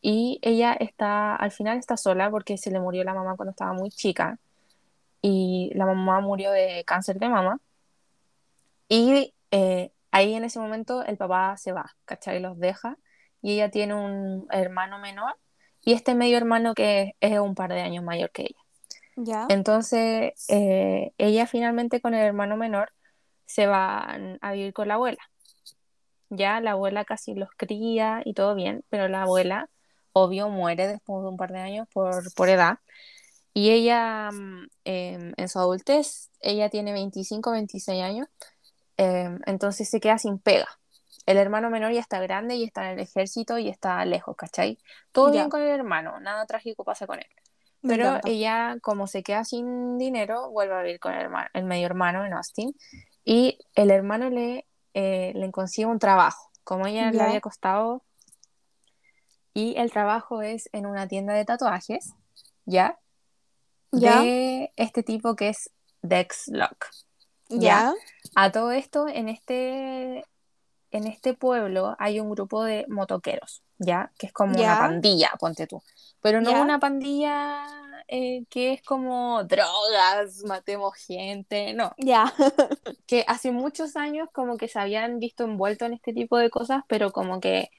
y 0.05 0.37
ella 0.41 0.73
está, 0.73 1.33
al 1.33 1.51
final 1.51 1.77
está 1.77 1.95
sola 1.95 2.29
porque 2.29 2.57
se 2.57 2.69
le 2.69 2.79
murió 2.81 3.05
la 3.05 3.13
mamá 3.13 3.37
cuando 3.37 3.51
estaba 3.51 3.71
muy 3.71 3.89
chica 3.89 4.37
y 5.21 5.71
la 5.75 5.85
mamá 5.85 6.19
murió 6.19 6.51
de 6.51 6.83
cáncer 6.85 7.19
de 7.19 7.29
mama 7.29 7.61
y 8.89 9.33
eh, 9.51 9.93
ahí 10.11 10.33
en 10.33 10.43
ese 10.43 10.59
momento 10.59 11.03
el 11.03 11.15
papá 11.15 11.55
se 11.55 11.71
va, 11.71 11.95
¿cachai? 12.03 12.41
Los 12.41 12.59
deja 12.59 12.97
y 13.41 13.53
ella 13.53 13.71
tiene 13.71 13.93
un 13.93 14.45
hermano 14.51 14.99
menor 14.99 15.37
y 15.81 15.93
este 15.93 16.15
medio 16.15 16.35
hermano 16.35 16.73
que 16.73 17.15
es 17.21 17.39
un 17.39 17.55
par 17.55 17.71
de 17.71 17.79
años 17.79 18.03
mayor 18.03 18.29
que 18.31 18.41
ella. 18.43 18.59
¿Ya? 19.15 19.45
Entonces, 19.47 20.33
eh, 20.49 21.13
ella 21.17 21.47
finalmente 21.47 22.01
con 22.01 22.13
el 22.13 22.25
hermano 22.25 22.57
menor 22.57 22.91
se 23.45 23.67
va 23.67 24.17
a 24.41 24.51
vivir 24.51 24.73
con 24.73 24.89
la 24.89 24.95
abuela. 24.95 25.21
Ya 26.29 26.59
la 26.59 26.71
abuela 26.71 27.05
casi 27.05 27.35
los 27.35 27.49
cría 27.55 28.21
y 28.25 28.33
todo 28.33 28.53
bien, 28.53 28.83
pero 28.89 29.07
la 29.07 29.21
abuela, 29.21 29.69
obvio, 30.13 30.49
muere 30.49 30.87
después 30.87 31.23
de 31.23 31.29
un 31.29 31.37
par 31.37 31.51
de 31.51 31.59
años 31.59 31.87
por, 31.93 32.33
por 32.35 32.49
edad. 32.49 32.79
Y 33.53 33.71
ella, 33.71 34.29
em, 34.85 35.33
en 35.37 35.49
su 35.49 35.59
adultez, 35.59 36.29
ella 36.41 36.69
tiene 36.69 36.93
25, 36.93 37.51
26 37.51 38.01
años, 38.01 38.27
em, 38.97 39.39
entonces 39.45 39.89
se 39.89 39.99
queda 39.99 40.17
sin 40.17 40.39
pega. 40.39 40.67
El 41.25 41.37
hermano 41.37 41.69
menor 41.69 41.91
ya 41.93 42.01
está 42.01 42.19
grande 42.19 42.55
y 42.55 42.63
está 42.65 42.85
en 42.91 42.99
el 42.99 42.99
ejército 43.01 43.57
y 43.57 43.69
está 43.69 44.03
lejos, 44.05 44.35
¿cachai? 44.35 44.77
Todo 45.11 45.31
Ya. 45.31 45.31
bien 45.31 45.49
con 45.49 45.61
el 45.61 45.69
hermano, 45.69 46.19
nada 46.19 46.45
trágico 46.45 46.83
pasa 46.83 47.07
con 47.07 47.19
él. 47.19 47.25
Me 47.81 47.93
Pero 47.93 48.05
encanta. 48.09 48.27
ella, 48.27 48.77
como 48.81 49.07
se 49.07 49.23
queda 49.23 49.43
sin 49.45 49.97
dinero, 49.97 50.49
vuelve 50.51 50.75
a 50.75 50.81
vivir 50.81 50.99
con 50.99 51.13
el, 51.13 51.27
herma- 51.27 51.49
el 51.53 51.65
medio 51.65 51.85
hermano 51.85 52.25
en 52.25 52.33
Austin. 52.33 52.75
Y 53.25 53.59
el 53.75 53.91
hermano 53.91 54.29
le, 54.29 54.65
eh, 54.93 55.31
le 55.35 55.51
consigue 55.51 55.85
un 55.87 55.99
trabajo, 55.99 56.49
como 56.63 56.87
ella 56.87 57.11
le 57.11 57.23
había 57.23 57.41
costado. 57.41 58.03
Y 59.53 59.75
el 59.77 59.91
trabajo 59.91 60.41
es 60.41 60.69
en 60.73 60.85
una 60.85 61.07
tienda 61.07 61.33
de 61.33 61.45
tatuajes, 61.45 62.13
¿ya? 62.65 62.99
¿Ya? 63.91 64.21
De 64.21 64.71
este 64.75 65.03
tipo 65.03 65.35
que 65.35 65.49
es 65.49 65.69
Dex 66.01 66.47
Lock. 66.47 66.87
¿Ya? 67.49 67.93
A 68.35 68.51
todo 68.51 68.71
esto, 68.71 69.07
en 69.07 69.29
este, 69.29 70.25
en 70.91 71.07
este 71.07 71.35
pueblo 71.35 71.95
hay 71.99 72.19
un 72.19 72.31
grupo 72.31 72.63
de 72.63 72.85
motoqueros, 72.89 73.61
¿ya? 73.77 74.11
Que 74.17 74.27
es 74.27 74.33
como 74.33 74.55
Ya. 74.57 74.63
una 74.73 74.79
pandilla, 74.79 75.31
ponte 75.39 75.67
tú. 75.67 75.83
Pero 76.21 76.41
no 76.41 76.49
Ya. 76.51 76.61
una 76.61 76.79
pandilla 76.79 77.63
eh, 78.07 78.45
que 78.49 78.73
es 78.73 78.81
como 78.81 79.43
drogas, 79.43 80.43
matemos 80.45 80.95
gente, 80.95 81.73
no. 81.73 81.93
¿Ya? 81.97 82.33
Que 83.07 83.23
hace 83.27 83.51
muchos 83.51 83.95
años 83.95 84.29
como 84.33 84.57
que 84.57 84.67
se 84.67 84.79
habían 84.79 85.19
visto 85.19 85.43
envueltos 85.43 85.87
en 85.87 85.93
este 85.93 86.13
tipo 86.13 86.37
de 86.37 86.49
cosas, 86.49 86.83
pero 86.87 87.11
como 87.11 87.39
que 87.39 87.69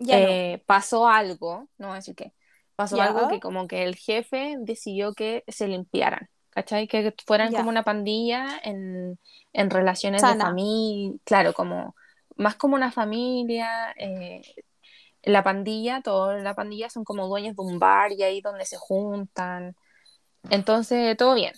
No. 0.00 0.16
eh, 0.16 0.62
pasó 0.66 1.08
algo, 1.08 1.68
no 1.78 1.88
voy 1.88 1.94
a 1.94 1.96
decir 1.96 2.14
qué, 2.14 2.32
pasó 2.76 2.96
Ya. 2.96 3.04
algo 3.06 3.28
que 3.28 3.40
como 3.40 3.66
que 3.68 3.84
el 3.84 3.96
jefe 3.96 4.56
decidió 4.60 5.14
que 5.14 5.44
se 5.48 5.68
limpiaran, 5.68 6.28
¿cachai? 6.50 6.86
Que 6.88 7.14
fueran 7.26 7.52
Ya. 7.52 7.58
como 7.58 7.68
una 7.70 7.84
pandilla 7.84 8.58
en, 8.62 9.18
en 9.52 9.70
relaciones 9.70 10.22
de 10.22 10.36
familia, 10.36 11.18
claro, 11.24 11.52
como 11.54 11.94
más 12.36 12.56
como 12.56 12.76
una 12.76 12.92
familia, 12.92 13.92
eh, 13.98 14.42
la 15.22 15.42
pandilla, 15.44 16.00
toda 16.02 16.38
la 16.38 16.54
pandilla 16.54 16.90
son 16.90 17.04
como 17.04 17.26
dueños 17.28 17.56
de 17.56 17.62
un 17.62 17.78
bar 17.78 18.12
y 18.12 18.22
ahí 18.22 18.40
donde 18.40 18.64
se 18.64 18.76
juntan, 18.76 19.76
entonces 20.50 21.16
todo 21.16 21.34
bien. 21.34 21.52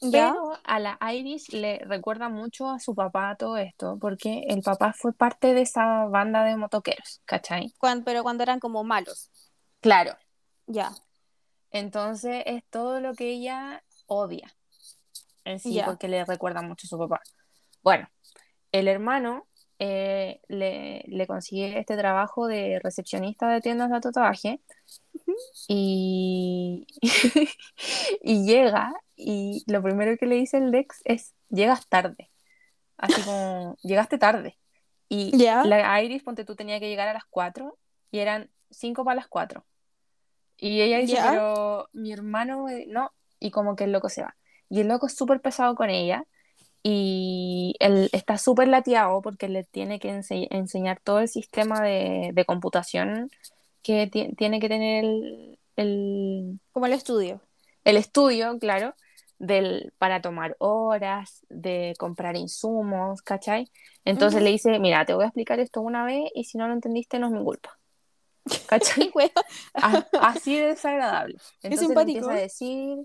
¿Ya? 0.00 0.30
Pero 0.32 0.52
a 0.64 0.78
la 0.78 0.98
Iris 1.12 1.52
le 1.52 1.78
recuerda 1.80 2.28
mucho 2.28 2.68
a 2.68 2.78
su 2.78 2.94
papá 2.94 3.34
todo 3.36 3.56
esto, 3.56 3.98
porque 4.00 4.44
el 4.48 4.62
papá 4.62 4.92
fue 4.92 5.12
parte 5.12 5.54
de 5.54 5.62
esa 5.62 6.04
banda 6.06 6.44
de 6.44 6.56
motoqueros, 6.56 7.20
¿cachai? 7.24 7.74
Cuan- 7.78 8.04
pero 8.04 8.22
cuando 8.22 8.42
eran 8.44 8.60
como 8.60 8.84
malos. 8.84 9.30
Claro. 9.80 10.16
Ya. 10.66 10.92
Entonces 11.70 12.42
es 12.46 12.62
todo 12.70 13.00
lo 13.00 13.14
que 13.14 13.30
ella 13.30 13.82
odia 14.06 14.54
en 15.44 15.58
sí, 15.60 15.74
Ya. 15.74 15.84
porque 15.86 16.08
le 16.08 16.24
recuerda 16.24 16.62
mucho 16.62 16.86
a 16.86 16.88
su 16.88 16.98
papá. 16.98 17.20
Bueno, 17.82 18.08
el 18.72 18.86
hermano 18.88 19.46
eh, 19.78 20.40
le, 20.48 21.04
le 21.06 21.26
consigue 21.26 21.78
este 21.78 21.96
trabajo 21.96 22.46
de 22.46 22.80
recepcionista 22.82 23.48
de 23.48 23.60
tiendas 23.60 23.90
de 23.90 24.00
tatuaje 24.00 24.60
y, 25.68 26.86
y 28.22 28.44
llega 28.44 28.92
y 29.16 29.64
lo 29.66 29.82
primero 29.82 30.16
que 30.16 30.26
le 30.26 30.36
dice 30.36 30.58
el 30.58 30.70
Dex 30.70 31.00
es, 31.04 31.34
llegas 31.48 31.88
tarde. 31.88 32.30
Así 32.96 33.20
como, 33.22 33.76
llegaste 33.82 34.18
tarde. 34.18 34.58
Y 35.08 35.36
Ya. 35.36 35.64
la 35.64 36.02
Iris, 36.02 36.22
ponte 36.22 36.44
tú, 36.44 36.54
tenía 36.54 36.80
que 36.80 36.88
llegar 36.88 37.08
a 37.08 37.12
las 37.14 37.24
4 37.30 37.78
y 38.10 38.18
eran 38.18 38.50
5 38.70 39.04
para 39.04 39.16
las 39.16 39.28
4. 39.28 39.64
Y 40.56 40.80
ella 40.80 40.98
dice, 40.98 41.14
Ya. 41.14 41.30
pero 41.30 41.88
mi 41.92 42.12
hermano, 42.12 42.68
eh, 42.68 42.86
no. 42.88 43.12
Y 43.40 43.50
como 43.50 43.76
que 43.76 43.84
el 43.84 43.92
loco 43.92 44.08
se 44.08 44.22
va. 44.22 44.36
Y 44.68 44.80
el 44.80 44.88
loco 44.88 45.06
es 45.06 45.14
súper 45.16 45.40
pesado 45.40 45.74
con 45.74 45.88
ella. 45.90 46.24
Y 46.82 47.74
él 47.80 48.08
está 48.12 48.38
súper 48.38 48.68
lateado 48.68 49.20
porque 49.22 49.48
le 49.48 49.64
tiene 49.64 49.98
que 50.00 50.10
ense- 50.10 50.48
enseñar 50.50 51.00
todo 51.00 51.20
el 51.20 51.28
sistema 51.28 51.82
de, 51.82 52.30
de 52.32 52.44
computación 52.44 53.30
que 53.82 54.06
ti- 54.06 54.34
tiene 54.36 54.60
que 54.60 54.68
tener 54.68 55.04
el, 55.04 55.58
el, 55.76 56.60
Como 56.72 56.86
el 56.86 56.92
estudio. 56.92 57.40
el 57.84 57.96
estudio, 57.96 58.58
claro, 58.58 58.94
del, 59.38 59.92
para 59.98 60.20
tomar 60.20 60.56
horas, 60.58 61.44
de 61.48 61.94
comprar 61.98 62.36
insumos, 62.36 63.22
¿cachai? 63.22 63.70
Entonces 64.04 64.36
Ujú. 64.38 64.44
le 64.44 64.50
dice, 64.50 64.78
mira, 64.78 65.04
te 65.04 65.14
voy 65.14 65.24
a 65.24 65.28
explicar 65.28 65.60
esto 65.60 65.80
una 65.80 66.04
vez 66.04 66.30
y 66.34 66.44
si 66.44 66.58
no 66.58 66.66
lo 66.68 66.74
entendiste 66.74 67.18
no 67.18 67.26
es 67.28 67.32
mi 67.32 67.42
culpa. 67.44 67.78
¿Cachai? 68.66 69.12
Así 70.20 70.56
de 70.56 70.66
desagradable. 70.68 71.36
Entonces 71.62 71.80
le 71.80 71.86
simpático. 71.86 72.26
empieza 72.26 72.32
a 72.32 72.36
decir 72.40 72.98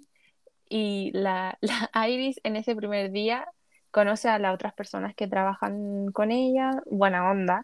y 0.69 1.12
la, 1.13 1.57
la 1.62 2.09
Iris 2.09 2.39
en 2.43 2.55
ese 2.55 2.75
primer 2.75 3.12
día 3.12 3.47
conoce 3.93 4.29
a 4.29 4.39
las 4.39 4.53
otras 4.56 4.74
personas 4.74 5.15
que 5.15 5.30
trabajan 5.30 6.11
con 6.11 6.32
ella, 6.32 6.72
buena 6.91 7.32
onda. 7.32 7.63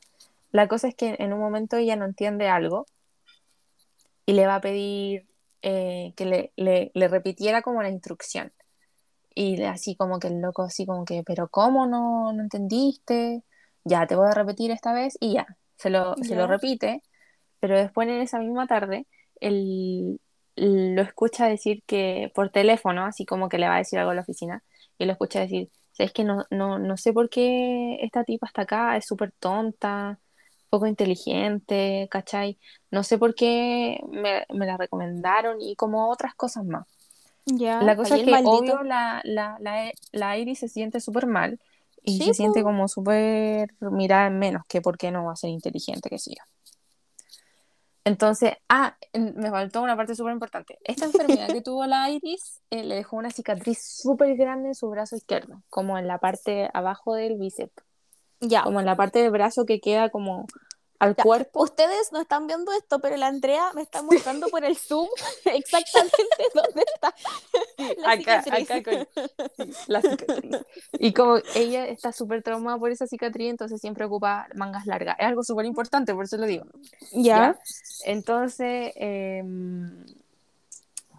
La 0.53 0.69
cosa 0.69 0.87
es 0.87 0.95
que 0.95 1.17
en 1.19 1.33
un 1.33 1.41
momento 1.41 1.77
ella 1.77 1.97
no 1.97 2.05
entiende 2.05 2.47
algo 2.49 2.85
y 4.25 4.33
le 4.33 4.47
va 4.47 4.55
a 4.55 4.61
pedir 4.61 5.27
eh, 5.63 6.13
que 6.15 6.25
le, 6.25 6.53
le- 6.55 6.91
le 6.93 7.07
repitiera 7.09 7.61
como 7.61 7.81
la 7.83 7.89
instrucción. 7.89 8.53
Y 9.35 9.63
así 9.63 9.95
como 9.95 10.19
que 10.19 10.27
el 10.29 10.41
loco 10.41 10.63
así 10.63 10.85
como 10.85 11.05
que, 11.05 11.23
pero 11.25 11.49
¿cómo 11.49 11.87
no, 11.87 12.33
no 12.33 12.43
entendiste? 12.43 13.43
ya 13.85 14.05
te 14.07 14.15
voy 14.15 14.27
a 14.29 14.33
repetir 14.35 14.71
esta 14.71 14.93
vez 14.93 15.17
y 15.19 15.33
ya, 15.35 15.47
se 15.77 15.89
lo, 15.89 16.15
se 16.21 16.35
lo 16.35 16.47
repite, 16.47 17.01
pero 17.59 17.77
después 17.77 18.07
en 18.09 18.21
esa 18.21 18.39
misma 18.39 18.67
tarde, 18.67 19.07
él 19.41 20.19
lo 20.57 21.01
escucha 21.01 21.47
decir 21.47 21.83
que 21.87 22.31
por 22.35 22.51
teléfono, 22.51 23.05
así 23.05 23.25
como 23.25 23.49
que 23.49 23.57
le 23.57 23.67
va 23.69 23.75
a 23.75 23.79
decir 23.79 23.99
algo 23.99 24.11
a 24.11 24.15
la 24.15 24.21
oficina, 24.21 24.63
y 24.99 25.05
lo 25.05 25.13
escucha 25.13 25.39
decir, 25.39 25.69
es 25.99 26.13
que 26.13 26.23
no, 26.23 26.45
no, 26.51 26.79
no 26.79 26.97
sé 26.97 27.13
por 27.13 27.29
qué 27.29 27.97
esta 28.03 28.23
tipa 28.25 28.47
está 28.47 28.63
acá, 28.63 28.97
es 28.97 29.05
súper 29.07 29.31
tonta, 29.33 30.19
poco 30.69 30.87
inteligente, 30.87 32.07
¿cachai? 32.11 32.59
No 32.91 33.03
sé 33.03 33.17
por 33.19 33.35
qué 33.35 33.99
me, 34.11 34.45
me 34.53 34.65
la 34.65 34.77
recomendaron 34.77 35.61
y 35.61 35.75
como 35.75 36.09
otras 36.11 36.35
cosas 36.35 36.65
más. 36.65 36.87
La 37.79 37.95
cosa 37.95 38.15
es 38.17 38.23
que 38.23 38.39
maldito. 38.39 38.43
obvio 38.43 38.83
la, 38.83 39.21
la, 39.25 39.57
la, 39.59 39.91
la 40.11 40.37
Iris 40.37 40.59
se 40.59 40.67
siente 40.69 40.99
súper 40.99 41.27
mal 41.27 41.59
y 42.03 42.21
Sí, 42.21 42.23
se 42.23 42.33
siente 42.33 42.63
como 42.63 42.87
súper 42.87 43.73
mirada 43.81 44.27
en 44.27 44.39
menos 44.39 44.63
que 44.67 44.81
por 44.81 44.97
qué 44.97 45.11
no 45.11 45.25
va 45.25 45.33
a 45.33 45.35
ser 45.35 45.49
inteligente, 45.51 46.09
que 46.09 46.19
sí. 46.19 46.35
Entonces, 48.05 48.53
ah, 48.69 48.95
me 49.13 49.49
faltó 49.49 49.81
una 49.81 49.95
parte 49.95 50.15
súper 50.15 50.33
importante. 50.33 50.77
Esta 50.83 51.05
enfermedad 51.05 51.47
que 51.47 51.61
tuvo 51.61 51.85
la 51.85 52.09
Iris 52.09 52.61
eh, 52.69 52.83
le 52.83 52.95
dejó 52.95 53.17
una 53.17 53.29
cicatriz 53.29 53.79
súper 53.83 54.35
grande 54.35 54.69
en 54.69 54.75
su 54.75 54.89
brazo 54.89 55.15
izquierdo, 55.15 55.61
como 55.69 55.97
en 55.97 56.07
la 56.07 56.17
parte 56.17 56.69
abajo 56.73 57.13
del 57.13 57.37
bíceps, 57.37 57.73
Ya. 58.39 58.63
como 58.63 58.79
en 58.79 58.85
la 58.85 58.95
parte 58.95 59.19
del 59.19 59.31
brazo 59.31 59.65
que 59.65 59.79
queda 59.79 60.09
como 60.09 60.45
al 60.99 61.15
Ya. 61.15 61.23
cuerpo. 61.23 61.63
Ustedes 61.63 62.11
no 62.11 62.19
están 62.21 62.45
viendo 62.47 62.71
esto, 62.73 62.99
pero 62.99 63.15
la 63.17 63.27
Andrea 63.27 63.71
me 63.73 63.81
está 63.81 64.01
mostrando 64.01 64.47
por 64.49 64.63
el 64.65 64.75
Zoom 64.77 65.07
exactamente 65.45 66.17
dónde 66.53 66.83
está 66.93 67.15
la 67.97 68.11
acá, 68.11 68.43
cicatriz. 68.43 68.71
acá 68.71 68.83
con 68.83 69.07
la 69.87 70.01
cicatriz. 70.03 70.57
Y 70.93 71.13
como 71.13 71.37
ella 71.55 71.87
está 71.87 72.11
súper 72.11 72.43
traumada 72.43 72.77
por 72.77 72.91
esa 72.91 73.07
cicatriz, 73.07 73.49
entonces 73.49 73.79
siempre 73.81 74.05
ocupa 74.05 74.47
mangas 74.55 74.85
largas. 74.85 75.15
Es 75.19 75.25
algo 75.25 75.43
súper 75.43 75.65
importante, 75.65 76.13
por 76.13 76.25
eso 76.25 76.37
lo 76.37 76.45
digo. 76.45 76.65
Ya. 77.11 77.57
Entonces, 78.05 78.91
em, 78.95 80.05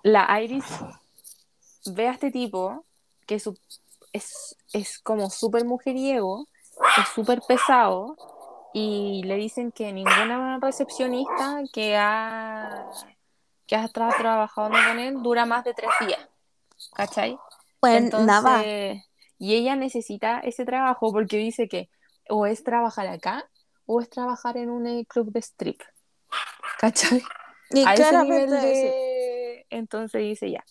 la 0.02 0.40
Iris 0.42 0.64
ve 1.86 2.08
a 2.08 2.12
este 2.12 2.30
tipo 2.30 2.84
que 3.26 3.36
es, 4.12 4.56
es 4.72 4.98
como 5.00 5.30
súper 5.30 5.64
mujeriego, 5.64 6.46
es 6.98 7.08
súper 7.14 7.40
pesado, 7.46 8.16
y 8.72 9.22
le 9.24 9.36
dicen 9.36 9.72
que 9.72 9.92
ninguna 9.92 10.58
recepcionista 10.60 11.62
que 11.72 11.96
ha, 11.96 12.86
que 13.66 13.76
ha 13.76 13.88
tra- 13.88 14.16
trabajado 14.16 14.70
con 14.70 14.98
él 14.98 15.22
dura 15.22 15.46
más 15.46 15.64
de 15.64 15.74
tres 15.74 15.90
días. 16.00 16.28
¿Cachai? 16.94 17.38
Pues 17.80 17.96
Entonces, 17.96 18.26
nada. 18.26 18.62
y 19.38 19.54
ella 19.54 19.76
necesita 19.76 20.40
ese 20.40 20.64
trabajo 20.64 21.12
porque 21.12 21.36
dice 21.36 21.68
que 21.68 21.90
o 22.28 22.46
es 22.46 22.62
trabajar 22.62 23.06
acá 23.06 23.48
o 23.86 24.00
es 24.00 24.08
trabajar 24.08 24.56
en 24.56 24.70
un 24.70 24.86
eh, 24.86 25.04
club 25.06 25.32
de 25.32 25.40
strip. 25.40 25.80
¿Cachai? 26.78 27.22
Y 27.70 27.84
A 27.84 27.94
ese 27.94 28.18
nivel 28.22 28.50
de... 28.50 29.66
Entonces 29.70 30.22
dice 30.22 30.50
ya. 30.50 30.64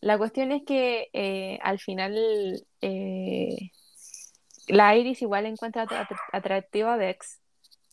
La 0.00 0.18
cuestión 0.18 0.52
es 0.52 0.62
que 0.66 1.08
eh, 1.12 1.58
al 1.62 1.78
final 1.78 2.14
eh, 2.80 3.70
la 4.68 4.96
Iris 4.96 5.22
igual 5.22 5.46
encuentra 5.46 5.84
atra- 5.86 6.08
atractivo 6.32 6.88
a 6.90 6.96
Dex. 6.98 7.40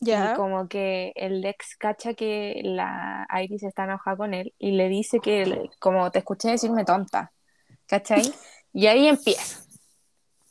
Ya. 0.00 0.32
Y 0.32 0.36
como 0.36 0.68
que 0.68 1.12
el 1.14 1.42
Dex 1.42 1.76
cacha 1.76 2.14
que 2.14 2.60
la 2.64 3.26
Iris 3.42 3.62
está 3.62 3.84
enojada 3.84 4.16
con 4.16 4.34
él 4.34 4.52
y 4.58 4.72
le 4.72 4.88
dice 4.88 5.20
que, 5.20 5.70
como 5.78 6.10
te 6.10 6.18
escuché 6.20 6.50
decirme 6.50 6.84
tonta, 6.84 7.32
¿cachai? 7.86 8.22
Y 8.74 8.86
ahí 8.86 9.06
empieza. 9.06 9.60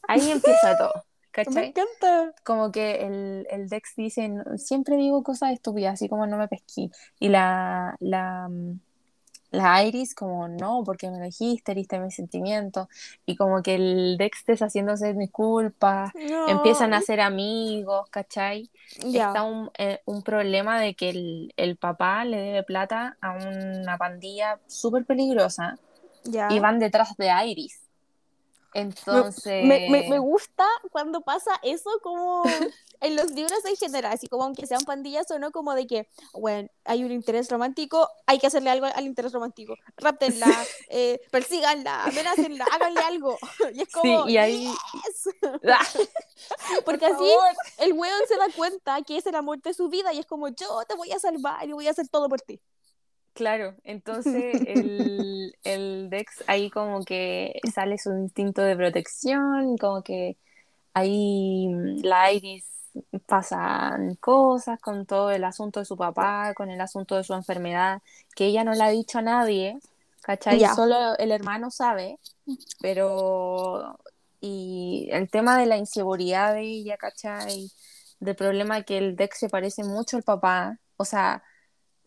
Ahí 0.08 0.30
empieza 0.30 0.78
todo, 0.78 0.94
Me 0.94 1.32
¿cachai? 1.32 1.68
encanta. 1.70 2.34
Como 2.44 2.72
que 2.72 3.02
el, 3.06 3.48
el 3.50 3.68
Dex 3.68 3.94
dice, 3.98 4.30
"No, 4.30 4.44
siempre 4.58 4.96
digo 4.96 5.24
cosas 5.24 5.52
estúpidas, 5.54 5.94
así 5.96 6.08
como 6.08 6.28
no 6.28 6.38
me 6.38 6.48
pesquí. 6.48 6.92
Y 7.20 7.30
la, 7.30 7.96
la, 8.00 8.48
mm, 8.48 8.80
la 9.52 9.84
Iris 9.84 10.16
como, 10.16 10.48
no, 10.48 10.84
porque 10.86 11.10
me 11.12 11.20
lo 11.20 11.26
dijiste, 11.26 11.74
heriste 11.74 12.00
mis 12.00 12.16
sentimientos. 12.16 12.88
Y 13.26 13.36
como 13.36 13.62
que 13.62 13.76
el 13.76 14.18
Dex 14.18 14.46
deshaciéndose 14.46 15.08
de 15.08 15.14
mis 15.14 15.30
culpas, 15.32 16.12
No. 16.16 16.48
empiezan 16.48 16.94
a 16.94 17.02
ser 17.02 17.22
amigos, 17.22 18.10
¿cachai? 18.10 18.70
Ya. 19.06 19.28
está 19.28 19.44
un, 19.44 19.70
eh, 19.78 20.00
un 20.06 20.24
problema 20.24 20.80
de 20.80 20.96
que 20.96 21.10
el, 21.10 21.54
el 21.58 21.76
papá 21.78 22.26
le 22.26 22.38
debe 22.38 22.64
plata 22.64 23.18
a 23.22 23.32
una 23.34 23.98
pandilla 23.98 24.60
súper 24.68 25.06
peligrosa 25.06 25.78
y 26.50 26.60
van 26.60 26.80
detrás 26.80 27.16
de 27.18 27.30
Iris. 27.46 27.80
Entonces, 28.74 29.66
Me, 29.66 29.90
me, 29.90 30.10
me 30.10 30.20
gusta 30.20 30.66
cuando 30.92 31.22
pasa 31.22 31.52
eso 31.62 31.90
como 32.02 32.44
en 33.02 33.16
los 33.16 33.32
libros 33.32 33.66
en 33.66 33.76
general, 33.76 34.14
así 34.14 34.28
como 34.28 34.44
aunque 34.44 34.68
sean 34.68 34.86
pandillas 34.86 35.30
o 35.32 35.40
no, 35.40 35.52
como 35.52 35.74
de 35.74 35.88
que, 35.88 36.08
bueno, 36.34 36.70
hay 36.86 37.04
un 37.04 37.12
interés 37.12 37.50
romántico, 37.50 38.08
hay 38.28 38.40
que 38.40 38.48
hacerle 38.48 38.70
algo 38.70 38.86
al 38.86 39.06
interés 39.06 39.34
romántico. 39.34 39.76
Ráptenla, 39.98 40.66
eh, 40.90 41.20
persíganla, 41.32 42.06
amenácenla, 42.06 42.66
háganle 42.72 43.02
algo. 43.02 43.38
Y 43.74 43.82
es 43.82 43.90
sí, 43.90 43.94
como, 43.94 44.28
y 44.28 44.38
ahí... 44.38 44.68
"Yes". 44.68 45.30
Porque 46.86 47.08
Por 47.08 47.16
así 47.16 47.32
el 47.80 47.94
weón 47.94 48.22
se 48.28 48.38
da 48.38 48.48
cuenta 48.56 49.02
que 49.02 49.18
es 49.18 49.26
el 49.26 49.36
amor 49.36 49.62
de 49.62 49.74
su 49.74 49.90
vida 49.90 50.14
y 50.14 50.20
es 50.20 50.26
como, 50.26 50.48
yo 50.50 50.82
te 50.88 50.96
voy 50.96 51.12
a 51.12 51.20
salvar 51.20 51.68
y 51.68 51.74
voy 51.74 51.88
a 51.88 51.92
hacer 51.92 52.08
todo 52.08 52.30
por 52.30 52.42
ti. 52.42 52.62
Claro, 53.34 53.76
entonces 53.84 54.34
el, 54.68 55.56
el 55.64 56.10
Dex 56.10 56.44
ahí 56.48 56.70
como 56.70 57.04
que 57.04 57.60
sale 57.74 57.98
su 57.98 58.12
instinto 58.12 58.62
de 58.62 58.76
protección, 58.76 59.78
como 59.78 60.04
que 60.04 60.38
ahí 60.94 61.68
mm, 61.70 62.02
la 62.04 62.32
Iris 62.34 62.66
pasan 63.26 64.16
cosas 64.16 64.80
con 64.80 65.06
todo 65.06 65.32
el 65.32 65.44
asunto 65.44 65.80
de 65.80 65.86
su 65.86 65.96
papá, 65.96 66.54
con 66.54 66.70
el 66.70 66.82
asunto 66.82 67.16
de 67.16 67.24
su 67.24 67.34
enfermedad, 67.34 68.02
que 68.36 68.48
ella 68.48 68.64
no 68.64 68.74
le 68.74 68.84
ha 68.84 68.90
dicho 68.90 69.20
a 69.20 69.22
nadie, 69.22 69.78
¿cachai? 70.22 70.60
Ya. 70.60 70.76
Solo 70.76 71.18
el 71.18 71.32
hermano 71.32 71.72
sabe, 71.72 72.20
pero 72.82 73.98
y 74.42 75.08
el 75.12 75.30
tema 75.30 75.58
de 75.58 75.68
la 75.68 75.78
inseguridad 75.78 76.54
de 76.54 76.64
ella, 76.64 76.98
¿cachai? 76.98 77.72
Del 78.20 78.36
problema 78.36 78.84
que 78.84 78.98
el 78.98 79.16
Dex 79.16 79.40
se 79.40 79.50
parece 79.50 79.84
mucho 79.84 80.18
al 80.18 80.24
papá, 80.24 80.78
o 80.98 81.06
sea, 81.06 81.44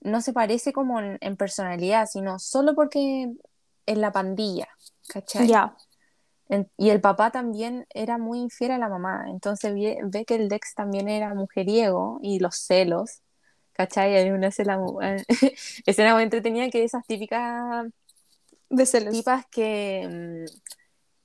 no 0.05 0.20
se 0.22 0.32
parece 0.32 0.72
como 0.72 1.00
en, 1.00 1.18
en 1.20 1.36
personalidad, 1.36 2.07
sino 2.07 2.38
solo 2.38 2.74
porque 2.74 3.32
en 3.86 4.00
la 4.00 4.12
pandilla, 4.12 4.68
¿cachai? 5.09 5.48
Ya. 5.48 5.76
Y 6.76 6.90
el 6.90 7.00
papá 7.00 7.30
también 7.30 7.86
era 7.90 8.18
muy 8.18 8.38
infiel 8.38 8.72
a 8.72 8.78
la 8.78 8.88
mamá, 8.88 9.24
entonces 9.28 9.74
ve, 9.74 9.98
ve 10.05 10.24
que 10.24 10.36
el 10.36 10.48
Dex 10.48 10.74
también 10.74 11.09
era 11.09 11.34
mujeriego 11.34 12.20
y 12.22 12.38
los 12.38 12.57
celos, 12.57 13.22
¿cachai? 13.72 14.14
Hay 14.16 14.30
una 14.30 14.48
escena, 14.48 14.78
escena 15.86 16.14
muy 16.14 16.22
entretenida 16.22 16.68
que 16.70 16.84
esas 16.84 17.07
típicas 17.07 17.86
De 18.68 18.86
celos. 18.86 19.12
tipas 19.14 19.46
que, 19.50 20.07
mm, 20.09 20.44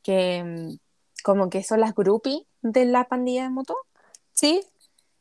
que 0.03 0.43
mm, 0.43 0.77
como 1.23 1.49
que 1.49 1.63
son 1.63 1.81
las 1.81 1.93
groupies 1.93 2.41
de 2.61 2.85
la 2.85 3.05
pandilla 3.07 3.43
de 3.43 3.49
moto. 3.49 3.75
¿Sí? 4.33 4.61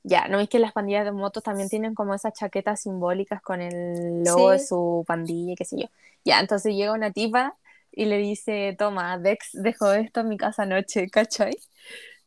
Ya, 0.08 0.26
¿no 0.26 0.38
veis 0.38 0.48
que 0.48 0.58
las 0.58 0.72
pandillas 0.72 1.04
de 1.04 1.12
motos 1.12 1.42
también 1.42 1.68
tienen 1.68 1.94
como 1.94 2.14
esas 2.14 2.32
chaquetas 2.32 2.80
simbólicas 2.80 3.42
con 3.42 3.60
el 3.60 4.24
logo 4.24 4.50
de 4.52 4.58
su 4.58 5.04
pandilla, 5.06 5.52
y 5.52 5.56
qué 5.56 5.64
sé 5.66 5.80
yo? 5.82 5.88
Ya, 6.24 6.40
entonces 6.40 6.74
llega 6.74 6.92
una 6.94 7.12
tipa 7.12 7.56
y 7.92 8.06
le 8.06 8.16
dice, 8.16 8.74
toma, 8.78 9.18
Dex 9.18 9.50
dejó 9.52 9.92
esto 9.92 10.20
en 10.20 10.28
mi 10.30 10.38
casa 10.38 10.62
anoche, 10.62 11.10
¿cachai? 11.10 11.54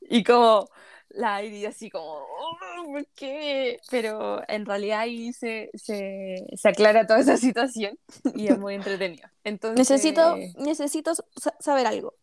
Y 0.01 0.23
como 0.23 0.69
la 1.09 1.41
Iris 1.43 1.67
así 1.67 1.89
como, 1.89 2.05
"Oh, 2.07 2.85
¿por 2.85 3.05
qué? 3.15 3.79
Pero 3.89 4.41
en 4.47 4.65
realidad 4.65 4.99
ahí 4.99 5.33
se, 5.33 5.71
se, 5.73 6.45
se 6.55 6.69
aclara 6.69 7.07
toda 7.07 7.19
esa 7.19 7.37
situación 7.37 7.97
y 8.35 8.47
es 8.47 8.59
muy 8.59 8.75
entretenido. 8.75 9.27
Entonces, 9.43 9.77
Necesito, 9.79 10.35
necesito 10.57 11.15
sa- 11.15 11.55
saber 11.59 11.87
algo. 11.87 12.13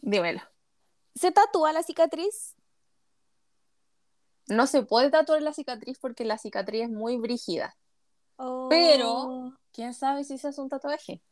dímelo. 0.00 0.40
¿Se 1.14 1.32
tatúa 1.32 1.72
la 1.72 1.82
cicatriz? 1.82 2.54
No 4.48 4.66
se 4.66 4.82
puede 4.82 5.10
tatuar 5.10 5.42
la 5.42 5.52
cicatriz 5.52 5.98
porque 5.98 6.24
la 6.24 6.38
cicatriz 6.38 6.82
es 6.84 6.90
muy 6.90 7.16
brígida. 7.16 7.76
Pero- 8.70 9.10
Oh. 9.10 9.52
¿Quién 9.72 9.94
sabe 9.94 10.24
si 10.24 10.34
ese 10.34 10.48
es 10.48 10.58
un 10.58 10.68
tatuaje? 10.68 11.22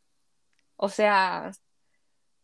O 0.77 0.87
sea, 0.89 1.51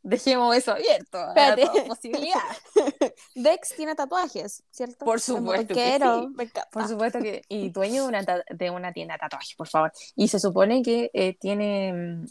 dejemos 0.01 0.53
eso 0.55 0.71
abierto 0.73 1.17
a 1.17 1.27
Espérate. 1.29 1.65
toda 1.65 1.85
posibilidad. 1.85 2.39
Dex 3.35 3.75
tiene 3.75 3.95
tatuajes, 3.95 4.63
¿cierto? 4.69 5.05
Por 5.05 5.17
Es 5.17 5.23
supuesto 5.23 5.73
que 5.73 5.97
sí. 5.97 6.27
me. 6.35 6.49
Por 6.71 6.87
supuesto 6.87 7.19
que, 7.19 7.43
y 7.47 7.69
dueño 7.69 8.03
de 8.03 8.07
una, 8.09 8.43
de 8.49 8.69
una 8.69 8.91
tienda 8.91 9.13
de 9.13 9.19
tatuajes, 9.19 9.55
por 9.55 9.67
favor. 9.67 9.91
Y 10.15 10.27
se 10.27 10.39
supone 10.39 10.81
que 10.81 11.09
eh, 11.13 11.37
tiene 11.39 12.25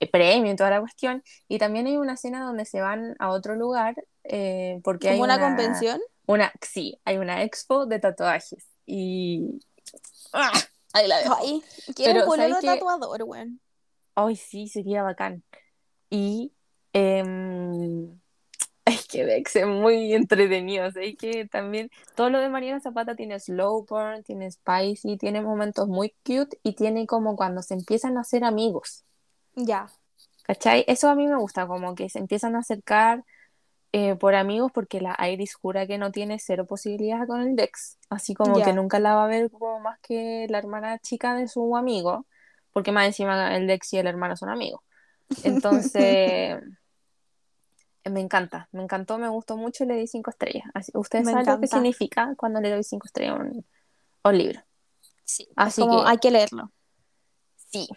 eh, 0.00 0.10
premio 0.10 0.50
y 0.52 0.56
toda 0.56 0.70
la 0.70 0.80
cuestión. 0.80 1.22
Y 1.48 1.58
también 1.58 1.86
hay 1.86 1.96
una 1.96 2.14
escena 2.14 2.44
donde 2.44 2.64
se 2.64 2.80
van 2.80 3.14
a 3.20 3.30
otro 3.30 3.54
lugar 3.54 3.94
eh, 4.24 4.80
porque 4.82 5.10
hay 5.10 5.14
¿Como 5.16 5.24
una 5.24 5.38
convención? 5.38 6.00
Una, 6.26 6.52
sí, 6.60 6.98
hay 7.04 7.18
una 7.18 7.42
expo 7.42 7.86
de 7.86 7.98
tatuajes. 7.98 8.66
Y... 8.84 9.60
¡Ah! 10.32 10.52
Ahí 10.92 11.08
la 11.08 11.18
dejo. 11.18 11.36
Ay, 11.38 11.62
quiero 11.94 12.24
¿sabes 12.24 12.56
qué? 12.60 12.66
tatuador, 12.66 13.22
weón. 13.24 13.60
Ay, 14.14 14.36
sí, 14.36 14.68
sería 14.68 15.02
bacán. 15.02 15.42
Y 16.10 16.52
em, 16.92 18.18
Es 18.86 19.06
que 19.06 19.42
es 19.44 19.66
muy 19.66 20.14
entretenido, 20.14 20.86
es 20.86 21.16
que 21.16 21.46
también 21.46 21.90
todo 22.14 22.30
lo 22.30 22.38
de 22.38 22.48
Mariana 22.48 22.80
Zapata 22.80 23.16
tiene 23.16 23.40
slow 23.40 23.84
burn, 23.84 24.22
tiene 24.22 24.48
spicy, 24.50 25.16
tiene 25.16 25.42
momentos 25.42 25.88
muy 25.88 26.14
cute 26.24 26.58
y 26.62 26.74
tiene 26.74 27.04
como 27.06 27.34
cuando 27.34 27.62
se 27.62 27.74
empiezan 27.74 28.16
a 28.16 28.20
hacer 28.20 28.44
amigos. 28.44 29.04
Ya. 29.56 29.88
¿Cachai? 30.44 30.84
Eso 30.86 31.08
a 31.08 31.16
mí 31.16 31.26
me 31.26 31.36
gusta, 31.36 31.66
como 31.66 31.96
que 31.96 32.08
se 32.08 32.20
empiezan 32.20 32.54
a 32.54 32.60
acercar 32.60 33.24
eh, 33.98 34.14
por 34.14 34.34
amigos 34.34 34.72
porque 34.72 35.00
la 35.00 35.16
Iris 35.30 35.54
jura 35.54 35.86
que 35.86 35.96
no 35.96 36.12
tiene 36.12 36.38
cero 36.38 36.66
posibilidades 36.66 37.26
con 37.26 37.40
el 37.40 37.56
Dex, 37.56 37.96
así 38.10 38.34
como 38.34 38.62
que 38.62 38.72
nunca 38.74 38.98
la 38.98 39.14
va 39.14 39.24
a 39.24 39.28
ver 39.28 39.50
como 39.50 39.80
más 39.80 39.98
que 40.00 40.46
la 40.50 40.58
hermana 40.58 40.98
chica 40.98 41.34
de 41.34 41.48
su 41.48 41.76
amigo, 41.76 42.26
porque 42.72 42.92
más 42.92 43.06
encima 43.06 43.56
el 43.56 43.66
Dex 43.66 43.92
y 43.94 43.98
el 43.98 44.06
hermano 44.06 44.36
son 44.36 44.50
amigos. 44.50 44.82
Entonces, 45.44 46.56
me 48.04 48.20
encanta, 48.20 48.68
me 48.72 48.82
encantó, 48.82 49.18
me 49.18 49.28
gustó 49.28 49.56
mucho 49.56 49.84
y 49.84 49.86
le 49.86 49.94
di 49.96 50.06
cinco 50.06 50.30
estrellas. 50.30 50.64
Así, 50.74 50.92
¿Ustedes 50.94 51.24
Me 51.24 51.32
saben 51.32 51.46
lo 51.46 51.60
que 51.60 51.66
significa 51.66 52.34
cuando 52.36 52.60
le 52.60 52.70
doy 52.70 52.84
cinco 52.84 53.06
estrellas 53.06 53.34
a 53.38 53.42
un, 53.42 53.64
a 54.24 54.28
un 54.28 54.38
libro? 54.38 54.60
Sí. 55.24 55.48
Así 55.56 55.80
como 55.80 56.04
que- 56.04 56.10
hay 56.10 56.18
que 56.18 56.30
leerlo. 56.30 56.70
Sí, 57.70 57.88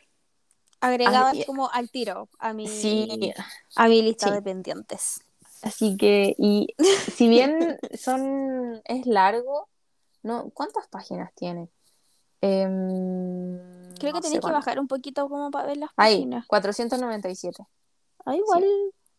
Agregado 0.81 1.27
Así- 1.27 1.43
como 1.43 1.69
al 1.69 1.91
tiro 1.91 2.29
a 2.39 2.53
mi, 2.53 2.65
sí, 2.67 3.33
a 3.75 3.87
mi 3.89 4.01
lista 4.01 4.27
Sí. 4.29 4.33
de 4.33 4.41
pendientes. 4.41 5.19
Así 5.61 5.97
que, 5.97 6.35
y 6.37 6.67
si 7.13 7.27
bien 7.27 7.77
son, 7.97 8.81
es 8.85 9.05
largo, 9.05 9.67
no, 10.23 10.49
¿cuántas 10.51 10.87
páginas 10.87 11.33
tiene? 11.35 11.69
Em, 12.41 13.57
Creo 13.99 14.13
que 14.13 14.19
no 14.19 14.21
sé 14.21 14.27
tenéis 14.29 14.45
que 14.45 14.51
bajar 14.51 14.79
un 14.79 14.87
poquito 14.87 15.27
como 15.27 15.51
para 15.51 15.67
ver 15.67 15.77
las 15.77 15.89
Ahí, 15.97 16.17
páginas. 16.17 16.47
497. 16.47 17.63
Ah, 18.25 18.35
igual, 18.35 18.65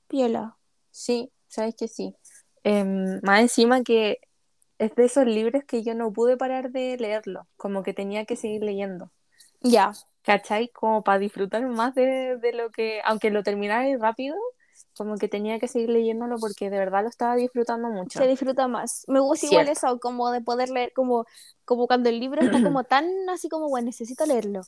piola. 0.08 0.56
Sí, 0.90 1.30
sabes 1.48 1.74
que 1.74 1.88
sí. 1.88 2.14
Em, 2.64 3.20
más 3.22 3.40
encima 3.40 3.82
que 3.82 4.20
es 4.78 4.94
de 4.94 5.04
esos 5.04 5.26
libros 5.26 5.64
que 5.64 5.82
yo 5.82 5.94
no 5.94 6.12
pude 6.12 6.36
parar 6.36 6.70
de 6.70 6.96
leerlo, 6.96 7.46
como 7.56 7.82
que 7.82 7.92
tenía 7.92 8.24
que 8.24 8.36
seguir 8.36 8.62
leyendo. 8.62 9.10
Ya. 9.60 9.92
¿Cachai? 10.22 10.68
Como 10.68 11.02
para 11.02 11.18
disfrutar 11.18 11.66
más 11.66 11.94
de, 11.94 12.36
de 12.38 12.52
lo 12.52 12.70
que, 12.70 13.00
aunque 13.04 13.30
lo 13.30 13.42
terminara 13.42 13.86
rápido, 13.98 14.36
como 14.96 15.16
que 15.16 15.28
tenía 15.28 15.58
que 15.58 15.68
seguir 15.68 15.88
leyéndolo 15.90 16.36
porque 16.38 16.70
de 16.70 16.78
verdad 16.78 17.02
lo 17.02 17.08
estaba 17.08 17.36
disfrutando 17.36 17.88
mucho. 17.88 18.18
Se 18.18 18.26
disfruta 18.26 18.68
más. 18.68 19.04
Me 19.08 19.20
gusta 19.20 19.46
igual 19.46 19.68
eso, 19.68 19.98
como 20.00 20.30
de 20.30 20.40
poder 20.40 20.68
leer, 20.70 20.92
como, 20.94 21.24
como 21.64 21.86
cuando 21.86 22.08
el 22.08 22.20
libro 22.20 22.42
está 22.42 22.62
como 22.62 22.84
tan 22.84 23.06
así 23.28 23.48
como, 23.48 23.68
bueno, 23.68 23.86
necesito 23.86 24.26
leerlo. 24.26 24.62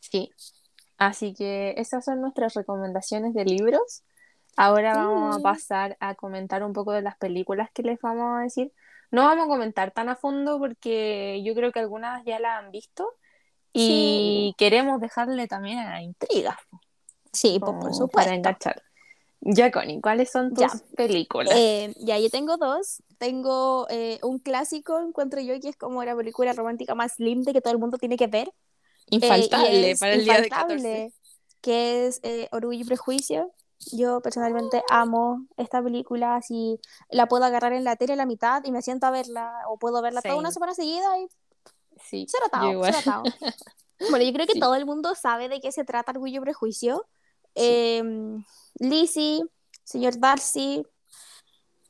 Sí. 0.00 0.30
Así 0.98 1.32
que 1.34 1.74
esas 1.78 2.04
son 2.04 2.20
nuestras 2.20 2.54
recomendaciones 2.54 3.32
de 3.34 3.44
libros. 3.44 4.02
Ahora 4.56 4.94
vamos 4.94 5.36
a 5.36 5.40
pasar 5.40 5.96
a 6.00 6.14
comentar 6.14 6.62
un 6.64 6.72
poco 6.72 6.92
de 6.92 7.02
las 7.02 7.16
películas 7.16 7.70
que 7.72 7.82
les 7.82 8.00
vamos 8.00 8.38
a 8.38 8.42
decir. 8.42 8.72
No 9.10 9.22
vamos 9.24 9.44
a 9.46 9.48
comentar 9.48 9.90
tan 9.92 10.08
a 10.08 10.16
fondo 10.16 10.58
porque 10.58 11.42
yo 11.44 11.54
creo 11.54 11.72
que 11.72 11.80
algunas 11.80 12.24
ya 12.24 12.38
la 12.38 12.58
han 12.58 12.70
visto 12.70 13.14
y 13.72 14.54
queremos 14.58 15.00
dejarle 15.00 15.46
también 15.46 15.78
a 15.78 15.90
la 15.90 16.02
intriga 16.02 16.58
Sí, 17.32 17.58
po- 17.60 17.66
por 17.66 17.74
como 17.80 17.94
supuesto. 17.94 18.10
para 18.28 18.34
enganchar. 18.34 18.82
Ya, 19.42 19.70
Connie, 19.70 20.00
¿cuáles 20.00 20.30
son 20.30 20.50
tus 20.52 20.60
Ya. 20.60 20.70
películas? 20.96 21.54
Eh, 21.56 21.94
ya, 21.98 22.18
yo 22.18 22.28
tengo 22.30 22.56
dos. 22.56 23.02
Tengo 23.18 23.86
eh, 23.88 24.18
un 24.22 24.38
clásico, 24.38 24.98
encuentro 25.00 25.40
yo, 25.40 25.58
que 25.60 25.68
es 25.68 25.76
como 25.76 26.04
la 26.04 26.14
película 26.14 26.52
romántica 26.52 26.94
más 26.94 27.18
linda 27.18 27.52
que 27.52 27.60
todo 27.60 27.72
el 27.72 27.78
mundo 27.78 27.96
tiene 27.98 28.16
que 28.16 28.26
ver. 28.26 28.48
Eh, 28.48 29.16
Infaltable 29.16 29.90
es 29.92 30.00
para 30.00 30.12
el 30.14 30.24
día 30.24 30.40
de 30.40 30.46
infaltable, 30.46 30.76
14. 30.76 31.14
Que 31.62 32.06
es 32.06 32.20
eh, 32.22 32.48
Orgullo 32.52 32.80
y 32.80 32.84
Prejuicio. 32.84 33.52
Yo 33.92 34.20
personalmente 34.20 34.82
amo 34.90 35.46
esta 35.56 35.82
película, 35.82 36.36
así 36.36 36.78
la 37.08 37.26
puedo 37.26 37.44
agarrar 37.44 37.72
en 37.72 37.82
la 37.84 37.96
tele 37.96 38.12
a 38.12 38.16
la 38.16 38.26
mitad 38.26 38.62
y 38.64 38.72
me 38.72 38.82
siento 38.82 39.06
a 39.06 39.10
verla, 39.10 39.50
o 39.68 39.78
puedo 39.78 40.02
verla 40.02 40.20
toda 40.20 40.36
una 40.36 40.50
semana 40.50 40.74
seguida 40.74 41.18
y 41.18 41.28
Sí, 42.02 42.26
cero 42.28 42.44
atado. 42.46 43.22
Bueno, 44.10 44.24
yo 44.24 44.32
creo 44.32 44.46
que 44.46 44.54
Sí. 44.54 44.60
todo 44.60 44.74
el 44.76 44.86
mundo 44.86 45.14
sabe 45.14 45.48
de 45.50 45.60
qué 45.60 45.72
se 45.72 45.84
trata 45.84 46.12
Orgullo 46.12 46.38
y 46.38 46.40
Prejuicio. 46.40 47.06
Em, 47.54 48.44
Lizzie, 48.78 49.42
señor 49.84 50.18
Darcy, 50.18 50.84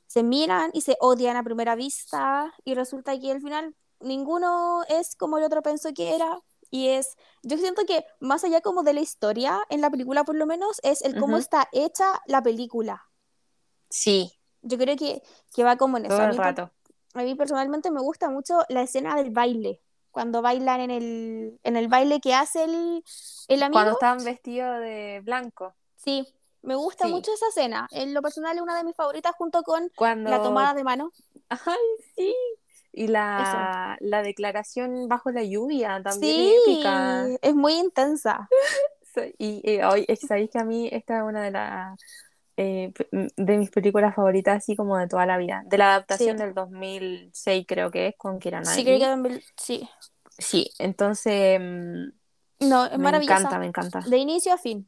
se 0.07 0.23
miran 0.23 0.71
y 0.75 0.81
se 0.83 0.97
odian 1.01 1.37
a 1.37 1.45
primera 1.45 1.75
vista 1.77 2.53
y 2.65 2.75
resulta 2.75 3.19
que 3.19 3.31
al 3.33 3.41
final 3.41 3.75
ninguno 4.01 4.83
es 4.89 5.15
como 5.17 5.39
el 5.39 5.45
otro 5.45 5.63
pensó 5.63 5.93
que 5.95 6.15
era 6.15 6.41
y 6.71 6.89
es, 6.89 7.17
yo 7.43 7.59
siento 7.59 7.85
que 7.87 8.05
más 8.21 8.45
allá 8.45 8.61
como 8.61 8.83
de 8.85 8.93
la 8.95 9.01
historia, 9.01 9.61
en 9.71 9.81
la 9.81 9.91
película 9.91 10.25
por 10.25 10.37
lo 10.37 10.47
menos, 10.47 10.81
es 10.85 11.03
el 11.03 11.17
cómo 11.17 11.37
está 11.37 11.69
hecha 11.73 12.21
la 12.27 12.43
película. 12.43 13.09
Sí, 13.91 14.33
Yo 14.63 14.79
creo 14.79 14.97
que, 14.97 15.23
que 15.55 15.65
va 15.65 15.77
como 15.77 15.97
en 15.99 16.07
eso. 16.07 16.17
todo 16.17 16.23
A 16.23 16.27
el 16.27 16.33
mí, 16.33 16.37
rato. 16.37 16.71
a 17.15 17.23
mí 17.23 17.35
personalmente 17.35 17.91
me 17.91 18.01
gusta 18.01 18.31
mucho 18.31 18.61
la 18.69 18.83
escena 18.83 19.17
del 19.17 19.31
baile, 19.31 19.81
cuando 20.11 20.43
bailan 20.43 20.81
en 20.81 20.91
el, 20.91 21.59
en 21.63 21.77
el 21.77 21.89
baile 21.89 22.21
que 22.21 22.35
hace 22.35 22.65
el, 22.65 23.05
el 23.49 23.63
amigo. 23.63 23.73
Cuando 23.75 23.93
estaban 23.93 24.25
vestidos 24.25 24.81
de 24.81 25.21
blanco. 25.25 25.75
Sí, 25.97 26.27
me 26.63 26.75
gusta 26.75 27.07
Sí. 27.07 27.11
mucho 27.13 27.33
esa 27.33 27.49
escena. 27.49 27.89
En 27.91 28.13
lo 28.15 28.23
personal 28.23 28.57
es 28.57 28.63
una 28.63 28.77
de 28.77 28.85
mis 28.85 28.97
favoritas 28.97 29.35
junto 29.37 29.63
con 29.63 29.91
Cuando... 29.97 30.31
la 30.31 30.43
tomada 30.43 30.75
de 30.75 30.85
mano. 30.85 31.13
Ay, 31.49 31.79
sí. 32.17 32.35
Y 32.93 33.07
la, 33.07 33.97
la 34.01 34.23
declaración 34.23 35.07
bajo 35.09 35.31
la 35.31 35.45
lluvia 35.45 36.01
también 36.03 36.35
Sí, 36.37 36.55
es 36.55 36.63
épica. 36.75 37.27
es 37.41 37.55
muy 37.55 37.75
intensa. 37.75 38.49
Y, 39.39 39.61
y 39.69 39.83
hoy, 39.83 40.07
sabéis 40.29 40.51
que 40.51 40.61
a 40.61 40.65
mí 40.65 40.89
esta 40.93 41.17
es 41.19 41.23
una 41.25 41.43
de 41.43 41.51
las 41.51 41.99
eh, 42.63 42.93
p- 42.95 43.09
de 43.37 43.57
mis 43.57 43.71
películas 43.71 44.15
favoritas, 44.15 44.59
así 44.59 44.77
como 44.77 44.99
de 44.99 45.09
toda 45.09 45.25
la 45.25 45.39
vida. 45.39 45.63
De 45.67 45.79
la 45.79 45.91
adaptación 45.95 46.37
Sí. 46.37 46.45
del 46.45 46.53
2006, 46.55 47.65
creo 47.67 47.91
que 47.91 48.09
es, 48.09 48.17
con 48.19 48.39
Keira 48.39 48.63
Sí, 48.65 48.65
Knightley. 48.65 48.85
creo 48.85 48.99
que 48.99 49.05
también- 49.07 49.43
sí. 49.57 49.89
Sí, 50.37 50.71
entonces 50.79 51.59
mm, 51.61 52.69
No, 52.69 52.85
es 52.87 52.93
me 52.93 52.99
maravillosa. 52.99 53.39
encanta, 53.41 53.59
me 53.59 53.67
encanta. 53.67 54.01
De 54.07 54.17
inicio 54.19 54.53
a 54.53 54.59
fin. 54.59 54.87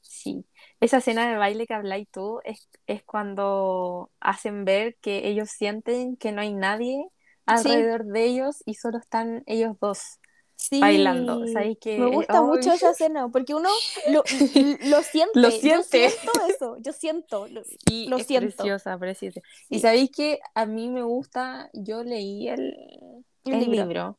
Sí. 0.00 0.44
Esa 0.80 0.98
escena 0.98 1.28
de 1.28 1.36
baile 1.36 1.66
que 1.66 1.74
habláis 1.74 2.08
tú 2.10 2.40
es, 2.44 2.68
es 2.86 3.02
cuando 3.02 4.10
hacen 4.20 4.64
ver 4.64 4.96
que 5.00 5.26
ellos 5.28 5.50
sienten 5.50 6.16
que 6.16 6.30
no 6.32 6.40
hay 6.42 6.54
nadie 6.54 7.04
alrededor 7.46 8.04
de 8.04 8.24
ellos 8.24 8.62
y 8.66 8.74
solo 8.74 8.98
están 8.98 9.42
ellos 9.46 9.76
dos. 9.80 10.19
Sí. 10.68 10.80
Bailando, 10.80 11.46
¿sabes 11.46 11.78
qué? 11.80 11.98
Me 11.98 12.06
gusta 12.06 12.42
mucho 12.42 12.72
esa 12.72 12.90
escena 12.92 13.28
porque 13.30 13.54
uno 13.54 13.70
lo, 14.04 14.24
lo 14.84 15.02
siente. 15.02 15.40
Lo 15.40 15.50
Yo 15.68 15.82
siente. 15.82 15.84
siento 15.84 16.32
eso. 16.48 16.76
Yo 16.80 16.92
siento. 16.92 17.48
Lo, 17.48 17.62
Sí, 17.86 18.10
lo 18.10 18.18
es 18.18 18.26
siento. 18.26 18.38
preciosa, 18.38 18.98
preciosa. 18.98 19.40
Y 19.68 19.80
sabéis 19.80 20.10
que 20.10 20.40
a 20.54 20.66
mí 20.66 20.88
me 20.90 21.02
gusta, 21.02 21.70
yo 21.72 22.04
leí 22.04 22.48
el, 22.48 22.76
El 23.44 23.58
el 23.58 23.70
libro. 23.70 23.70
libro 23.70 24.18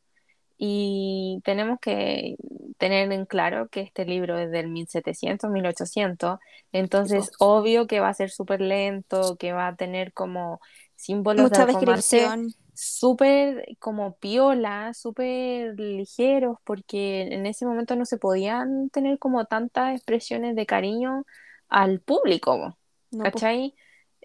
y 0.58 1.40
tenemos 1.44 1.78
que 1.80 2.36
tener 2.78 3.12
en 3.12 3.26
claro 3.26 3.68
que 3.68 3.80
este 3.82 4.04
libro 4.06 4.38
es 4.38 4.50
del 4.50 4.68
1700, 4.70 5.50
1800, 5.50 6.38
entonces 6.72 7.32
obvio 7.40 7.86
que 7.86 8.00
va 8.00 8.08
a 8.10 8.14
ser 8.14 8.30
súper 8.30 8.60
lento, 8.60 9.36
que 9.38 9.52
va 9.52 9.68
a 9.68 9.76
tener 9.76 10.12
como 10.14 10.60
símbolos 10.96 11.50
Mucha 11.50 11.66
de 11.66 11.66
descripción. 11.66 12.54
Súper 12.74 13.66
como 13.78 14.16
piola, 14.16 14.94
súper 14.94 15.78
ligeros, 15.78 16.58
porque 16.64 17.22
en 17.22 17.46
ese 17.46 17.66
momento 17.66 17.96
no 17.96 18.04
se 18.04 18.18
podían 18.18 18.90
tener 18.90 19.18
como 19.18 19.44
tantas 19.44 19.94
expresiones 19.94 20.56
de 20.56 20.66
cariño 20.66 21.24
al 21.68 22.00
público. 22.00 22.78
No, 23.10 23.22
pues, 23.22 23.34
¿cachai? 23.34 23.74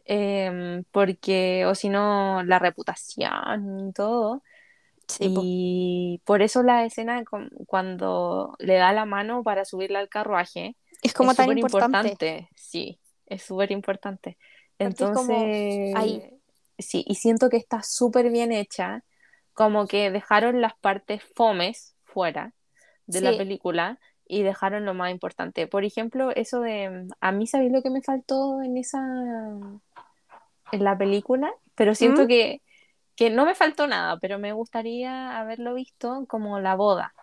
Em, 0.06 0.84
porque, 0.92 1.66
o 1.66 1.76
si 1.76 1.90
no, 1.90 2.44
la 2.44 2.60
reputación 2.60 3.90
y 3.90 3.94
todo. 3.94 4.42
sí, 5.08 5.28
y 5.34 6.22
por 6.26 6.42
eso 6.42 6.64
la 6.64 6.86
escena 6.86 7.24
cuando 7.66 8.56
le 8.60 8.76
da 8.76 8.94
la 8.94 9.06
mano 9.06 9.44
para 9.44 9.66
subirla 9.66 10.00
al 10.00 10.10
carruaje 10.10 10.76
Es 11.02 11.14
como 11.14 11.32
es 11.32 11.38
tan 11.38 11.58
importante. 11.58 12.50
Sí, 12.56 13.00
es 13.26 13.44
súper 13.44 13.72
importante. 13.72 14.38
Porque 14.78 15.04
es 15.04 15.12
como 15.12 15.32
Entonces, 15.32 15.96
ahí. 15.96 16.37
Sí, 16.78 17.04
y 17.08 17.16
siento 17.16 17.50
que 17.50 17.58
está 17.58 17.84
súper 17.84 18.30
bien 18.30 18.52
hecha, 18.52 19.04
como 19.54 19.88
que 19.88 20.12
dejaron 20.12 20.62
las 20.62 20.76
partes 20.76 21.24
fomes 21.36 21.96
fuera 22.04 22.54
de 23.08 23.22
la 23.22 23.36
película 23.38 24.00
y 24.26 24.44
dejaron 24.44 24.86
lo 24.86 24.94
más 24.94 25.12
importante. 25.12 25.68
Por 25.68 25.84
ejemplo, 25.84 26.32
eso 26.32 26.62
de, 26.62 27.08
a 27.20 27.32
mí, 27.32 27.48
¿sabéis 27.48 27.72
lo 27.72 27.82
que 27.82 27.90
me 27.90 28.02
faltó 28.02 28.62
en 28.62 28.78
esa, 28.78 29.00
en 30.72 30.84
la 30.84 30.98
película? 30.98 31.52
Pero 31.76 31.96
siento 31.96 32.26
¿Mm? 32.26 32.28
que, 32.28 32.62
que 33.16 33.30
no 33.30 33.46
me 33.46 33.56
faltó 33.56 33.88
nada, 33.88 34.20
pero 34.20 34.38
me 34.38 34.54
gustaría 34.54 35.40
haberlo 35.40 35.74
visto 35.74 36.26
como 36.28 36.60
la 36.60 36.76
boda. 36.76 37.14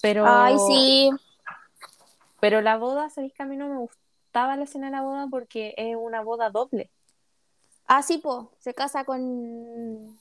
Pero, 0.00 0.24
Ay, 0.26 0.56
sí. 0.68 1.10
pero 2.40 2.60
la 2.60 2.76
boda, 2.76 3.10
¿sabéis 3.10 3.32
que 3.32 3.42
a 3.42 3.46
mí 3.46 3.56
no 3.56 3.68
me 3.68 3.78
gustaba 3.78 4.56
la 4.56 4.64
escena 4.64 4.86
de 4.86 4.92
la 4.92 5.02
boda 5.02 5.26
porque 5.28 5.74
es 5.76 5.96
una 5.96 6.20
boda 6.20 6.50
doble? 6.50 6.90
Ah, 7.88 8.02
sí, 8.02 8.18
po. 8.18 8.52
Se 8.58 8.74
casa 8.74 9.04
con, 9.04 10.18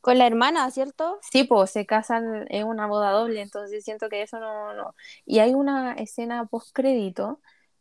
con 0.00 0.18
la 0.18 0.26
hermana, 0.26 0.70
¿cierto? 0.70 1.18
Sí, 1.30 1.44
pues 1.44 1.70
se 1.70 1.86
casan, 1.86 2.46
es 2.50 2.64
una 2.64 2.86
boda 2.86 3.10
doble, 3.12 3.40
entonces 3.40 3.82
siento 3.84 4.08
que 4.08 4.22
eso 4.22 4.38
no, 4.38 4.74
no. 4.74 4.94
Y 5.24 5.38
hay 5.38 5.54
una 5.54 5.94
escena 5.94 6.44
post 6.46 6.70
crédito 6.74 7.40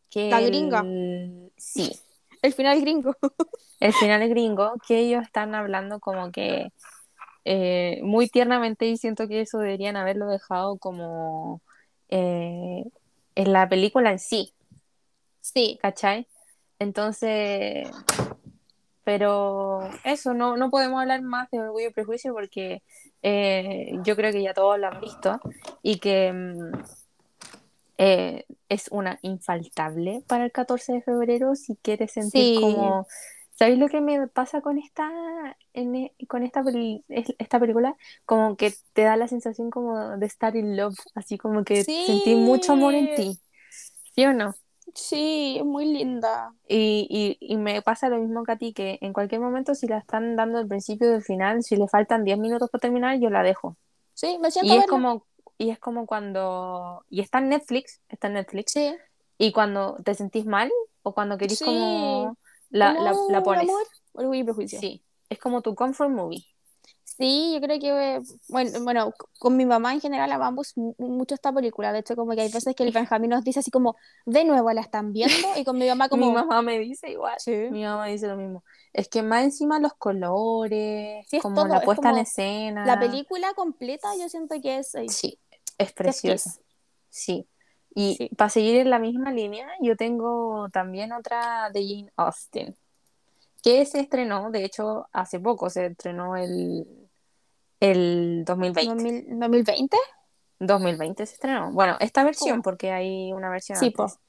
que 0.09 0.30
La 0.30 0.41
gringa. 0.41 0.82
el- 0.82 1.51
sí, 1.57 1.91
El 2.41 2.53
final 2.53 2.80
gringo. 2.82 3.16
el 3.80 3.93
final 3.93 4.28
gringo, 4.30 4.74
que 4.88 4.99
ellos 4.99 5.24
están 5.24 5.55
hablando 5.55 5.99
como 5.99 6.32
que 6.32 6.72
eh, 7.45 7.99
muy 8.03 8.30
tiernamente 8.30 8.86
y 8.88 8.97
siento 8.97 9.28
que 9.28 9.41
eso 9.41 9.57
deberían 9.59 9.97
haberlo 9.97 10.28
dejado 10.28 10.78
como 10.78 11.62
eh, 12.09 12.84
en 13.36 13.53
la 13.53 13.68
película 13.68 14.12
en 14.12 14.20
sí, 14.20 14.53
Sí. 15.41 15.80
¿cachai? 15.82 16.28
Entonces, 16.80 17.89
pero 19.18 19.89
eso, 20.05 20.34
no, 20.34 20.55
no 20.55 20.70
podemos 20.70 21.01
hablar 21.01 21.22
más 21.22 21.49
de 21.51 21.59
Orgullo 21.59 21.89
y 21.89 21.93
Prejuicio 21.93 22.34
porque 22.34 22.82
eh, 23.22 23.91
yo 24.05 24.16
creo 24.16 24.32
que 24.32 24.41
ya 24.41 24.53
todos 24.53 24.80
lo 24.80 24.88
han 24.88 25.01
visto 25.01 25.38
y 25.84 25.99
que 25.99 26.32
mm, 26.32 26.72
eh, 27.97 28.45
es 28.70 28.88
una 28.89 29.20
infaltable 29.22 30.24
para 30.28 30.45
el 30.45 30.53
14 30.53 30.93
de 30.93 31.01
febrero 31.01 31.55
si 31.55 31.76
quieres 31.76 32.14
sentir 32.14 32.45
Sí. 32.45 32.55
como... 32.57 33.05
¿Sabéis 33.53 33.80
lo 33.80 33.89
que 33.89 33.99
me 33.99 34.28
pasa 34.30 34.62
con 34.62 34.80
esta, 34.80 35.12
en 35.74 35.93
e- 35.95 36.16
con 36.30 36.41
esta, 36.43 36.64
peli- 36.64 37.03
es- 37.09 37.36
esta 37.38 37.59
película? 37.59 37.95
Como 38.26 38.55
que 38.55 38.74
te 38.93 39.01
da 39.03 39.18
la 39.18 39.28
sensación 39.28 39.70
como 39.70 40.18
de 40.18 40.26
estar 40.26 40.55
in 40.55 40.78
love, 40.78 40.95
así 41.16 41.38
como 41.38 41.66
que 41.66 41.84
Sí. 41.84 42.05
sentí 42.05 42.34
mucho 42.36 42.72
amor 42.74 42.95
en 42.95 43.14
ti, 43.14 43.39
¿sí 44.16 44.26
o 44.26 44.34
no? 44.34 44.55
Sí, 44.93 45.55
es 45.59 45.65
muy 45.65 45.86
linda. 45.86 46.53
Y, 46.67 47.07
y, 47.39 47.53
y 47.53 47.57
me 47.57 47.82
pasa 47.82 48.09
lo 48.09 48.17
mismo 48.17 48.43
que 48.43 48.51
a 48.51 48.57
ti, 48.57 48.73
que 48.73 48.97
en 49.01 49.13
cualquier 49.13 49.39
momento 49.41 49.73
si 49.75 49.88
la 49.88 49.97
están 49.97 50.36
dando 50.36 50.57
al 50.59 50.67
principio 50.67 51.07
o 51.07 51.11
del 51.11 51.23
final, 51.23 51.63
si 51.63 51.75
le 51.75 51.88
faltan 51.88 52.23
10 52.23 52.38
minutos 52.38 52.69
para 52.69 52.82
terminar, 52.82 53.19
yo 53.19 53.29
la 53.29 53.43
dejo. 53.43 53.77
Sí, 54.13 54.38
me 54.41 54.51
siento 54.51 54.73
Y 54.73 54.77
es 54.77 54.88
como, 54.88 55.25
y 55.57 55.69
es 55.69 55.79
como 55.79 56.05
cuando, 56.05 57.05
y 57.09 57.21
está 57.21 57.39
en 57.39 57.49
Netflix, 57.49 58.01
está 58.09 58.27
en 58.27 58.34
Netflix, 58.34 58.71
Sí. 58.73 58.95
y 59.38 59.51
cuando 59.51 59.97
te 60.03 60.13
sentís 60.13 60.45
mal 60.45 60.71
o 61.03 61.13
cuando 61.13 61.38
querís 61.38 61.59
Sí. 61.59 61.65
como 61.65 62.38
la, 62.69 62.93
la, 62.93 63.11
Como 63.13 63.32
la 63.32 63.43
pones. 63.43 63.69
amor, 63.69 63.84
Orgullo 64.13 64.39
y 64.39 64.43
Prejuicio. 64.43 64.79
Sí, 64.79 65.03
es 65.29 65.39
como 65.39 65.61
tu 65.61 65.73
comfort 65.75 66.09
movie. 66.09 66.45
Sí, 67.18 67.51
yo 67.53 67.62
creo 67.62 67.80
que, 67.80 68.16
eh, 68.16 68.22
bueno, 68.49 68.72
bueno, 68.84 69.14
con 69.38 69.57
mi 69.57 69.66
mamá 69.66 69.93
en 69.93 70.01
general 70.01 70.32
amamos 70.32 70.76
mu- 70.78 70.95
mucho 70.97 71.36
esta 71.36 71.51
película. 71.51 71.91
De 71.93 71.99
hecho, 71.99 72.16
como 72.16 72.32
que 72.34 72.41
hay 72.41 72.51
veces 72.51 72.74
que 72.76 72.84
el 72.84 72.91
Benjamín 72.91 73.30
nos 73.32 73.43
dice 73.43 73.59
así 73.59 73.70
como, 73.70 73.95
de 74.26 74.43
nuevo 74.45 74.72
la 74.72 74.82
están 74.82 75.12
viendo, 75.14 75.47
y 75.57 75.64
con 75.64 75.78
mi 75.78 75.88
mamá 75.88 76.07
como, 76.09 76.28
Mi 76.28 76.32
mamá 76.34 76.62
me 76.62 76.80
dice 76.80 77.12
igual. 77.12 77.36
Sí. 77.39 77.51
Mi 77.70 77.84
mamá 77.84 78.07
dice 78.07 78.28
lo 78.28 78.36
mismo. 78.38 78.64
Es 78.93 79.07
que 79.07 79.22
más 79.24 79.43
encima 79.43 79.80
los 79.80 79.93
colores, 79.93 81.26
Sí, 81.30 81.39
como 81.39 81.55
todo, 81.55 81.68
la 81.68 81.78
es 81.80 81.86
puesta 81.86 82.09
en 82.12 82.18
escena. 82.18 82.86
la 82.86 82.99
película 82.99 83.53
completa 83.55 84.09
yo 84.20 84.28
siento 84.30 84.55
que 84.62 84.80
es... 84.80 84.95
eh, 84.95 85.05
Sí, 85.09 85.38
es 85.78 85.91
preciosa. 85.93 86.59
Sí. 87.09 87.47
Y 87.93 88.16
Sí. 88.16 88.30
para 88.38 88.49
seguir 88.49 88.78
en 88.78 88.89
la 88.89 88.99
misma 88.99 89.32
línea, 89.32 89.68
yo 89.82 89.95
tengo 89.97 90.70
también 90.72 91.12
otra 91.12 91.70
de 91.74 91.82
Jane 91.86 92.12
Austen, 92.16 92.76
que 93.62 93.86
se 93.86 93.99
estrenó, 93.99 94.49
de 94.49 94.64
hecho, 94.66 95.07
hace 95.12 95.39
poco, 95.39 95.70
se 95.70 95.88
estrenó 95.88 96.36
el, 96.36 96.86
el 97.82 98.43
2020. 98.45 98.93
2000 98.93 99.39
2020. 99.39 99.97
2020 100.59 101.25
se 101.25 101.34
estrenó. 101.34 101.71
Bueno, 101.73 101.97
esta 101.99 102.23
versión, 102.23 102.61
porque 102.61 102.91
hay 102.91 103.34
una 103.34 103.49
versión 103.49 103.77
Sí, 103.77 103.88
antes, 103.88 104.19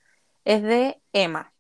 es 0.45 0.63
de 0.63 1.01
Emma. 1.13 1.53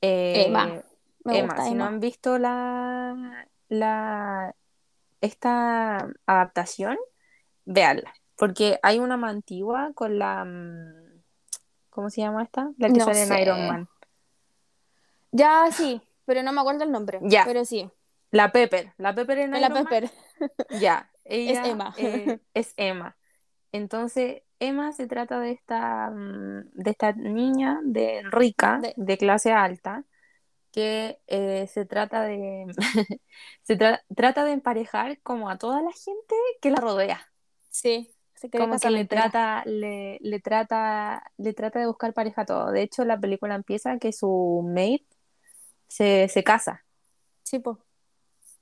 Eh, 0.00 0.44
Emma. 0.46 0.82
Me 1.24 1.38
Emma, 1.38 1.54
gusta 1.54 1.64
si 1.64 1.70
no 1.70 1.84
Emma. 1.84 1.86
han 1.86 2.00
visto 2.00 2.38
la, 2.38 3.48
la, 3.68 4.54
esta 5.20 6.08
adaptación, 6.26 6.98
véanla. 7.64 8.12
Porque 8.36 8.78
hay 8.82 8.98
una 8.98 9.16
más 9.16 9.30
antigua 9.32 9.92
con 9.94 10.18
la. 10.18 10.44
mm, 10.44 11.22
¿Cómo 11.90 12.10
se 12.10 12.20
llama 12.20 12.42
esta? 12.44 12.70
La 12.78 12.88
que 12.88 12.94
No 12.98 13.04
sale 13.04 13.22
en. 13.22 13.38
Iron 13.38 13.66
Man. 13.66 13.88
Ya, 15.32 15.66
sí, 15.72 16.00
pero 16.24 16.42
no 16.42 16.52
me 16.52 16.60
acuerdo 16.60 16.84
el 16.84 16.90
nombre. 16.92 17.18
Ya. 17.22 17.44
Pero 17.44 17.64
sí, 17.64 17.90
La 18.30 18.52
Pepper. 18.52 18.92
La 18.98 19.14
Pepper 19.14 19.38
en 19.38 19.50
la 19.52 19.58
Iron 19.60 19.72
Man. 19.72 19.84
Pepper. 19.86 20.10
Ya. 20.80 21.10
Ella, 21.24 21.66
Emma. 21.68 21.94
eh, 21.96 22.38
es 22.54 22.74
Emma. 22.76 23.16
Entonces, 23.72 24.42
Emma 24.60 24.92
se 24.92 25.06
trata 25.06 25.40
de 25.40 25.52
esta, 25.52 26.10
mm, 26.10 26.70
de 26.72 26.90
esta 26.90 27.12
niña 27.12 27.80
de 27.84 28.22
rica, 28.30 28.78
De- 28.80 28.94
de 28.96 29.18
clase 29.18 29.52
alta, 29.52 30.04
que 30.72 31.20
eh, 31.26 31.66
se 31.68 31.84
trata 31.86 32.22
de 32.22 32.66
se 33.62 33.78
tra- 33.78 34.02
trata 34.14 34.44
de 34.44 34.52
emparejar 34.52 35.20
como 35.22 35.50
a 35.50 35.58
toda 35.58 35.82
la 35.82 35.92
gente 35.92 36.34
que 36.60 36.70
la 36.70 36.80
rodea. 36.80 37.20
Sí, 37.70 38.10
se 38.34 38.50
como 38.50 38.78
que 38.78 38.90
le 38.90 39.04
trata, 39.04 39.62
le, 39.66 40.18
le 40.22 40.40
trata, 40.40 41.22
le 41.36 41.52
trata 41.52 41.78
de 41.78 41.86
buscar 41.86 42.12
pareja 42.14 42.42
a 42.42 42.46
todo. 42.46 42.70
De 42.70 42.82
hecho, 42.82 43.04
la 43.04 43.18
película 43.18 43.54
empieza 43.54 43.98
que 43.98 44.12
su 44.12 44.62
maid 44.66 45.02
se, 45.88 46.28
se 46.28 46.42
casa. 46.42 46.84
Sí, 47.42 47.58
po. 47.58 47.78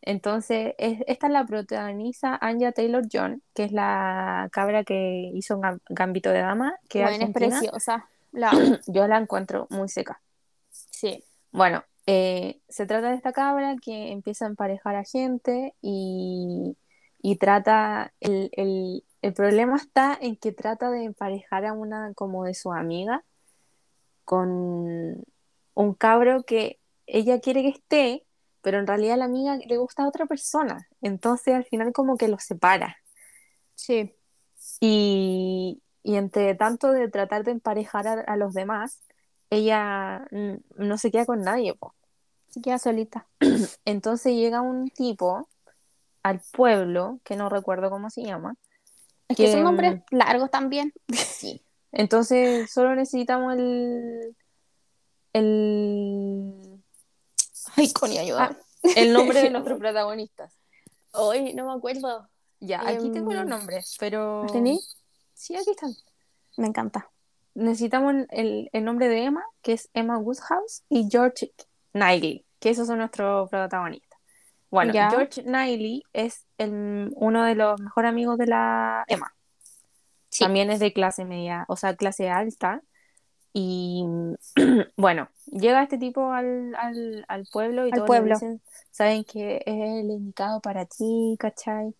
Entonces, 0.06 0.74
es- 0.78 1.02
esta 1.06 1.28
la 1.28 1.44
protagoniza 1.44 2.38
Anya 2.40 2.72
Taylor-John, 2.72 3.42
que 3.54 3.64
es 3.64 3.72
la 3.72 4.48
cabra 4.52 4.84
que 4.84 5.30
hizo 5.34 5.58
Gam- 5.60 5.80
Gambito 5.90 6.30
de 6.30 6.38
Dama, 6.40 6.76
que 6.88 7.02
es 7.02 7.10
Bueno, 7.10 7.24
es 7.26 7.32
preciosa. 7.32 8.08
La. 8.32 8.50
Yo 8.86 9.06
la 9.08 9.18
encuentro 9.18 9.66
muy 9.68 9.88
seca. 9.88 10.20
Sí. 10.70 11.22
Bueno, 11.52 11.82
eh, 12.06 12.60
se 12.68 12.86
trata 12.86 13.08
de 13.10 13.16
esta 13.16 13.32
cabra 13.32 13.74
que 13.82 14.12
empieza 14.12 14.44
a 14.46 14.48
emparejar 14.48 14.94
a 14.94 15.04
gente 15.04 15.74
y, 15.82 16.76
y 17.20 17.36
trata, 17.36 18.12
el, 18.20 18.48
el- 18.52 19.02
el 19.22 19.32
problema 19.34 19.74
está 19.76 20.16
en 20.20 20.36
que 20.36 20.52
trata 20.52 20.88
de 20.90 21.02
emparejar 21.02 21.64
a 21.66 21.72
una 21.72 22.12
como 22.14 22.44
de 22.44 22.54
su 22.54 22.72
amiga 22.72 23.24
con 24.24 25.24
un 25.74 25.94
cabro 25.94 26.44
que 26.44 26.78
ella 27.06 27.40
quiere 27.40 27.62
que 27.62 27.68
esté, 27.70 28.22
pero 28.66 28.80
en 28.80 28.88
realidad 28.88 29.16
la 29.16 29.26
amiga 29.26 29.56
le 29.64 29.76
gusta 29.76 30.02
a 30.02 30.08
otra 30.08 30.26
persona. 30.26 30.88
Entonces 31.00 31.54
al 31.54 31.64
final 31.66 31.92
como 31.92 32.16
que 32.16 32.26
los 32.26 32.42
separa. 32.42 32.96
Sí. 33.76 34.12
Y, 34.80 35.84
y 36.02 36.16
entre 36.16 36.52
tanto 36.56 36.90
de 36.90 37.08
tratar 37.08 37.44
de 37.44 37.52
emparejar 37.52 38.08
a, 38.08 38.14
a 38.22 38.36
los 38.36 38.54
demás, 38.54 39.04
ella 39.50 40.26
no 40.32 40.98
se 40.98 41.12
queda 41.12 41.26
con 41.26 41.42
nadie, 41.42 41.74
po. 41.74 41.94
Se 42.48 42.60
queda 42.60 42.80
solita. 42.80 43.28
Entonces 43.84 44.34
llega 44.34 44.62
un 44.62 44.88
tipo 44.88 45.48
al 46.24 46.40
pueblo, 46.52 47.20
que 47.22 47.36
no 47.36 47.48
recuerdo 47.48 47.88
cómo 47.88 48.10
se 48.10 48.24
llama. 48.24 48.56
Es 49.28 49.36
que 49.36 49.44
Que, 49.44 49.52
son 49.52 49.62
nombres 49.62 50.02
largos 50.10 50.50
también. 50.50 50.92
Sí. 51.14 51.62
Entonces 51.92 52.68
solo 52.68 52.96
necesitamos 52.96 53.54
el. 53.54 54.36
El. 55.32 56.65
Ay, 57.76 57.92
Connie, 57.92 58.18
ayuda. 58.18 58.50
Ah, 58.52 58.56
el 58.96 59.12
nombre 59.12 59.42
de 59.42 59.50
nuestros 59.50 59.78
protagonistas. 59.78 60.52
Hoy 61.12 61.54
no 61.54 61.66
me 61.66 61.72
acuerdo. 61.78 62.28
Ya, 62.60 62.80
aquí 62.86 63.10
tengo 63.10 63.32
los 63.32 63.42
Em, 63.42 63.48
nombres, 63.48 63.96
pero. 63.98 64.42
¿Los 64.44 64.52
tení? 64.52 64.80
Sí, 65.34 65.54
aquí 65.56 65.70
están. 65.70 65.92
Me 66.56 66.66
encanta. 66.66 67.10
Necesitamos 67.54 68.14
el, 68.30 68.68
el 68.72 68.84
nombre 68.84 69.08
de 69.08 69.24
Emma, 69.24 69.44
que 69.62 69.72
es 69.74 69.88
Emma 69.94 70.18
Woodhouse, 70.18 70.82
y 70.88 71.08
George 71.10 71.52
Knightley, 71.92 72.44
que 72.60 72.70
esos 72.70 72.86
son 72.86 72.98
nuestros 72.98 73.48
protagonistas. 73.50 74.18
Bueno, 74.70 74.92
Ya. 74.92 75.10
George 75.10 75.42
Knightley 75.44 76.02
es 76.12 76.44
el- 76.58 77.10
uno 77.14 77.44
de 77.44 77.54
los 77.54 77.80
mejores 77.80 78.08
amigos 78.10 78.36
de 78.38 78.46
la 78.46 79.04
Emma. 79.06 79.34
Sí. 80.28 80.44
También 80.44 80.70
es 80.70 80.80
de 80.80 80.92
clase 80.92 81.24
media, 81.24 81.64
o 81.68 81.76
sea, 81.76 81.94
clase 81.96 82.28
alta. 82.28 82.82
Y 83.58 84.04
bueno, 84.98 85.28
llega 85.46 85.82
este 85.82 85.96
tipo 85.96 86.30
al, 86.30 86.74
al, 86.74 87.24
al 87.26 87.46
pueblo 87.50 87.86
y 87.86 87.90
Al 87.90 87.94
todos 87.96 88.06
pueblo. 88.06 88.28
le 88.28 88.34
dicen, 88.34 88.60
saben 88.90 89.24
que 89.24 89.62
es 89.64 89.74
el 90.04 90.10
indicado 90.10 90.60
para 90.60 90.84
ti, 90.84 91.36
¿cachai? 91.38 91.94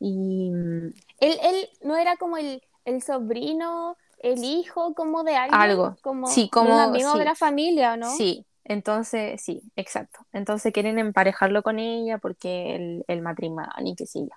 Y 0.00 0.50
Él, 0.52 0.92
él 1.20 1.68
no 1.82 1.98
era 1.98 2.16
como 2.16 2.38
el, 2.38 2.62
el 2.86 3.02
sobrino, 3.02 3.98
el 4.20 4.42
hijo 4.42 4.94
como 4.94 5.22
de 5.22 5.36
alguien. 5.36 5.60
Algo. 5.60 5.98
Como, 6.00 6.28
Sí, 6.28 6.48
como- 6.48 6.72
un 6.72 6.80
amigo 6.80 7.12
sí. 7.12 7.18
de 7.18 7.24
la 7.26 7.34
familia, 7.34 7.92
¿o 7.92 7.96
¿no? 7.98 8.10
sí, 8.10 8.46
entonces 8.64 9.38
sí, 9.42 9.60
exacto. 9.76 10.20
Entonces 10.32 10.72
quieren 10.72 10.98
emparejarlo 10.98 11.62
con 11.62 11.78
ella 11.78 12.16
porque 12.16 12.74
el, 12.74 13.04
el 13.06 13.20
matrimonio 13.20 13.68
y 13.84 14.06
sé 14.06 14.20
yo. 14.20 14.34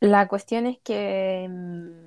La 0.00 0.28
cuestión 0.28 0.66
es 0.66 0.78
que 0.84 1.46
mm, 1.48 2.05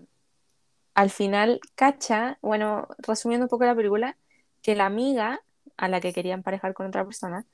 al 1.00 1.10
final 1.10 1.62
cacha, 1.76 2.38
bueno, 2.42 2.88
resumiendo 2.98 3.46
un 3.46 3.50
poco 3.50 3.64
la 3.64 3.74
película, 3.74 4.18
que 4.62 4.76
la 4.76 4.86
amiga 4.86 5.40
a 5.78 5.88
la 5.88 6.02
que 6.02 6.12
quería 6.12 6.34
emparejar 6.34 6.74
con 6.74 6.88
otra 6.88 7.06
persona, 7.06 7.46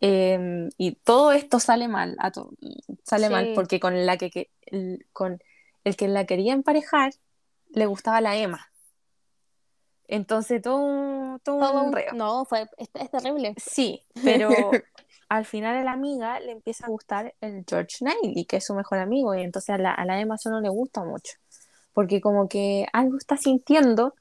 eh, 0.00 0.70
y 0.78 0.92
todo 0.92 1.32
esto 1.32 1.60
sale 1.60 1.88
mal, 1.88 2.16
a 2.18 2.32
sale 3.04 3.26
Sí. 3.26 3.32
mal 3.32 3.52
porque 3.54 3.80
con 3.80 4.06
la 4.06 4.16
que, 4.16 4.30
que- 4.30 4.50
el, 4.64 5.06
con 5.12 5.42
el 5.84 5.94
que 5.96 6.08
la 6.08 6.24
quería 6.24 6.54
emparejar 6.54 7.12
le 7.68 7.84
gustaba 7.84 8.22
la 8.22 8.34
Emma. 8.36 8.66
Entonces 10.08 10.62
todo, 10.62 10.76
un- 10.78 11.40
todo 11.40 11.58
Todo 11.60 11.80
un 11.82 11.86
un- 11.88 11.92
reo. 11.92 12.12
No, 12.14 12.44
fue, 12.46 12.62
es, 12.78 12.88
es 12.94 13.10
terrible. 13.10 13.54
Sí, 13.58 14.06
pero 14.24 14.70
al 15.28 15.44
final 15.44 15.76
a 15.76 15.84
la 15.84 15.92
amiga 15.92 16.38
le 16.40 16.52
empieza 16.52 16.86
a 16.86 16.90
gustar 16.90 17.34
el 17.40 17.64
George 17.68 17.98
Knightley, 18.00 18.44
que 18.46 18.56
es 18.58 18.64
su 18.64 18.74
mejor 18.74 18.98
amigo, 19.00 19.34
y 19.34 19.42
entonces 19.42 19.70
a 19.70 19.78
la, 19.78 19.92
a 19.92 20.04
la 20.06 20.20
Emma 20.20 20.36
eso 20.36 20.48
no 20.50 20.60
le 20.60 20.68
gusta 20.68 21.02
mucho, 21.04 21.34
porque 21.96 22.20
como 22.20 22.46
que 22.46 22.86
algo 22.92 23.16
está 23.16 23.38
sintiendo 23.38 24.14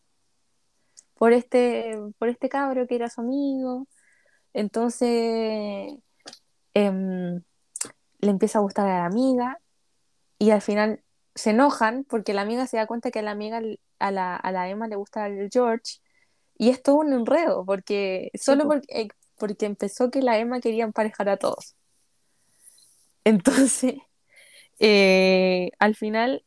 por 1.15 1.33
este, 1.33 1.97
por 2.17 2.29
este 2.29 2.47
cabro 2.47 2.87
que 2.87 2.95
era 2.95 3.09
su 3.09 3.19
amigo. 3.19 3.85
Entonces 4.53 5.93
em, 6.73 7.43
le 8.19 8.29
empieza 8.31 8.59
a 8.59 8.61
gustar 8.61 8.87
a 8.87 8.99
la 8.99 9.05
amiga 9.05 9.59
y 10.39 10.51
al 10.51 10.61
final 10.61 11.03
se 11.35 11.49
enojan 11.49 12.05
porque 12.05 12.33
la 12.33 12.43
amiga 12.43 12.65
se 12.65 12.77
da 12.77 12.87
cuenta 12.87 13.11
que 13.11 13.19
a 13.19 13.23
la 13.23 13.31
amiga 13.31 13.59
a 13.99 14.11
la, 14.11 14.37
a 14.37 14.51
la 14.53 14.69
Emma 14.69 14.87
le 14.87 14.95
gusta 14.95 15.27
el 15.27 15.49
George 15.51 15.99
y 16.57 16.69
es 16.69 16.81
todo 16.81 16.95
un 16.95 17.11
enredo 17.11 17.65
porque 17.65 18.31
solo 18.35 18.63
po. 18.63 18.69
porque, 18.69 19.01
eh, 19.01 19.07
porque 19.37 19.65
empezó 19.65 20.09
que 20.11 20.21
la 20.21 20.37
Emma 20.39 20.61
quería 20.61 20.85
emparejar 20.85 21.27
a 21.27 21.35
todos. 21.35 21.75
Entonces, 23.25 23.95
eh, 24.79 25.71
al 25.77 25.95
final 25.95 26.45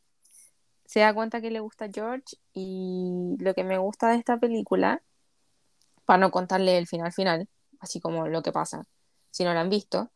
se 0.88 1.00
da 1.00 1.12
cuenta 1.12 1.42
que 1.42 1.50
le 1.50 1.60
gusta 1.60 1.88
George 1.92 2.36
y 2.54 3.36
lo 3.40 3.52
que 3.52 3.62
me 3.62 3.76
gusta 3.76 4.08
de 4.08 4.16
esta 4.16 4.38
película, 4.38 5.02
para 6.06 6.16
no 6.18 6.30
contarle 6.30 6.78
el 6.78 6.86
final 6.86 7.12
final, 7.12 7.46
así 7.78 8.00
como 8.00 8.26
lo 8.26 8.40
que 8.42 8.52
pasa, 8.52 8.84
si 9.30 9.44
no 9.44 9.52
la 9.52 9.60
han 9.60 9.68
visto, 9.68 10.10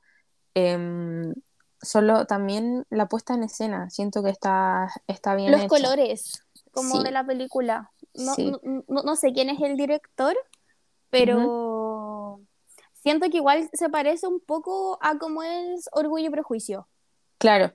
em, 0.54 1.34
solo 1.82 2.24
también 2.24 2.86
la 2.88 3.06
puesta 3.06 3.34
en 3.34 3.42
escena, 3.42 3.90
siento 3.90 4.22
que 4.22 4.30
está, 4.30 4.88
está 5.06 5.34
bien 5.34 5.50
Los 5.52 5.60
hecha. 5.60 5.68
colores, 5.68 6.42
como 6.70 6.96
Sí. 6.96 7.04
de 7.04 7.10
la 7.10 7.26
película. 7.26 7.90
No, 8.14 8.34
Sí. 8.34 8.50
no, 8.50 8.58
no- 8.88 9.02
no 9.02 9.16
sé 9.16 9.34
quién 9.34 9.50
es 9.50 9.60
el 9.60 9.76
director, 9.76 10.34
pero 11.10 12.40
siento 12.94 13.28
que 13.28 13.36
igual 13.36 13.68
se 13.74 13.90
parece 13.90 14.26
un 14.26 14.40
poco 14.40 14.96
a 15.02 15.18
como 15.18 15.42
es 15.42 15.86
Orgullo 15.92 16.28
y 16.28 16.30
Prejuicio. 16.30 16.88
Claro, 17.36 17.74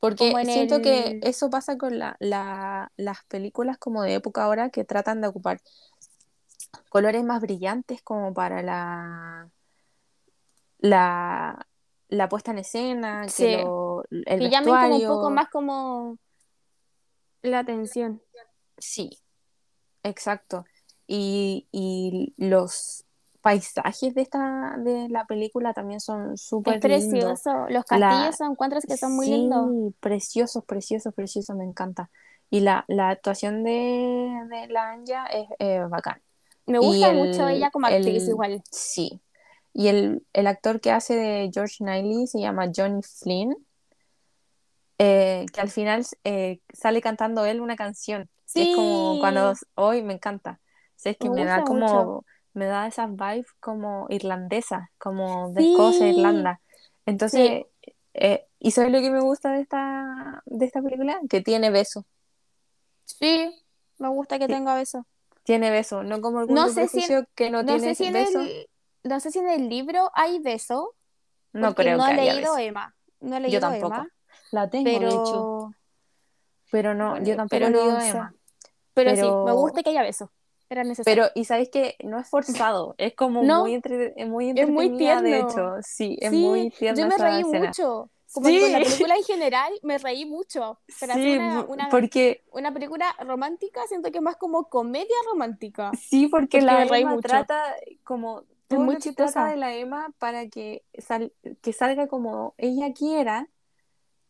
porque 0.00 0.32
siento 0.44 0.80
que 0.82 1.18
eso 1.22 1.50
pasa 1.50 1.76
con 1.76 1.98
la, 1.98 2.16
la- 2.20 2.92
las 2.96 3.24
películas 3.24 3.78
como 3.78 4.02
de 4.02 4.14
época 4.14 4.44
ahora 4.44 4.70
que 4.70 4.84
tratan 4.84 5.20
de 5.20 5.28
ocupar 5.28 5.60
colores 6.88 7.24
más 7.24 7.40
brillantes 7.40 8.02
como 8.02 8.32
para 8.34 8.62
la, 8.62 9.48
la, 10.78 11.66
la 12.08 12.28
puesta 12.28 12.50
en 12.52 12.58
escena, 12.58 13.22
que 13.22 13.30
Sí. 13.30 13.52
lo- 13.52 14.04
el 14.10 14.38
que 14.38 14.48
llamen 14.50 14.74
como 14.74 14.96
un 14.96 15.06
poco 15.06 15.30
más 15.30 15.48
como 15.48 16.18
la 17.42 17.60
atención. 17.60 18.22
Sí, 18.76 19.18
exacto. 20.02 20.64
Y, 21.06 21.68
y 21.72 22.34
los 22.36 23.04
paisajes 23.48 24.14
de 24.14 24.22
esta 24.22 24.74
de 24.78 25.08
la 25.08 25.24
película 25.26 25.72
también 25.72 26.00
son 26.00 26.36
súper 26.36 26.74
Es 26.74 26.80
precioso. 26.80 27.50
Los 27.68 27.84
castillos 27.84 28.36
son 28.36 28.52
encuentras 28.52 28.84
que 28.86 28.96
son 28.96 29.12
muy 29.16 29.26
Sí, 29.26 29.32
lindos. 29.32 29.70
preciosos, 30.00 30.64
preciosos, 30.64 31.14
preciosos, 31.14 31.56
me 31.56 31.64
encanta. 31.64 32.10
Y 32.50 32.60
la, 32.60 32.84
la 32.88 33.10
actuación 33.10 33.64
de, 33.64 33.70
de 34.50 34.68
la 34.68 34.90
Anya 34.90 35.26
es 35.26 35.48
eh, 35.58 35.80
bacán. 35.88 36.20
Me 36.66 36.78
gusta 36.78 37.10
el- 37.10 37.18
mucho 37.18 37.48
ella 37.48 37.70
como 37.70 37.86
actriz 37.86 38.22
el- 38.22 38.28
igual. 38.28 38.62
Sí. 38.70 39.20
Y 39.72 39.88
el, 39.88 40.26
el 40.32 40.46
actor 40.46 40.80
que 40.80 40.90
hace 40.92 41.14
de 41.16 41.50
George 41.52 41.76
Knightley 41.78 42.26
se 42.26 42.40
llama 42.40 42.70
Johnny 42.74 43.02
Flynn, 43.02 43.56
eh, 44.98 45.46
que 45.52 45.60
al 45.60 45.70
final 45.70 46.04
eh, 46.24 46.60
sale 46.72 47.00
cantando 47.00 47.44
él 47.46 47.60
una 47.60 47.76
canción. 47.76 48.28
Es 48.54 48.68
como 48.70 49.18
Sí. 49.18 49.20
cuando 49.20 49.54
hoy 49.74 50.02
me 50.02 50.14
encanta. 50.14 50.60
O 50.62 51.00
sea, 51.00 51.12
es 51.12 51.18
que 51.18 51.30
Me 51.30 51.36
me 51.36 51.44
da 51.44 51.62
como, 51.62 51.78
mucho. 51.80 52.24
Me 52.58 52.66
da 52.66 52.86
esas 52.86 53.10
vibes 53.10 53.46
como 53.60 54.06
irlandesas, 54.10 54.88
como 54.98 55.50
de 55.52 55.70
Escocia, 55.70 56.00
Sí. 56.10 56.16
Irlanda. 56.18 56.60
Entonces, 57.06 57.66
eh, 58.14 58.46
¿y 58.58 58.70
sabes 58.72 58.92
lo 58.92 59.00
que 59.00 59.10
me 59.10 59.20
gusta 59.20 59.52
de 59.52 59.60
esta, 59.62 60.42
de 60.46 60.66
esta 60.66 60.82
película? 60.82 61.18
Que 61.30 61.40
tiene 61.40 61.70
beso. 61.70 62.04
Sí, 63.04 63.50
me 63.98 64.08
gusta 64.08 64.38
que 64.38 64.46
Sí. 64.46 64.52
tenga 64.52 64.74
beso. 64.74 65.06
Tiene 65.44 65.70
beso, 65.70 66.02
no 66.02 66.20
como 66.20 66.38
Orgullo 66.40 66.60
No 66.60 66.68
y 66.68 66.72
sé 66.74 66.88
si 66.88 66.98
en- 66.98 67.06
Prejuicio 67.06 67.28
que 67.34 67.50
no, 67.50 67.62
No 67.62 67.76
tiene 67.76 67.94
si 67.94 68.10
beso. 68.10 68.40
el, 68.40 68.68
no 69.04 69.20
sé 69.20 69.30
si 69.30 69.38
en 69.38 69.48
el 69.48 69.68
libro 69.68 70.10
hay 70.14 70.40
beso, 70.40 70.94
No 71.52 71.74
creo 71.74 71.96
no 71.96 72.04
que 72.04 72.10
he 72.12 72.16
leído 72.16 72.36
beso. 72.54 72.58
Emma. 72.58 72.94
No 73.20 73.36
he 73.36 73.40
Yo 73.40 73.46
leído 73.46 73.60
tampoco. 73.60 73.94
Emma, 73.94 74.08
La 74.50 74.68
tengo, 74.68 74.90
de 74.90 74.98
pero, 74.98 75.08
hecho, 75.08 75.70
pero 76.70 76.94
no, 76.94 77.10
bueno, 77.10 77.24
yo 77.26 77.36
tampoco 77.36 77.48
pero 77.56 77.66
he 77.66 77.70
leído 77.70 77.92
no. 77.92 78.00
Emma. 78.04 78.34
Pero, 78.94 79.10
sí, 79.12 79.16
Pero- 79.22 79.44
me 79.44 79.52
gusta 79.52 79.82
que 79.82 79.90
haya 79.90 80.02
beso. 80.02 80.30
Era 80.70 80.84
necesario. 80.84 81.22
Pero, 81.24 81.32
y 81.34 81.44
sabéis 81.44 81.70
que 81.70 81.96
no 82.04 82.18
es 82.18 82.28
forzado, 82.28 82.94
es 82.98 83.14
como 83.14 83.42
No, 83.42 83.60
muy, 83.62 83.74
entre- 83.74 84.12
es 84.16 84.28
muy 84.28 84.50
es 84.50 84.68
muy 84.68 84.86
entretenida, 84.86 85.22
de 85.22 85.28
tierno. 85.30 85.50
hecho. 85.50 85.82
Sí, 85.82 86.16
es 86.20 86.30
sí, 86.30 86.36
muy 86.36 86.70
tierna 86.70 87.02
yo 87.02 87.08
me 87.08 87.16
reí 87.16 87.40
escena. 87.40 87.66
mucho. 87.68 88.10
Como 88.30 88.44
con 88.50 88.72
la 88.72 88.78
Sí. 88.78 88.84
película 88.84 89.16
en 89.16 89.24
general 89.24 89.72
me 89.82 89.96
reí 89.98 90.26
mucho. 90.26 90.78
Pero 91.00 91.14
Sí, 91.14 91.36
una, 91.38 91.64
po- 91.66 91.72
una, 91.72 91.88
porque, 91.88 92.44
una 92.52 92.72
película 92.74 93.16
romántica 93.20 93.80
siento 93.88 94.10
que 94.12 94.18
es 94.18 94.22
más 94.22 94.36
como 94.36 94.68
comedia 94.68 95.16
romántica. 95.30 95.90
sí, 95.98 96.26
porque 96.28 96.58
Porque 96.58 96.60
la 96.66 96.82
Emma 96.84 97.12
mucho. 97.14 97.22
trata 97.28 97.74
como 98.04 98.44
todo 98.68 98.80
muy 98.80 98.96
lo 98.96 99.00
que 99.00 99.12
trata 99.12 99.24
chistosa. 99.32 99.46
de 99.50 99.56
la 99.56 99.74
Emma 99.74 100.12
para 100.18 100.48
que, 100.48 100.84
sal- 100.98 101.32
que 101.62 101.72
salga 101.72 102.06
como 102.06 102.54
ella 102.58 102.92
quiera, 102.92 103.48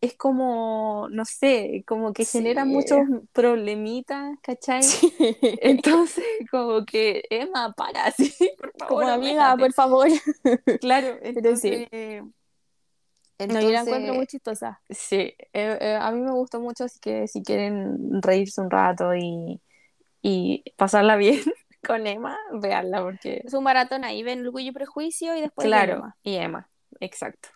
es 0.01 0.14
como, 0.16 1.09
no 1.11 1.24
sé, 1.24 1.84
como 1.86 2.12
que 2.12 2.24
genera 2.24 2.64
Sí. 2.64 2.70
muchos 2.70 3.01
problemitas, 3.32 4.36
¿cachai? 4.42 4.80
Entonces, 5.62 6.24
como 6.51 6.84
que, 6.84 7.22
Emma, 7.30 7.72
para, 7.76 8.11
sí, 8.12 8.32
por 8.59 8.72
favor, 8.78 8.88
Como 8.88 9.09
amiga, 9.09 9.57
por 9.57 9.72
favor. 9.72 10.09
Claro, 10.80 11.18
Pero 11.32 11.57
sí. 11.57 11.88
entonces, 11.88 12.22
No, 13.49 13.61
yo 13.61 13.70
la 13.70 13.80
encuentro 13.80 14.14
muy 14.14 14.26
entonces, 14.26 14.28
chistosa. 14.28 14.80
sí, 14.90 15.16
eh, 15.53 15.78
eh, 15.80 15.99
a 16.01 16.11
mí 16.12 16.20
me 16.20 16.32
gustó 16.32 16.61
mucho, 16.61 16.84
así 16.84 16.99
que 17.01 17.26
si 17.28 17.42
quieren 17.42 18.20
reírse 18.22 18.61
un 18.61 18.70
rato 18.70 19.14
y, 19.14 19.61
y 20.22 20.64
pasarla 20.76 21.16
bien 21.16 21.40
con 21.86 22.07
Emma, 22.07 22.36
veanla, 22.53 23.03
porque, 23.03 23.42
Es 23.44 23.55
un 23.55 23.64
maratón 23.64 24.05
ahí, 24.05 24.22
ven 24.22 24.44
Orgullo 24.46 24.68
y 24.70 24.72
Prejuicio 24.72 25.36
y 25.36 25.40
después 25.40 25.66
claro, 25.68 25.94
Emma. 25.94 26.16
y 26.22 26.34
Emma, 26.36 26.68
exacto. 27.01 27.49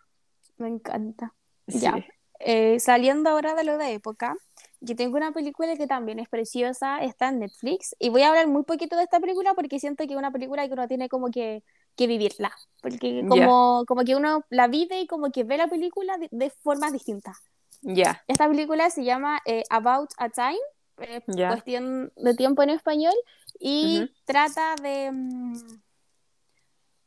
Me 0.59 0.68
encanta. 0.68 1.34
Sí. 1.68 1.78
Ya. 1.80 2.05
Eh, 2.45 2.80
saliendo 2.80 3.30
ahora 3.30 3.55
de 3.55 3.62
lo 3.62 3.78
de 3.78 3.93
época, 3.93 4.34
yo 4.80 4.97
tengo 4.97 5.16
una 5.16 5.30
película 5.30 5.76
que 5.76 5.86
también 5.86 6.18
es 6.18 6.28
preciosa, 6.28 6.99
está 6.99 7.28
en 7.28 7.38
Netflix, 7.38 7.95
y 8.01 8.09
voy 8.09 8.22
a 8.22 8.30
hablar 8.30 8.49
muy 8.49 8.64
poquito 8.64 8.97
de 8.97 9.05
esta 9.05 9.20
película 9.20 9.55
porque 9.55 9.78
siento 9.78 10.05
que 10.07 10.12
es 10.12 10.18
una 10.18 10.32
película 10.32 10.66
que 10.66 10.72
uno 10.72 10.88
tiene 10.88 11.09
como 11.09 11.30
que, 11.30 11.62
que 11.95 12.09
vivirla, 12.09 12.53
porque 12.80 13.24
como, 13.28 13.84
como 13.86 14.03
que 14.05 14.16
uno 14.16 14.45
la 14.51 14.66
vive 14.66 15.01
y 15.01 15.07
como 15.07 15.30
que 15.30 15.45
ve 15.45 15.57
la 15.57 15.68
película 15.68 16.18
de, 16.18 16.28
de 16.32 16.51
formas 16.51 16.93
distintas. 16.93 17.36
Ya, 17.82 18.22
Esta 18.26 18.49
película 18.49 18.90
se 18.90 19.05
llama 19.05 19.40
eh, 19.47 19.62
About 19.70 20.11
a 20.18 20.28
Time, 20.28 20.59
eh, 20.99 21.22
Ya. 21.28 21.49
cuestión 21.51 22.12
de 22.16 22.34
tiempo 22.34 22.64
en 22.64 22.70
español, 22.70 23.14
y 23.61 24.03
Ujú. 24.03 24.11
trata 24.24 24.74
de... 24.82 25.12
mm, 25.12 25.80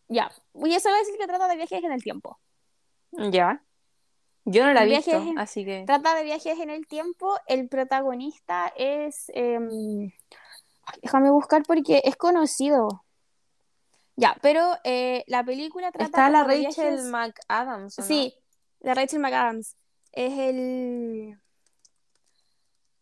Ya, 0.08 0.32
voy 0.54 0.74
a 0.74 0.80
solo 0.80 0.96
decir 0.96 1.16
que 1.18 1.28
trata 1.28 1.50
de 1.50 1.58
viajes 1.58 1.84
en 1.84 1.92
el 1.92 2.02
tiempo. 2.02 2.40
ya. 3.32 3.62
Yo 4.46 4.64
no 4.66 4.74
la 4.74 4.84
he 4.84 4.88
visto, 4.88 5.12
en- 5.18 5.40
así 5.40 5.66
que, 5.66 5.84
Trata 5.86 6.16
de 6.16 6.24
viajes 6.24 6.60
en 6.60 6.70
el 6.70 6.86
tiempo. 6.88 7.36
El 7.48 7.68
protagonista 7.68 8.72
es. 8.78 9.26
em, 9.34 10.12
déjame 11.02 11.32
buscar 11.32 11.64
porque 11.64 12.02
es 12.06 12.16
conocido. 12.16 13.04
Ya, 14.16 14.38
pero 14.42 14.62
eh, 14.84 15.24
la 15.28 15.44
película 15.44 15.92
trata. 15.92 16.06
está 16.06 16.30
la 16.30 16.44
Rachel 16.44 16.60
viajes- 16.62 17.04
McAdams, 17.06 17.98
¿o 18.00 18.02
no? 18.02 18.08
Sí, 18.08 18.34
la 18.80 18.94
Rachel 18.94 19.20
McAdams. 19.20 19.76
Es 20.12 20.38
el. 20.40 21.38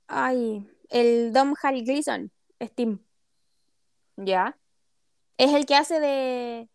Ay, 0.07 0.67
el 0.89 1.33
Dom 1.33 1.53
Harry 1.61 1.83
Gleason. 1.83 2.31
Es 2.59 2.73
Tim. 2.73 2.99
Ya, 4.15 4.57
Es 5.37 5.53
el 5.53 5.65
que 5.65 5.75
hace 5.75 5.99
de. 5.99 6.69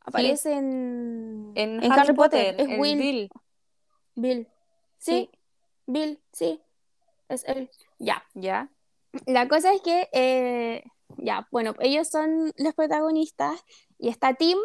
Aparece 0.00 0.52
en. 0.52 1.52
en, 1.54 1.82
en 1.82 1.92
Harry, 1.92 2.12
Potter, 2.14 2.56
Es 2.60 2.68
el 2.68 2.78
Will. 2.80 2.98
Bill, 2.98 3.30
Bill. 4.14 4.48
Sí, 4.98 5.30
Bill, 5.86 6.20
sí. 6.32 6.60
Es 7.28 7.44
él. 7.44 7.70
Ya. 7.98 8.24
ya, 8.34 8.68
La 9.26 9.48
cosa 9.48 9.72
es 9.72 9.80
que, 9.82 10.08
eh, 10.12 10.84
ya, 11.18 11.46
bueno, 11.50 11.74
ellos 11.80 12.08
son 12.08 12.52
los 12.56 12.74
protagonistas 12.74 13.64
y 13.98 14.08
está 14.08 14.34
Tim, 14.34 14.58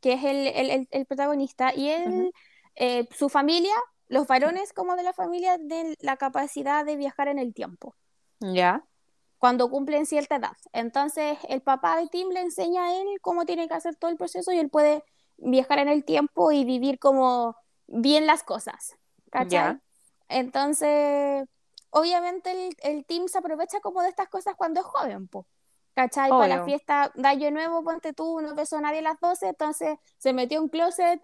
que 0.00 0.12
es 0.14 0.24
el, 0.24 0.46
el- 0.48 0.70
el- 0.70 0.88
el 0.90 1.06
protagonista, 1.06 1.74
y 1.74 1.88
él, 1.90 2.30
eh, 2.76 3.08
su 3.16 3.28
familia, 3.28 3.74
los 4.08 4.26
varones 4.26 4.72
como 4.72 4.94
de 4.96 5.02
la 5.02 5.12
familia, 5.12 5.56
tienen 5.58 5.94
la 6.00 6.16
capacidad 6.16 6.84
de 6.84 6.96
viajar 6.96 7.28
en 7.28 7.38
el 7.38 7.52
tiempo 7.54 7.94
ya, 8.40 8.84
cuando 9.38 9.68
cumplen 9.70 10.06
cierta 10.06 10.36
edad. 10.36 10.56
Entonces, 10.72 11.38
el 11.48 11.60
papá 11.62 11.96
de 11.98 12.06
Tim 12.08 12.28
le 12.30 12.40
enseña 12.40 12.84
a 12.86 12.94
él 13.00 13.06
cómo 13.20 13.44
tiene 13.44 13.68
que 13.68 13.74
hacer 13.74 13.96
todo 13.96 14.10
el 14.10 14.16
proceso 14.16 14.52
y 14.52 14.58
él 14.58 14.70
puede 14.70 15.02
viajar 15.36 15.78
en 15.80 15.88
el 15.88 16.04
tiempo 16.04 16.52
y 16.52 16.64
vivir 16.64 16.98
como 16.98 17.56
bien 17.88 18.26
las 18.26 18.42
cosas. 18.44 18.96
¿Cachai? 19.30 19.78
Entonces, 20.28 21.44
obviamente 21.90 22.52
el, 22.52 22.76
el 22.82 23.04
Tim 23.04 23.28
se 23.28 23.38
aprovecha 23.38 23.80
como 23.80 24.02
de 24.02 24.08
estas 24.08 24.28
cosas 24.28 24.54
cuando 24.56 24.80
es 24.80 24.86
joven, 24.86 25.26
po. 25.28 25.46
¿Cachai? 25.94 26.30
Para 26.30 26.46
la 26.46 26.64
fiesta 26.64 27.10
de 27.16 27.26
Año 27.26 27.50
Nuevo, 27.50 27.82
ponte 27.82 28.12
tú, 28.12 28.40
no 28.40 28.54
besó 28.54 28.76
a 28.76 28.80
nadie 28.80 29.00
a 29.00 29.02
las 29.02 29.18
12, 29.18 29.48
entonces 29.48 29.98
se 30.16 30.32
metió 30.32 30.58
en 30.58 30.64
un 30.64 30.68
closet, 30.68 31.20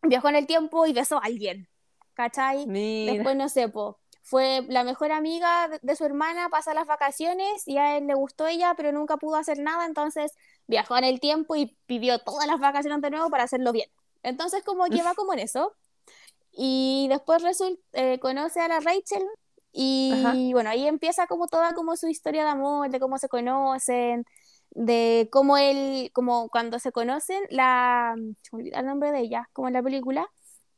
viajó 0.00 0.30
en 0.30 0.36
el 0.36 0.46
tiempo 0.46 0.86
y 0.86 0.94
besó 0.94 1.18
a 1.18 1.24
alguien. 1.24 1.68
¿Cachai? 2.14 2.66
mira, 2.66 3.12
Después, 3.12 3.36
no 3.36 3.50
sé, 3.50 3.68
po, 3.68 3.98
fue 4.22 4.64
la 4.68 4.84
mejor 4.84 5.12
amiga 5.12 5.68
de, 5.68 5.80
de 5.82 5.96
su 5.96 6.04
hermana, 6.06 6.48
pasa 6.48 6.72
las 6.72 6.86
vacaciones 6.86 7.68
y 7.68 7.76
a 7.76 7.98
él 7.98 8.06
le 8.06 8.14
gustó 8.14 8.46
ella, 8.46 8.72
pero 8.74 8.90
nunca 8.90 9.18
pudo 9.18 9.36
hacer 9.36 9.58
nada, 9.58 9.84
entonces 9.84 10.32
viajó 10.66 10.96
en 10.96 11.04
el 11.04 11.20
tiempo 11.20 11.56
y 11.56 11.76
vivió 11.86 12.18
todas 12.20 12.46
las 12.46 12.58
vacaciones 12.58 13.02
de 13.02 13.10
nuevo 13.10 13.28
para 13.28 13.44
hacerlo 13.44 13.72
bien. 13.72 13.90
Entonces 14.22 14.62
como 14.64 14.84
que 14.86 15.02
va 15.02 15.14
como 15.14 15.32
en 15.32 15.40
eso. 15.40 15.74
Y 16.52 17.06
después 17.08 17.42
resulta, 17.42 17.80
eh, 17.92 18.18
conoce 18.18 18.60
a 18.60 18.68
la 18.68 18.80
Rachel 18.80 19.24
y 19.72 20.12
Ajá. 20.12 20.34
bueno, 20.52 20.70
ahí 20.70 20.86
empieza 20.86 21.26
como 21.26 21.46
toda 21.46 21.74
como 21.74 21.96
su 21.96 22.08
historia 22.08 22.42
de 22.44 22.50
amor, 22.50 22.90
de 22.90 22.98
cómo 22.98 23.18
se 23.18 23.28
conocen, 23.28 24.24
de 24.70 25.28
cómo 25.30 25.56
él, 25.56 26.10
como 26.12 26.48
cuando 26.48 26.78
se 26.78 26.92
conocen, 26.92 27.42
la, 27.50 28.14
se 28.42 28.56
me 28.56 28.62
olvida 28.62 28.80
el 28.80 28.86
nombre 28.86 29.12
de 29.12 29.20
ella, 29.20 29.48
como 29.52 29.68
en 29.68 29.74
la 29.74 29.82
película, 29.82 30.28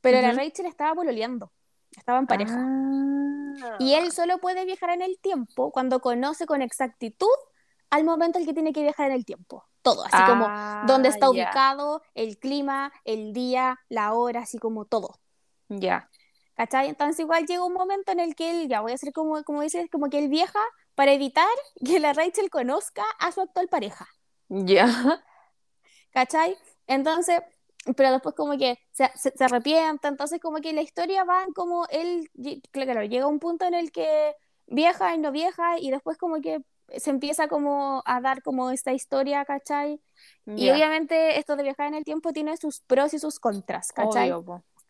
pero 0.00 0.20
la. 0.20 0.32
Rachel 0.32 0.66
estaba 0.66 0.94
pololeando, 0.94 1.52
estaba 1.96 2.18
en 2.18 2.26
pareja. 2.26 2.58
Ah. 2.58 3.76
Y 3.78 3.94
él 3.94 4.12
solo 4.12 4.38
puede 4.38 4.64
viajar 4.64 4.90
en 4.90 5.02
el 5.02 5.18
tiempo 5.18 5.70
cuando 5.70 6.00
conoce 6.00 6.46
con 6.46 6.62
exactitud 6.62 7.28
al 7.92 8.04
momento 8.04 8.38
en 8.38 8.46
que 8.46 8.54
tiene 8.54 8.72
que 8.72 8.82
viajar 8.82 9.10
en 9.10 9.16
el 9.16 9.26
tiempo. 9.26 9.64
Todo, 9.82 10.04
así 10.06 10.16
como 10.26 10.48
dónde 10.86 11.10
está 11.10 11.26
Ah, 11.26 11.30
ubicado, 11.30 12.02
el 12.14 12.38
clima, 12.38 12.90
el 13.04 13.34
día, 13.34 13.78
la 13.90 14.14
hora, 14.14 14.40
así 14.40 14.56
como 14.58 14.86
todo. 14.86 15.20
Ya. 15.68 16.08
¿Cachai? 16.54 16.88
Entonces 16.88 17.20
igual 17.20 17.44
llega 17.46 17.64
un 17.64 17.74
momento 17.74 18.10
en 18.12 18.20
el 18.20 18.34
que 18.34 18.50
él, 18.50 18.68
ya 18.68 18.80
voy 18.80 18.92
a 18.92 18.94
hacer 18.94 19.12
como, 19.12 19.42
como 19.44 19.60
dices, 19.60 19.90
como 19.90 20.08
que 20.08 20.18
él 20.18 20.28
viaja 20.28 20.60
para 20.94 21.12
evitar 21.12 21.46
que 21.84 22.00
la 22.00 22.14
Rachel 22.14 22.48
conozca 22.48 23.02
a 23.18 23.30
su 23.30 23.42
actual 23.42 23.68
pareja. 23.68 24.08
Ya. 24.48 25.22
¿Cachai? 26.12 26.56
Entonces, 26.86 27.42
pero 27.96 28.10
después 28.12 28.34
como 28.34 28.56
que 28.56 28.78
se, 28.92 29.10
se, 29.16 29.32
se 29.36 29.44
arrepienta, 29.44 30.08
entonces 30.08 30.40
como 30.40 30.58
que 30.62 30.72
la 30.72 30.82
historia 30.82 31.24
va 31.24 31.44
como 31.54 31.86
él, 31.90 32.30
claro, 32.70 33.02
llega 33.04 33.26
un 33.26 33.38
punto 33.38 33.66
en 33.66 33.74
el 33.74 33.92
que 33.92 34.34
viaja 34.66 35.14
y 35.14 35.18
no 35.18 35.30
viaja 35.32 35.78
y 35.78 35.90
después 35.90 36.16
como 36.16 36.40
que 36.40 36.60
se 36.96 37.10
empieza 37.10 37.48
como 37.48 38.02
a 38.06 38.20
dar 38.20 38.42
como 38.42 38.70
esta 38.70 38.92
historia, 38.92 39.44
¿cachai? 39.44 40.00
Y 40.46 40.70
obviamente 40.70 41.38
esto 41.38 41.56
de 41.56 41.62
viajar 41.62 41.86
en 41.88 41.94
el 41.94 42.04
tiempo 42.04 42.32
tiene 42.32 42.56
sus 42.56 42.80
pros 42.80 43.14
y 43.14 43.18
sus 43.18 43.38
contras, 43.40 43.92
¿cachai? 43.92 44.30
Obvio. 44.32 44.40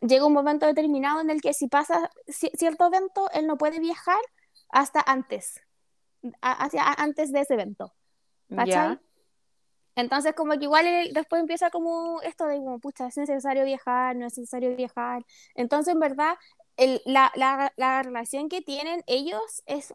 Llega 0.01 0.25
un 0.25 0.33
momento 0.33 0.65
determinado 0.65 1.21
en 1.21 1.29
el 1.29 1.41
que 1.41 1.53
si 1.53 1.67
pasa 1.67 2.09
ci- 2.27 2.51
cierto 2.57 2.87
evento, 2.87 3.29
él 3.31 3.47
no 3.47 3.57
puede 3.57 3.79
viajar 3.79 4.19
hasta 4.69 4.99
antes, 5.05 5.61
hacia 6.41 6.83
antes 6.93 7.31
de 7.31 7.41
ese 7.41 7.53
evento, 7.53 7.93
¿cachai? 8.55 8.99
Entonces 9.95 10.33
como 10.33 10.53
que 10.57 10.63
igual 10.63 10.85
después 11.13 11.39
empieza 11.39 11.69
como 11.69 12.19
esto 12.23 12.45
de 12.47 12.57
como, 12.57 12.79
pucha, 12.79 13.07
es 13.07 13.17
necesario 13.17 13.63
viajar, 13.63 14.15
no 14.15 14.25
es 14.25 14.37
necesario 14.37 14.75
viajar. 14.75 15.23
Entonces 15.55 15.93
en 15.93 15.99
verdad 15.99 16.35
el- 16.77 17.01
la, 17.05 17.31
la, 17.35 17.71
la 17.77 18.01
relación 18.01 18.49
que 18.49 18.61
tienen 18.61 19.03
ellos 19.05 19.61
es, 19.67 19.93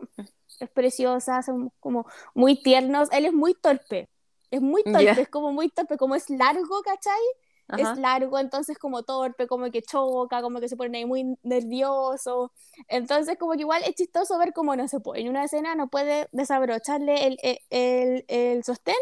es 0.60 0.70
preciosa, 0.70 1.42
son 1.42 1.72
como 1.80 2.06
muy 2.34 2.60
tiernos. 2.62 3.08
Él 3.12 3.26
es 3.26 3.32
muy 3.32 3.54
torpe, 3.54 4.08
es 4.50 4.60
muy 4.62 4.84
torpe, 4.84 5.04
Ya. 5.04 5.12
es 5.22 5.28
como 5.28 5.52
muy 5.52 5.68
torpe, 5.70 5.96
como 5.96 6.14
es 6.14 6.28
largo, 6.30 6.82
¿cachai? 6.82 7.20
Ajá. 7.68 7.92
Es 7.92 7.94
largo, 7.96 8.38
entonces 8.38 8.78
como 8.78 9.02
torpe, 9.02 9.46
como 9.46 9.70
que 9.70 9.82
choca, 9.82 10.40
como 10.42 10.58
que 10.60 10.68
se 10.68 10.76
pone 10.76 10.98
ahí 10.98 11.04
muy 11.06 11.36
nervioso. 11.42 12.52
Entonces 12.88 13.36
como 13.38 13.52
que 13.52 13.60
igual 13.60 13.82
es 13.84 13.94
chistoso 13.94 14.38
ver 14.38 14.52
cómo 14.54 14.74
no 14.76 14.88
se 14.88 15.00
puede. 15.00 15.20
En 15.22 15.28
una 15.28 15.44
escena 15.44 15.74
no 15.74 15.88
puede 15.88 16.28
desabrocharle 16.32 17.26
el, 17.26 17.38
el, 17.42 17.58
el, 17.70 18.24
el 18.28 18.64
sostén 18.64 18.96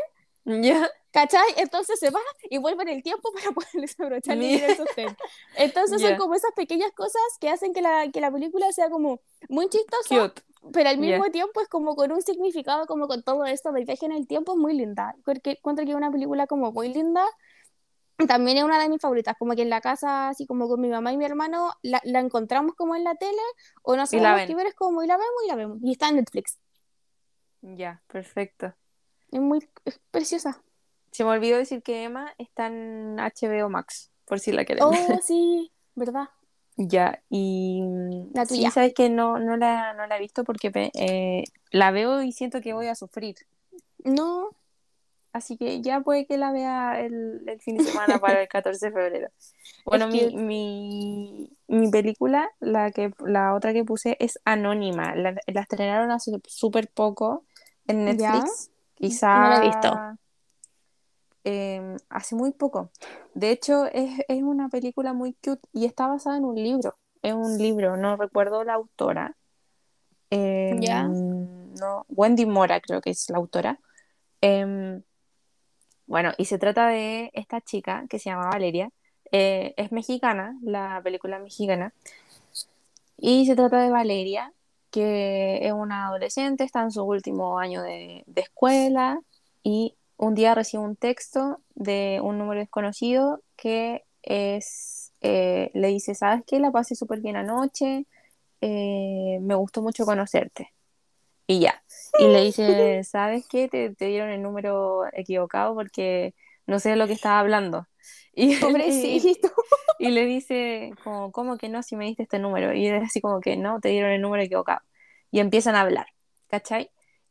Ya. 0.45 0.89
¿Cachai? 1.13 1.47
Entonces 1.57 1.99
se 1.99 2.11
va 2.11 2.21
y 2.51 2.59
vuelve 2.59 2.83
en 2.83 2.89
el 2.91 3.03
tiempo 3.03 3.33
para 3.33 3.51
poder 3.55 3.69
desabrocharle 3.75 4.49
Mira. 4.49 4.51
bien 4.51 4.65
el 4.65 4.75
sostén. 4.75 5.17
Entonces 5.55 6.03
son 6.03 6.11
Ya. 6.11 6.17
como 6.17 6.35
esas 6.35 6.53
pequeñas 6.55 6.93
cosas 6.93 7.23
que 7.41 7.49
hacen 7.49 7.73
que 7.73 7.81
la, 7.83 8.11
que 8.13 8.21
la 8.21 8.31
película 8.31 8.71
sea 8.73 8.91
como 8.91 9.21
muy 9.49 9.69
chistosa, 9.69 10.29
Cute. 10.29 10.43
Pero 10.73 10.89
al 10.89 10.99
mismo 10.99 11.25
tiempo 11.31 11.61
es 11.61 11.69
como 11.69 11.97
con 11.97 12.12
un 12.12 12.23
significado, 12.23 12.87
como 12.87 13.09
con 13.09 13.23
todo 13.23 13.45
esto 13.45 13.73
del 13.73 13.85
viaje 13.85 14.07
en 14.07 14.12
el 14.12 14.27
tiempo, 14.27 14.53
es 14.53 14.59
muy 14.59 14.75
linda. 14.75 15.14
Porque 15.25 15.53
encuentro 15.53 15.85
que 15.85 15.93
es 15.93 15.97
una 15.97 16.11
película 16.11 16.47
como 16.47 16.73
muy 16.73 16.93
linda. 16.93 17.25
También 18.29 18.57
es 18.57 18.64
una 18.64 18.79
de 18.79 18.89
mis 18.89 19.01
favoritas, 19.01 19.37
como 19.39 19.55
que 19.55 19.62
en 19.62 19.69
la 19.69 19.83
casa, 19.83 20.31
así 20.31 20.47
como 20.47 20.69
con 20.69 20.81
mi 20.81 20.89
mamá 20.89 21.12
y 21.12 21.19
mi 21.19 21.27
hermano, 21.27 21.75
la, 21.83 22.01
la 22.05 22.21
encontramos 22.21 22.75
como 22.75 22.97
en 22.97 23.05
la 23.05 23.14
tele, 23.14 23.43
o 23.83 23.95
no 23.95 24.07
sabemos 24.07 24.47
qué 24.47 24.55
ver, 24.55 24.69
es 24.69 24.75
como, 24.75 25.03
y 25.03 25.07
la 25.07 25.19
vemos 25.19 25.45
y 25.45 25.49
la 25.49 25.55
vemos. 25.57 25.79
Y 25.83 25.93
está 25.93 26.09
en 26.09 26.17
Netflix. 26.17 26.59
Ya, 27.61 28.03
perfecto. 28.07 28.75
Es 29.31 29.41
muy 29.41 29.69
es 29.85 30.01
preciosa. 30.11 30.62
Se 31.11 31.25
me 31.25 31.31
olvidó 31.31 31.59
decir 31.59 31.83
que 31.83 32.05
Emma 32.05 32.35
está 32.39 32.69
en 32.69 33.17
HBO 33.17 33.69
Max, 33.69 34.11
por 34.25 34.41
si 34.41 34.53
la 34.53 34.64
quieren 34.64 34.85
Oh, 34.85 34.93
sí, 35.23 35.73
¿verdad? 35.95 36.31
Ya, 36.77 37.22
y 37.31 37.81
mm, 37.83 38.45
sí, 38.47 38.70
sabes 38.70 38.93
que 38.95 39.09
no, 39.09 39.39
no 39.39 39.57
la, 39.57 39.95
no 39.95 40.07
la 40.07 40.16
he 40.16 40.20
visto 40.20 40.45
porque 40.45 40.70
eh, 40.95 41.45
la 41.70 41.91
veo 41.91 42.22
y 42.22 42.33
siento 42.33 42.61
que 42.61 42.74
voy 42.74 42.89
a 42.89 42.95
sufrir. 42.95 43.37
No, 44.05 44.51
Así 45.37 45.59
que 45.59 45.83
ya 45.83 46.01
puede 46.01 46.24
que 46.24 46.39
la 46.39 46.51
vea 46.51 46.99
el, 46.99 47.43
el 47.47 47.61
fin 47.61 47.77
de 47.77 47.85
semana 47.85 48.18
para 48.18 48.41
el 48.41 48.49
14 48.49 48.87
de 48.87 48.93
febrero. 48.93 49.29
Bueno, 49.85 50.09
mi, 50.09 50.35
mi, 50.35 51.51
mi 51.68 51.91
película, 51.91 52.49
la 52.59 52.91
que, 52.91 53.12
la 53.18 53.55
otra 53.55 53.74
que 53.74 53.85
puse 53.85 54.16
es 54.18 54.41
Anónima. 54.47 55.14
La, 55.14 55.37
la 55.47 55.61
estrenaron 55.61 56.11
hace 56.11 56.33
súper 56.47 56.89
poco 56.89 57.45
en 57.87 58.07
¿Ya? 58.16 58.33
Netflix. 58.33 58.70
Quizá 58.95 59.43
No 59.43 59.49
la 59.51 59.57
he 59.59 59.61
visto. 59.61 60.01
Eh, 61.49 61.97
hace 62.09 62.35
muy 62.35 62.51
poco. 62.51 62.91
De 63.35 63.53
hecho, 63.53 63.87
es, 63.87 64.19
es 64.27 64.43
una 64.43 64.69
película 64.69 65.13
muy 65.13 65.33
cute 65.35 65.63
y 65.73 65.85
está 65.85 66.09
basada 66.09 66.37
en 66.37 66.45
un 66.45 66.57
libro. 66.57 66.97
Es 67.23 67.35
un 67.35 67.57
libro, 67.57 67.97
no 67.97 68.17
recuerdo 68.17 68.65
la 68.65 68.75
autora. 68.75 69.37
Em, 70.31 70.81
¿Ya? 70.81 71.05
no, 71.05 72.05
Wendy 72.09 72.47
Mora 72.47 72.81
creo 72.81 73.01
que 73.01 73.11
es 73.11 73.31
la 73.31 73.39
autora. 73.39 73.79
Em, 74.41 75.03
bueno, 76.07 76.33
y 76.37 76.47
se 76.47 76.59
trata 76.59 76.89
de 76.89 77.31
esta 77.33 77.61
chica 77.61 78.07
que 78.11 78.19
se 78.19 78.31
llama 78.31 78.49
Valeria. 78.51 78.91
Eh, 79.31 79.73
es 79.77 79.93
mexicana, 79.93 80.59
la 80.63 81.01
película 81.05 81.39
mexicana. 81.39 81.95
Y 83.17 83.47
se 83.47 83.55
trata 83.55 83.81
de 83.83 83.91
Valeria, 83.91 84.53
que 84.91 85.65
es 85.65 85.73
una 85.73 86.09
adolescente, 86.09 86.65
está 86.65 86.83
en 86.83 86.91
su 86.91 87.05
último 87.05 87.61
año 87.61 87.83
de, 87.83 88.25
de 88.27 88.41
escuela 88.41 89.21
y 89.63 89.96
un 90.17 90.35
día 90.35 90.55
recibe 90.55 90.83
un 90.83 90.97
texto 90.97 91.61
de 91.75 92.21
un 92.23 92.39
número 92.39 92.61
desconocido 92.61 93.43
que 93.57 94.05
es, 94.23 95.12
eh, 95.21 95.71
le 95.75 95.89
dice, 95.89 96.14
¿sabes 96.14 96.43
qué? 96.47 96.59
La 96.59 96.73
pasé 96.73 96.95
súper 96.95 97.21
bien 97.21 97.37
anoche, 97.37 98.07
eh, 98.61 99.39
me 99.41 99.55
gustó 99.55 99.83
mucho 99.83 100.05
conocerte. 100.05 100.73
Y 101.47 101.61
ya. 101.61 101.83
Y 102.19 102.27
le 102.27 102.43
dice, 102.45 103.05
¿sabes 103.05 103.47
qué? 103.49 103.69
Te, 103.69 103.95
te 103.95 104.07
dieron 104.07 104.31
el 104.31 104.43
número 104.43 105.03
equivocado 105.12 105.75
porque 105.75 106.35
no 106.67 106.81
sé 106.81 106.91
de 106.91 106.97
lo 106.97 107.07
que 107.07 107.12
estaba 107.12 107.41
hablando. 107.41 107.87
Y, 108.39 108.53
y, 108.53 108.57
Pobrecito. 108.57 109.51
y 109.99 110.11
le 110.11 110.27
dice, 110.27 110.93
como, 111.03 111.33
¿cómo 111.33 111.57
que 111.57 111.71
no 111.71 111.83
si 111.83 111.97
me 111.97 112.05
diste 112.05 112.25
este 112.25 112.39
número? 112.39 112.75
Y 112.75 112.87
es 112.87 113.03
así 113.03 113.23
como 113.23 113.41
que 113.41 113.57
no, 113.57 113.81
te 113.81 113.89
dieron 113.89 114.11
el 114.11 114.21
número 114.21 114.43
equivocado. 114.43 114.83
Y 115.31 115.41
empiezan 115.41 115.75
a 115.75 115.81
hablar, 115.81 116.09
¿cachai? 116.49 116.91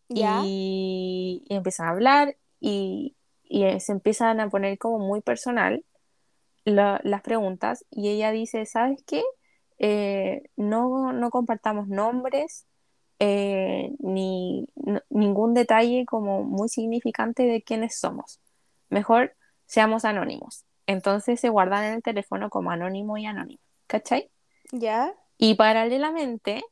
Y, 0.09 1.43
y 1.47 1.55
empiezan 1.55 1.87
a 1.87 1.91
hablar 1.91 2.35
y, 2.59 3.15
y 3.43 3.63
eh, 3.65 3.79
se 3.79 3.91
empiezan 3.93 4.39
a 4.39 4.49
poner 4.49 4.77
como 4.77 4.99
muy 4.99 5.21
personal 5.21 5.83
la- 6.65 6.99
las 7.03 7.21
preguntas 7.21 7.85
y 7.91 8.09
ella 8.09 8.31
dice, 8.31 8.65
¿sabes 8.65 9.03
qué? 9.05 9.23
Eh, 9.79 10.43
no, 10.55 11.13
no 11.13 11.29
compartamos 11.29 11.87
nombres 11.87 12.65
eh, 13.19 13.91
ni 13.99 14.67
n- 14.85 15.01
ningún 15.09 15.53
detalle 15.53 16.05
como 16.05 16.43
muy 16.43 16.69
significante 16.69 17.43
de 17.43 17.61
quiénes 17.63 17.99
somos. 17.99 18.39
Mejor 18.89 19.35
seamos 19.65 20.05
anónimos. 20.05 20.65
Entonces 20.87 21.39
se 21.39 21.49
guardan 21.49 21.83
en 21.85 21.93
el 21.95 22.03
teléfono 22.03 22.49
como 22.49 22.71
anónimo 22.71 23.17
y 23.17 23.25
anónimo, 23.25 23.61
¿cachai? 23.87 24.29
¿Ya? 24.71 25.13
Y 25.37 25.55
paralelamente, 25.55 26.63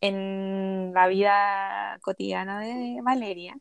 en 0.00 0.92
la 0.94 1.06
vida 1.08 1.98
cotidiana 2.02 2.60
de 2.60 3.00
Valeria, 3.02 3.56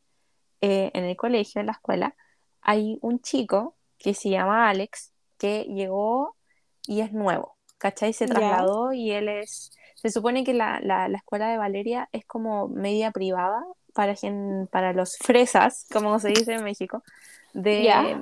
eh, 0.61 0.91
en 0.93 1.05
el 1.05 1.15
colegio, 1.15 1.61
en 1.61 1.67
la 1.67 1.73
escuela, 1.73 2.15
hay 2.61 2.99
un 3.01 3.19
chico 3.21 3.75
que 3.97 4.13
se 4.13 4.29
llama 4.29 4.69
Alex 4.69 5.13
que 5.37 5.63
llegó 5.63 6.35
y 6.87 7.01
es 7.01 7.11
nuevo, 7.13 7.57
¿cachai? 7.77 8.13
Se 8.13 8.27
trasladó 8.27 8.93
y 8.93 9.11
él 9.11 9.29
es... 9.29 9.71
Se 9.95 10.09
supone 10.11 10.43
que 10.43 10.53
la, 10.53 10.79
la, 10.81 11.07
la 11.07 11.17
escuela 11.17 11.49
de 11.49 11.57
Valeria 11.57 12.07
es 12.11 12.23
como 12.25 12.67
media 12.67 13.11
privada 13.11 13.63
para, 13.93 14.13
gen- 14.15 14.67
para 14.71 14.93
los 14.93 15.17
fresas, 15.17 15.87
como 15.91 16.19
se 16.19 16.29
dice 16.29 16.53
en 16.53 16.63
México, 16.63 17.03
de, 17.53 18.15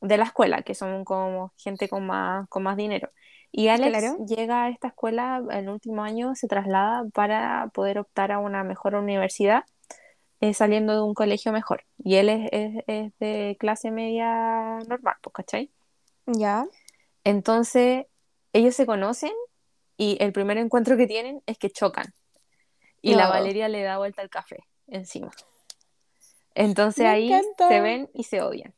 de 0.00 0.16
la 0.16 0.24
escuela, 0.24 0.62
que 0.62 0.74
son 0.74 1.04
como 1.04 1.52
gente 1.56 1.88
con 1.88 2.06
más, 2.06 2.48
con 2.48 2.64
más 2.64 2.76
dinero. 2.76 3.10
Y 3.52 3.68
Alex 3.68 3.90
Claro. 3.90 4.26
llega 4.26 4.64
a 4.64 4.68
esta 4.70 4.88
escuela 4.88 5.42
el 5.50 5.68
último 5.68 6.02
año, 6.02 6.34
se 6.34 6.48
traslada 6.48 7.04
para 7.14 7.68
poder 7.74 7.98
optar 7.98 8.32
a 8.32 8.38
una 8.38 8.64
mejor 8.64 8.96
universidad, 8.96 9.64
eh, 10.40 10.54
saliendo 10.54 10.94
de 10.94 11.02
un 11.02 11.14
colegio 11.14 11.52
mejor. 11.52 11.84
Y 11.98 12.16
él 12.16 12.28
es, 12.28 12.48
es- 12.52 12.84
es 12.86 13.12
de 13.18 13.56
clase 13.60 13.90
media 13.90 14.78
normal, 14.88 15.16
pues, 15.22 15.32
¿cachai? 15.34 15.70
¿Ya? 16.26 16.66
Entonces, 17.24 18.06
ellos 18.52 18.74
se 18.74 18.86
conocen 18.86 19.32
y 19.96 20.16
el 20.20 20.32
primer 20.32 20.56
encuentro 20.58 20.96
que 20.96 21.06
tienen 21.06 21.42
es 21.46 21.58
que 21.58 21.70
chocan. 21.70 22.14
y 23.02 23.14
la. 23.14 23.28
Valeria 23.28 23.68
le 23.68 23.82
da 23.82 23.98
vuelta 23.98 24.22
al 24.22 24.30
café 24.30 24.58
encima. 24.86 25.30
Entonces 26.54 27.04
Me 27.04 27.10
ahí 27.10 27.32
encanta. 27.32 27.68
se 27.68 27.80
ven 27.80 28.10
y 28.14 28.24
se 28.24 28.42
odian. 28.42 28.74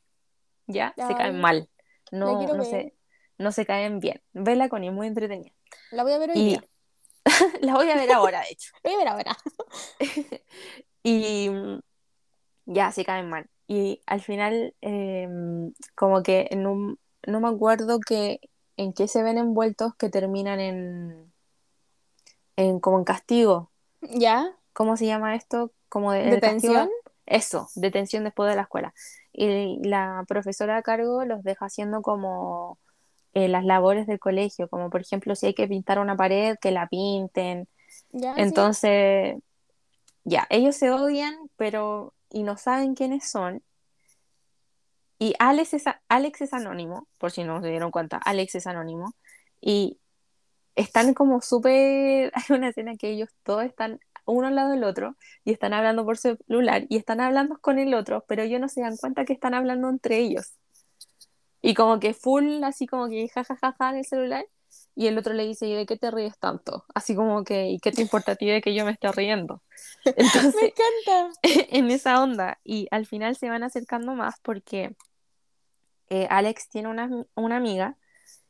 ¿Ya? 0.66 0.94
Se 0.96 1.14
caen 1.16 1.40
mal. 1.40 1.68
No, 2.10 2.26
no 2.54 2.64
se, 2.64 2.94
no 3.38 3.50
se 3.52 3.64
caen 3.66 3.98
bien. 4.00 4.22
Vela 4.32 4.68
con 4.68 4.84
es 4.84 4.92
muy 4.92 5.06
entretenida. 5.06 5.52
La 5.90 6.02
voy 6.02 6.12
a 6.12 6.18
ver 6.18 6.30
hoy 6.30 6.38
Y 6.38 6.44
día. 6.50 6.64
la 7.60 7.74
voy 7.74 7.90
a 7.90 7.96
ver 7.96 8.10
ahora, 8.12 8.40
de 8.42 8.50
hecho. 8.50 8.72
Voy 8.84 8.92
a 8.94 8.98
ver 8.98 9.08
ahora. 9.08 9.36
Y 11.02 11.50
mm, 11.50 11.80
ya 12.66 12.92
se 12.92 13.04
caen 13.04 13.28
mal. 13.28 13.46
Y 13.66 14.02
al 14.06 14.20
final, 14.20 14.74
em, 14.80 15.72
como 15.94 16.22
que 16.22 16.48
un, 16.52 16.98
no 17.26 17.40
me 17.40 17.48
acuerdo 17.48 18.00
que 18.00 18.40
en 18.76 18.92
qué 18.92 19.08
se 19.08 19.22
ven 19.22 19.38
envueltos 19.38 19.94
que 19.94 20.08
terminan 20.08 20.60
en, 20.60 21.32
en 22.56 22.80
como 22.80 22.98
en 22.98 23.04
castigo. 23.04 23.70
¿Ya? 24.00 24.56
¿Cómo 24.72 24.96
se 24.96 25.06
llama 25.06 25.34
esto? 25.36 25.72
Como 25.88 26.12
de, 26.12 26.24
¿Detención? 26.24 26.90
Eso, 27.24 27.68
detención 27.76 28.24
después 28.24 28.50
de 28.50 28.56
la 28.56 28.62
escuela. 28.62 28.92
Y 29.32 29.78
la 29.86 30.24
profesora 30.26 30.76
a 30.76 30.82
cargo 30.82 31.24
los 31.24 31.42
deja 31.44 31.66
haciendo 31.66 32.02
como 32.02 32.78
eh, 33.32 33.48
las 33.48 33.64
labores 33.64 34.06
del 34.06 34.18
colegio, 34.18 34.68
como 34.68 34.90
por 34.90 35.02
ejemplo 35.02 35.34
si 35.36 35.46
hay 35.46 35.54
que 35.54 35.68
pintar 35.68 35.98
una 35.98 36.16
pared, 36.16 36.56
que 36.60 36.72
la 36.72 36.88
pinten. 36.88 37.68
¿Ya? 38.10 38.34
sí. 38.74 39.42
Ya, 40.24 40.46
ellos 40.50 40.76
se 40.76 40.90
odian, 40.90 41.34
pero 41.56 42.14
y 42.30 42.42
no 42.44 42.56
saben 42.56 42.94
quiénes 42.94 43.28
son. 43.30 43.62
Y 45.18 45.34
Alex 45.38 45.74
es, 45.74 45.84
Alex 46.08 46.40
es 46.42 46.52
anónimo, 46.52 47.08
por 47.18 47.30
si 47.30 47.44
no 47.44 47.60
se 47.62 47.68
dieron 47.68 47.90
cuenta, 47.92 48.18
Alex 48.18 48.56
es 48.56 48.66
anónimo. 48.66 49.14
Y 49.60 50.00
están 50.76 51.14
como 51.14 51.40
súper, 51.42 52.32
hay 52.34 52.56
una 52.56 52.68
escena 52.70 52.96
que 52.96 53.10
ellos 53.10 53.30
todos 53.44 53.64
están 53.64 54.00
uno 54.26 54.48
al 54.48 54.54
lado 54.56 54.70
del 54.72 54.84
otro 54.84 55.16
y 55.44 55.52
están 55.52 55.74
hablando 55.74 56.04
por 56.04 56.16
celular 56.18 56.86
y 56.88 56.96
están 56.96 57.20
hablando 57.20 57.58
con 57.60 57.78
el 57.78 57.94
otro, 57.94 58.24
pero 58.28 58.42
ellos 58.42 58.60
no 58.60 58.68
se 58.68 58.82
dan 58.82 58.96
cuenta 58.96 59.24
que 59.24 59.32
están 59.32 59.54
hablando 59.54 59.88
entre 59.88 60.18
ellos. 60.18 60.54
Y 61.62 61.74
como 61.74 62.00
que 62.00 62.14
full, 62.14 62.62
así 62.64 62.86
como 62.86 63.08
que 63.08 63.28
jajajaja 63.28 63.90
en 63.90 63.96
el 63.98 64.04
celular. 64.04 64.44
Y 64.94 65.06
el 65.06 65.16
otro 65.16 65.32
le 65.32 65.46
dice, 65.46 65.66
¿y 65.66 65.74
de 65.74 65.86
qué 65.86 65.96
te 65.96 66.10
ríes 66.10 66.38
tanto? 66.38 66.84
Así 66.94 67.14
como 67.14 67.44
que, 67.44 67.68
¿y 67.68 67.78
qué 67.78 67.92
te 67.92 68.02
importa 68.02 68.32
a 68.32 68.36
ti 68.36 68.46
de 68.46 68.60
que 68.60 68.74
yo 68.74 68.84
me 68.84 68.92
esté 68.92 69.10
riendo? 69.12 69.62
Me 70.04 70.12
encanta. 70.12 71.40
en 71.70 71.90
esa 71.90 72.22
onda. 72.22 72.58
Y 72.62 72.88
al 72.90 73.06
final 73.06 73.36
se 73.36 73.48
van 73.48 73.62
acercando 73.62 74.14
más 74.14 74.34
porque 74.42 74.94
eh, 76.10 76.26
Alex 76.28 76.68
tiene 76.68 76.88
una, 76.88 77.08
una 77.34 77.56
amiga 77.56 77.96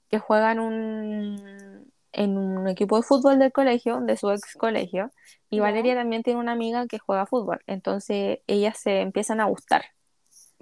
que 0.09 0.19
juega 0.19 0.53
en 0.53 0.61
un, 0.61 1.93
en 2.13 2.39
un 2.39 2.69
equipo 2.69 2.97
de 2.97 3.03
fútbol 3.03 3.39
del 3.39 3.53
colegio, 3.53 4.01
de 4.01 4.17
su 4.17 4.31
ex 4.31 4.55
colegio. 4.55 5.11
Y. 5.49 5.61
Valeria 5.61 5.95
también 5.95 6.23
tiene 6.23 6.41
una 6.41 6.53
amiga 6.53 6.87
que 6.87 6.99
juega 6.99 7.27
fútbol. 7.27 7.63
Entonces 7.67 8.41
ellas 8.47 8.79
se 8.79 9.01
empiezan 9.01 9.41
a 9.41 9.47
gustar. 9.47 9.85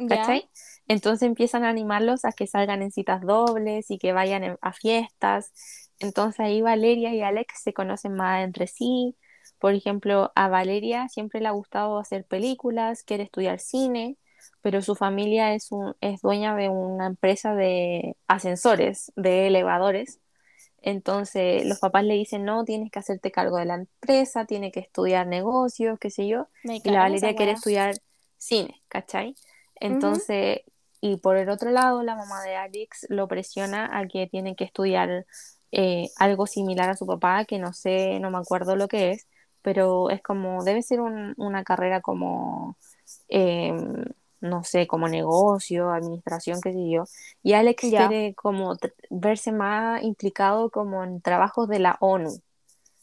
¿Cachai? 0.08 0.48
Entonces 0.90 1.22
empiezan 1.28 1.64
a 1.64 1.68
animarlos 1.70 2.24
a 2.24 2.32
que 2.32 2.46
salgan 2.48 2.82
en 2.82 2.90
citas 2.90 3.22
dobles 3.22 3.90
y 3.90 3.98
que 3.98 4.12
vayan 4.12 4.44
en- 4.44 4.58
a 4.60 4.72
fiestas. 4.72 5.52
Entonces 6.00 6.40
ahí 6.40 6.62
Valeria 6.62 7.14
y 7.14 7.22
Alex 7.22 7.62
se 7.62 7.72
conocen 7.72 8.14
más 8.14 8.42
entre 8.44 8.66
sí. 8.66 9.16
Por 9.60 9.74
ejemplo, 9.74 10.32
a 10.34 10.48
Valeria 10.48 11.08
siempre 11.08 11.40
le 11.40 11.48
ha 11.48 11.52
gustado 11.52 11.98
hacer 11.98 12.24
películas, 12.26 13.04
quiere 13.04 13.24
estudiar 13.24 13.60
cine, 13.60 14.16
pero 14.62 14.82
su 14.82 14.96
familia 14.96 15.54
es, 15.54 15.70
un, 15.72 15.94
es 16.00 16.22
dueña 16.22 16.56
de 16.56 16.68
una 16.70 17.06
empresa 17.06 17.54
de 17.54 18.16
ascensores, 18.26 19.12
de 19.16 19.46
elevadores. 19.48 20.20
Entonces 20.82 21.66
los 21.66 21.78
papás 21.78 22.04
le 22.04 22.14
dicen, 22.14 22.44
no, 22.44 22.64
tienes 22.64 22.90
que 22.90 22.98
hacerte 22.98 23.30
cargo 23.30 23.58
de 23.58 23.66
la 23.66 23.74
empresa, 23.74 24.46
tienes 24.46 24.72
que 24.72 24.80
estudiar 24.80 25.26
negocios, 25.26 25.98
qué 26.00 26.10
sé 26.10 26.26
yo 26.26 26.48
Me 26.64 26.76
y 26.76 26.90
la 26.90 27.00
Valeria 27.00 27.34
quiere 27.34 27.52
estudiar 27.52 27.94
cine, 28.38 28.82
¿cachai? 28.88 29.34
Entonces, 29.76 30.60
y 31.00 31.16
por 31.16 31.36
el 31.36 31.48
otro 31.50 31.70
lado, 31.70 32.02
la 32.02 32.14
mamá 32.16 32.42
de 32.42 32.56
Alex 32.56 33.06
lo 33.08 33.28
presiona 33.28 33.88
a 33.98 34.06
que 34.06 34.26
tiene 34.26 34.54
que 34.56 34.64
estudiar 34.64 35.26
eh, 35.72 36.10
algo 36.16 36.46
similar 36.46 36.88
a 36.90 36.96
su 36.96 37.06
papá, 37.06 37.44
que 37.44 37.58
no 37.58 37.72
sé, 37.72 38.18
no 38.20 38.30
me 38.30 38.38
acuerdo 38.38 38.76
lo 38.76 38.88
que 38.88 39.12
es, 39.12 39.26
pero 39.62 40.10
es 40.10 40.22
como, 40.22 40.64
debe 40.64 40.82
ser 40.82 41.00
un- 41.00 41.34
una 41.36 41.64
carrera 41.64 42.00
como, 42.00 42.76
eh, 43.28 43.72
no 44.40 44.64
sé, 44.64 44.86
como 44.86 45.08
negocio, 45.08 45.90
administración, 45.90 46.60
qué 46.60 46.72
sé 46.72 46.90
yo. 46.90 47.04
Y 47.42 47.52
Alex 47.52 47.82
Ya. 47.90 48.08
quiere 48.08 48.34
como 48.34 48.76
verse 49.10 49.52
más 49.52 50.02
implicado 50.02 50.70
como 50.70 51.04
en 51.04 51.20
trabajos 51.20 51.68
de 51.68 51.78
la 51.78 51.96
ONU, 52.00 52.40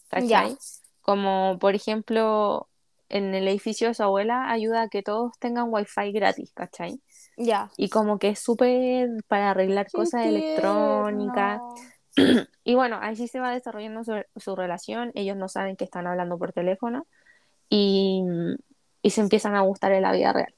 ¿cachai? 0.10 0.30
Ya. 0.30 0.58
Como 1.02 1.58
por 1.60 1.76
ejemplo, 1.76 2.68
en 3.10 3.34
el 3.36 3.48
edificio 3.48 3.88
de 3.88 3.94
su 3.94 4.04
abuela 4.04 4.52
ayuda 4.52 4.84
a 4.84 4.90
que 4.90 5.04
todos 5.04 5.38
tengan 5.40 5.68
wifi 5.70 6.12
gratis, 6.12 6.52
¿cachai? 6.54 7.00
Ya. 7.38 7.72
Y 7.78 7.90
como 7.90 8.18
que 8.18 8.30
es 8.30 8.40
súper 8.40 9.10
para 9.28 9.52
arreglar 9.52 9.86
Qué 9.86 9.98
cosas 9.98 10.26
electrónicas. 10.26 11.62
tierno. 12.16 12.48
Y 12.64 12.74
bueno, 12.74 12.98
así 13.00 13.28
se 13.28 13.40
va 13.40 13.52
desarrollando 13.52 14.04
su, 14.04 14.14
su 14.36 14.56
relación. 14.56 15.12
Ellos 15.14 15.38
no 15.38 15.48
saben 15.48 15.76
que 15.76 15.86
están 15.86 16.08
hablando 16.08 16.38
por 16.38 16.52
teléfono 16.52 17.06
y, 17.70 18.24
y 19.04 19.12
se 19.12 19.22
empiezan 19.22 19.56
a 19.56 19.62
gustar 19.62 19.92
en 19.92 20.02
la 20.02 20.12
vida 20.12 20.34
real. 20.34 20.54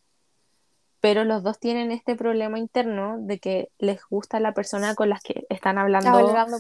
Pero 1.02 1.26
los 1.26 1.44
dos 1.44 1.60
tienen 1.60 1.92
este 1.92 2.16
problema 2.16 2.58
interno 2.58 3.18
de 3.20 3.40
que 3.40 3.70
les 3.78 4.02
gusta 4.10 4.40
la 4.40 4.54
persona 4.54 4.96
con 4.96 5.10
la 5.10 5.20
que 5.24 5.46
están 5.50 5.78
hablando 5.78 6.10
Hablando 6.10 6.58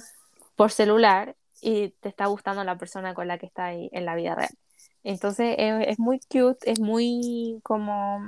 por 0.55 0.71
celular 0.71 1.35
y 1.61 1.89
te 2.01 2.09
está 2.09 2.25
gustando 2.27 2.63
la 2.63 2.77
persona 2.77 3.13
con 3.13 3.27
la 3.27 3.37
que 3.37 3.45
está 3.45 3.65
ahí 3.65 3.89
en 3.93 4.05
la 4.05 4.15
vida 4.15 4.35
real. 4.35 4.51
Entonces 5.03 5.55
es, 5.57 5.87
es 5.87 5.99
muy 5.99 6.19
cute, 6.19 6.69
es 6.69 6.79
muy 6.79 7.59
como 7.63 8.19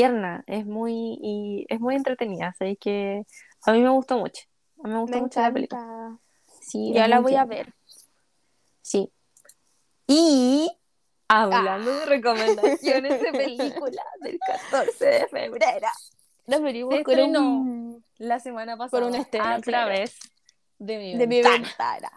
tierna, 0.00 0.44
es 0.46 0.66
muy 0.66 0.92
y 1.22 1.64
es 1.70 1.80
muy 1.80 1.94
entretenida, 1.94 2.48
así 2.48 2.76
que 2.76 3.22
a 3.64 3.72
mí 3.72 3.80
me 3.80 3.88
gustó 3.88 4.18
mucho. 4.18 4.42
A 4.84 4.88
mí 4.88 4.92
me 4.92 5.00
gustó 5.00 5.16
Me 5.16 5.22
mucho 5.22 5.40
la 5.40 5.50
película. 5.52 6.18
Sí, 6.60 6.92
Ya 6.92 7.08
la 7.08 7.20
voy 7.20 7.34
a 7.34 7.46
ver. 7.46 7.72
Sí. 8.82 9.10
Y 10.06 10.70
hablando 11.28 11.92
de 11.98 12.04
recomendaciones 12.04 13.22
de 13.22 13.32
películas 13.32 14.04
del 14.20 14.38
14 14.38 15.04
de 15.06 15.28
febrero. 15.28 15.88
Nos 16.46 16.60
venimos 16.60 16.94
con 17.02 17.18
un- 17.18 18.04
la 18.18 18.38
semana 18.38 18.76
pasada 18.76 19.06
un 19.06 19.14
estreno, 19.14 19.46
a 19.46 19.60
través 19.60 20.18
de 20.78 20.98
mi 20.98 21.16
de 21.16 21.26
mi 21.26 21.40
ventana. 21.42 22.12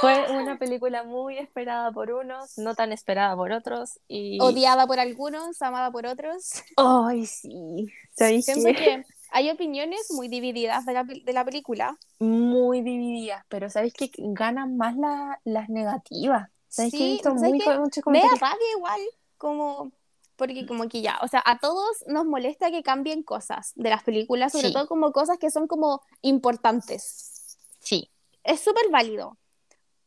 Fue 0.00 0.30
una 0.30 0.58
película 0.58 1.02
muy 1.04 1.36
esperada 1.38 1.92
por 1.92 2.10
unos, 2.10 2.56
no 2.58 2.74
tan 2.74 2.92
esperada 2.92 3.36
por 3.36 3.52
otros. 3.52 3.98
Y. 4.08 4.38
Odiada 4.40 4.86
por 4.86 4.98
algunos, 4.98 5.60
amada 5.62 5.90
por 5.90 6.06
otros. 6.06 6.50
¡Ay, 6.76 7.26
sí! 7.26 7.86
¿Sabéis 8.16 8.44
Siento 8.46 8.68
qué? 8.68 8.74
que 8.74 9.04
hay 9.32 9.50
opiniones 9.50 10.10
muy 10.10 10.28
divididas 10.28 10.86
de 10.86 10.92
la, 10.94 11.04
de 11.04 11.32
la 11.32 11.44
película. 11.44 11.98
Muy 12.18 12.80
divididas, 12.82 13.44
pero 13.48 13.68
¿sabéis 13.70 13.92
que 13.94 14.10
ganan 14.16 14.76
más 14.76 14.96
la- 14.96 15.40
las 15.44 15.68
negativas? 15.68 16.48
¿Sabéis 16.68 16.92
que 16.92 16.98
he 16.98 17.00
Sí, 17.06 17.12
visto 17.12 17.30
¿sabes 17.30 17.50
muy, 17.50 17.58
qué? 17.58 17.78
muchos 17.78 18.04
Me 18.06 18.20
da 18.20 18.28
rabia 18.40 18.66
igual, 18.76 19.00
como 19.38 19.92
porque 20.36 20.66
como 20.66 20.88
que 20.88 21.02
ya, 21.02 21.18
o 21.22 21.28
sea, 21.28 21.42
a 21.44 21.58
todos 21.58 22.02
nos 22.06 22.24
molesta 22.24 22.70
que 22.70 22.82
cambien 22.82 23.22
cosas 23.22 23.72
de 23.74 23.90
las 23.90 24.02
películas, 24.02 24.52
sobre 24.52 24.68
Sí. 24.68 24.72
todo 24.72 24.86
como 24.88 25.12
cosas 25.12 25.36
que 25.38 25.50
son 25.50 25.66
como 25.66 26.00
importantes. 26.22 27.58
Sí, 27.78 28.10
Es 28.42 28.60
súper 28.60 28.84
válido, 28.90 29.36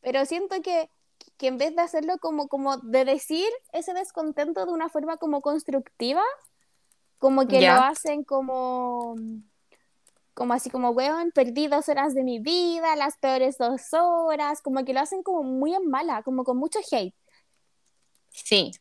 pero 0.04 0.26
siento 0.26 0.62
que, 0.62 0.90
que 1.38 1.48
en 1.48 1.58
vez 1.58 1.76
de 1.76 1.82
hacerlo 1.82 2.18
como, 2.20 2.48
como 2.48 2.78
de 2.78 3.06
decir 3.06 3.48
ese 3.72 3.94
descontento 3.94 4.66
de 4.66 4.72
una 4.74 4.90
forma 4.90 5.18
como 5.18 5.42
constructiva, 5.42 6.24
como 7.18 7.48
que 7.48 7.62
lo 7.62 7.74
hacen 7.74 8.24
como 8.24 9.16
como 10.34 10.54
así 10.54 10.70
como, 10.70 10.90
weón, 10.92 11.32
perdí 11.32 11.68
dos 11.68 11.90
horas 11.90 12.16
de 12.16 12.24
mi 12.24 12.40
vida, 12.40 12.96
las 12.96 13.18
peores 13.18 13.58
dos 13.58 13.82
horas, 13.94 14.62
como 14.62 14.84
que 14.84 14.94
lo 14.94 15.00
hacen 15.00 15.24
como 15.24 15.44
muy 15.44 15.76
en 15.76 15.90
mala, 15.90 16.24
como 16.24 16.44
con 16.44 16.58
mucho 16.58 16.80
hate. 16.92 17.16
sí. 18.30 18.72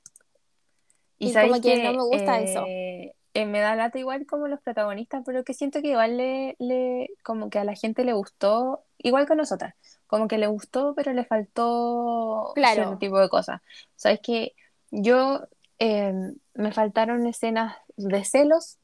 Y 1.18 1.32
como 1.32 1.60
que 1.60 1.76
no 1.82 1.92
me 1.92 2.02
gusta 2.04 2.40
eso. 2.40 2.64
eh, 2.66 3.14
eh, 3.34 3.46
me 3.46 3.60
da 3.60 3.76
lata 3.76 3.98
igual 3.98 4.26
como 4.26 4.48
los 4.48 4.60
protagonistas, 4.60 5.22
pero 5.24 5.44
que 5.44 5.54
siento 5.54 5.80
que 5.80 5.88
igual 5.88 6.16
le, 6.16 6.56
le, 6.58 7.10
como 7.22 7.48
que 7.48 7.58
a 7.58 7.64
la 7.64 7.74
gente 7.74 8.04
le 8.04 8.12
gustó, 8.12 8.84
igual 9.02 9.26
que 9.26 9.34
nosotras, 9.34 9.74
como 10.06 10.28
que 10.28 10.38
le 10.38 10.46
gustó, 10.46 10.94
pero 10.94 11.12
le 11.12 11.24
faltó 11.24 12.52
Claro. 12.54 12.74
cierto 12.74 12.98
tipo 12.98 13.18
de 13.18 13.28
cosas. 13.28 13.60
Sabes 13.96 14.20
que 14.22 14.54
yo 14.90 15.40
eh, 15.78 16.12
me 16.54 16.72
faltaron 16.72 17.26
escenas 17.26 17.76
de 17.96 18.24
celos, 18.24 18.78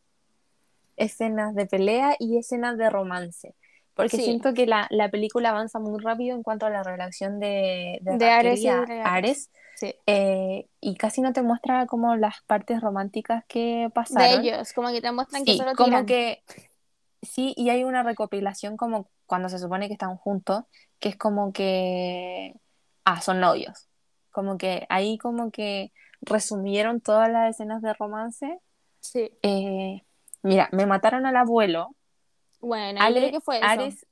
escenas 0.97 1.55
de 1.55 1.67
pelea 1.67 2.17
y 2.19 2.39
escenas 2.39 2.77
de 2.77 2.91
romance. 2.91 3.55
Porque 3.95 4.17
Sí. 4.17 4.25
siento 4.25 4.55
que 4.55 4.67
la, 4.67 4.87
la 4.91 5.09
película 5.11 5.51
avanza 5.51 5.79
muy 5.81 6.01
rápido 6.01 6.37
en 6.37 6.43
cuanto 6.43 6.67
a 6.67 6.71
la 6.71 6.83
relación 6.85 7.41
de, 7.41 7.99
de, 8.03 8.17
De 8.17 8.31
Ares 8.31 8.61
y 8.61 8.69
de 8.69 9.01
Ares. 9.03 9.51
Sí. 9.75 9.95
Eh, 10.07 10.67
y 10.81 10.97
casi 10.97 11.21
no 11.21 11.33
te 11.33 11.43
muestra 11.43 11.87
como 11.87 12.17
las 12.17 12.37
partes 12.47 12.81
románticas 12.81 13.45
que 13.47 13.85
De 13.85 13.91
pasaron. 13.91 14.41
ellos, 14.45 14.73
como 14.73 14.89
que 14.91 15.01
te 15.01 15.11
muestran 15.13 15.45
que 15.45 15.53
Sí, 15.53 15.59
solo 15.59 15.73
como 15.75 15.89
tiran. 15.89 16.07
que 16.07 16.43
sí, 17.23 17.55
y 17.57 17.71
hay 17.71 17.85
una 17.85 18.03
recopilación 18.03 18.77
como 18.77 19.11
cuando 19.27 19.49
se 19.49 19.59
supone 19.59 19.89
que 19.89 19.95
están 19.95 20.17
juntos, 20.17 20.65
que 20.99 21.09
es 21.11 21.17
como 21.17 21.53
que 21.53 22.55
ah, 23.05 23.21
son 23.21 23.41
novios. 23.41 23.89
como 24.31 24.59
que 24.59 24.87
ahí 24.89 25.19
como 25.19 25.51
que 25.51 25.93
resumieron 26.21 27.01
todas 27.01 27.31
las 27.31 27.51
escenas 27.51 27.83
de 27.83 27.95
romance. 27.95 28.59
Sí. 29.01 29.31
Eh, 29.43 30.03
mira, 30.43 30.69
me 30.73 30.87
mataron 30.87 31.27
al 31.27 31.37
abuelo. 31.37 31.95
Bueno, 32.61 33.01
Ale- 33.03 33.21
yo 33.21 33.29
creo 33.29 33.41
que 33.41 33.45
fue 33.45 33.59
eso. 33.59 33.67
Ares 33.67 34.07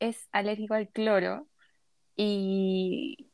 es 0.00 0.28
alérgico 0.32 0.74
al 0.74 0.88
cloro 0.88 1.46
y 2.16 3.30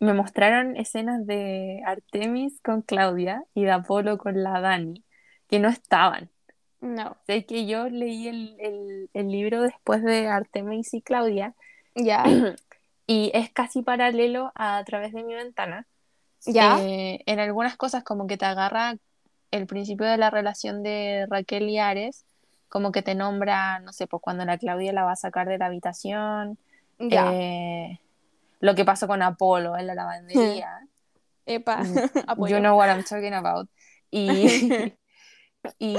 me 0.00 0.14
mostraron 0.14 0.76
escenas 0.76 1.26
de 1.26 1.82
Artemis 1.86 2.60
con 2.62 2.82
Claudia 2.82 3.44
y 3.54 3.64
de 3.64 3.70
Apolo 3.72 4.18
con 4.18 4.42
la 4.42 4.60
Dani, 4.60 5.04
que 5.48 5.58
no 5.58 5.68
estaban. 5.68 6.30
No. 6.82 7.16
Sé 7.26 7.46
que 7.46 7.66
yo 7.66 7.88
leí 7.88 8.28
el, 8.28 8.56
el- 8.60 9.10
el 9.14 9.28
libro 9.30 9.62
después 9.62 10.02
de 10.02 10.28
Artemis 10.28 10.92
y 10.94 11.00
Claudia 11.02 11.54
Ya. 11.94 12.24
y 13.06 13.30
es 13.34 13.50
casi 13.50 13.82
paralelo 13.82 14.52
a, 14.54 14.78
A 14.78 14.84
través 14.84 15.12
de 15.12 15.22
mi 15.24 15.34
ventana. 15.34 15.86
Ya. 16.44 16.76
Eh, 16.80 17.22
en 17.26 17.38
algunas 17.40 17.76
cosas 17.76 18.02
como 18.04 18.26
que 18.26 18.36
te 18.36 18.44
agarra 18.46 18.96
el 19.52 19.66
principio 19.66 20.06
de 20.06 20.16
la 20.16 20.30
relación 20.30 20.82
de 20.82 21.26
Raquel 21.30 21.68
y 21.68 21.78
Ares, 21.78 22.24
como 22.68 22.90
que 22.90 23.02
te 23.02 23.14
nombra, 23.14 23.78
no 23.80 23.92
sé, 23.92 24.06
pues 24.06 24.22
cuando 24.22 24.44
la 24.44 24.58
Claudia 24.58 24.92
la 24.92 25.04
va 25.04 25.12
a 25.12 25.16
sacar 25.16 25.46
de 25.48 25.58
la 25.58 25.66
habitación, 25.66 26.58
ya. 26.98 27.30
eh, 27.32 27.98
lo 28.60 28.74
que 28.74 28.84
pasó 28.84 29.06
con 29.06 29.22
Apolo 29.22 29.76
en 29.76 29.86
la 29.86 29.94
lavandería, 29.94 30.80
Epa. 31.46 31.82
you 31.84 32.26
Apoyo. 32.26 32.58
know 32.60 32.76
what 32.78 32.88
I'm 32.88 33.04
talking 33.04 33.34
about, 33.34 33.68
y, 34.10 34.46
y 35.78 35.96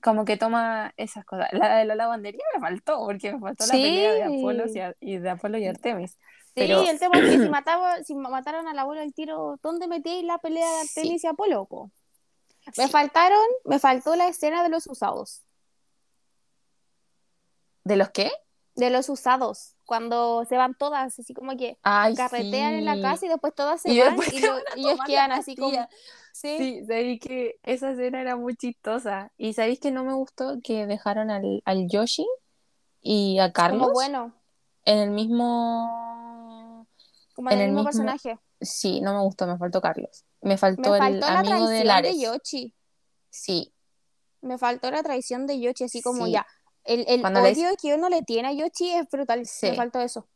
como 0.00 0.24
que 0.24 0.36
toma 0.36 0.92
esas 0.96 1.24
cosas. 1.24 1.48
La 1.52 1.76
de 1.76 1.84
la 1.84 1.94
lavandería 1.94 2.42
me 2.54 2.60
faltó, 2.60 2.98
porque 3.04 3.32
me 3.32 3.40
faltó 3.40 3.66
la 3.66 3.72
pelea 3.72 4.12
de 4.12 4.22
Apolo 4.24 4.64
y, 4.72 4.78
Ar- 4.78 4.96
y 5.00 5.18
de 5.18 5.30
Apolo 5.30 5.58
y 5.58 5.66
Artemis. 5.66 6.12
Sí, 6.12 6.18
pero- 6.54 6.82
el 6.82 6.98
tema 6.98 7.18
es 7.18 7.24
que 7.30 7.38
si, 7.42 7.48
mataba, 7.50 8.02
si 8.04 8.14
ma- 8.14 8.28
mataron 8.30 8.68
al 8.68 8.78
abuelo 8.78 9.00
del 9.02 9.12
tiro, 9.14 9.58
¿dónde 9.62 9.86
metíais 9.88 10.24
la 10.24 10.38
pelea 10.38 10.66
de 10.68 10.86
Sí. 10.86 11.00
Artemis 11.00 11.24
y 11.24 11.26
Apolo? 11.26 11.64
po? 11.66 11.90
Me 12.78 12.88
faltaron, 12.88 13.40
me 13.64 13.78
faltó 13.78 14.14
la 14.16 14.28
escena 14.28 14.62
de 14.62 14.68
los 14.68 14.86
usados. 14.86 15.42
¿De 17.84 17.96
los 17.96 18.10
qué? 18.10 18.30
De 18.82 18.90
los 18.90 19.08
usados, 19.08 19.76
cuando 19.86 20.44
se 20.48 20.56
van 20.56 20.74
todas, 20.74 21.18
así 21.18 21.32
como 21.34 21.56
que 21.56 21.78
Ay, 21.82 22.14
carretean 22.16 22.74
en 22.74 22.84
la 22.84 23.00
casa 23.00 23.26
y 23.26 23.28
después 23.28 23.54
todas 23.54 23.80
se 23.80 23.92
Y 23.92 24.00
van 24.00 24.16
y, 24.32 24.40
lo- 24.40 24.58
y 24.76 24.80
ellos 24.80 24.98
quedan 25.06 25.30
así 25.32 25.54
como... 25.56 25.70
Sí, 26.32 26.56
Sí, 26.58 26.84
sabéis 26.86 27.20
que 27.20 27.60
esa 27.62 27.90
escena 27.92 28.20
era 28.22 28.36
muy 28.36 28.56
chistosa. 28.56 29.30
Y 29.36 29.52
sabéis 29.52 29.78
que 29.80 29.90
no 29.90 30.02
me 30.02 30.14
gustó 30.14 30.58
que 30.64 30.86
dejaron 30.86 31.30
al, 31.30 31.62
al 31.66 31.88
Yoshi 31.88 32.26
y 33.02 33.38
a 33.38 33.52
Carlos 33.52 33.82
como 33.82 33.92
bueno, 33.92 34.32
en 34.84 34.98
el 34.98 35.10
mismo. 35.10 36.86
como 37.34 37.50
en 37.50 37.56
en 37.58 37.60
el 37.62 37.66
mismo 37.72 37.80
mismo- 37.88 38.04
personaje. 38.04 38.38
Sí, 38.60 39.00
no 39.00 39.12
me 39.14 39.20
gustó, 39.20 39.46
me 39.46 39.58
faltó 39.58 39.80
Carlos. 39.80 40.24
Me 40.40 40.50
Me 40.50 40.58
faltó 40.58 40.94
el 40.94 41.00
faltó 41.02 41.26
la 41.26 41.38
amigo 41.40 41.54
de 41.54 41.58
traición 41.60 41.78
de 41.78 41.84
Lares. 41.84 42.20
Yoshi. 42.20 42.74
Sí, 43.30 43.72
Me 44.40 44.58
faltó 44.58 44.90
la 44.90 45.02
traición 45.02 45.46
de 45.46 45.60
Yoshi, 45.60 45.84
así 45.84 46.02
como 46.02 46.26
Sí. 46.26 46.32
ya. 46.32 46.46
El, 46.84 47.04
el 47.08 47.22
le 47.22 47.40
odio 47.40 47.68
que 47.80 47.94
uno 47.94 48.08
le 48.08 48.22
tiene 48.22 48.48
a 48.48 48.52
Yoshi 48.52 48.90
es 48.92 49.08
brutal. 49.08 49.46
Sí. 49.46 49.70
Me 49.70 49.74
faltó 49.76 50.00
eso. 50.00 50.26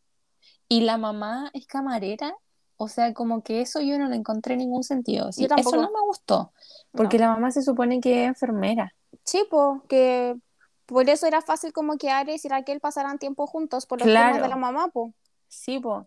y 0.69 0.81
la 0.83 0.97
mamá 0.99 1.51
es 1.55 1.67
camarera. 1.67 2.35
O 2.79 2.89
sea, 2.89 3.15
como 3.15 3.43
que 3.43 3.61
eso 3.63 3.81
yo 3.81 3.99
no 3.99 4.09
le 4.09 4.17
encontré 4.17 4.57
ningún 4.57 4.85
sentido. 4.85 5.33
Sí, 5.33 5.47
eso 5.57 5.77
no 5.77 5.91
me 5.91 6.01
gustó. 6.07 6.53
Porque 6.93 7.19
No. 7.19 7.25
la 7.27 7.33
mamá 7.35 7.51
se 7.51 7.63
supone 7.63 8.01
que 8.01 8.23
es 8.25 8.29
enfermera. 8.29 8.95
Sí, 9.25 9.45
po, 9.51 9.83
que 9.89 10.37
por 10.85 11.09
eso 11.09 11.27
era 11.27 11.41
fácil 11.41 11.73
como 11.73 11.97
que 11.97 12.11
Ares 12.11 12.45
y 12.45 12.49
Raquel 12.49 12.81
pasaran 12.81 13.19
tiempo 13.19 13.47
juntos 13.47 13.87
por 13.87 14.01
los 14.01 14.07
Claro. 14.09 14.35
temas 14.35 14.43
de 14.43 14.49
la 14.51 14.57
mamá, 14.57 14.89
po. 14.89 15.15
Sí, 15.49 15.79
pues. 15.81 16.05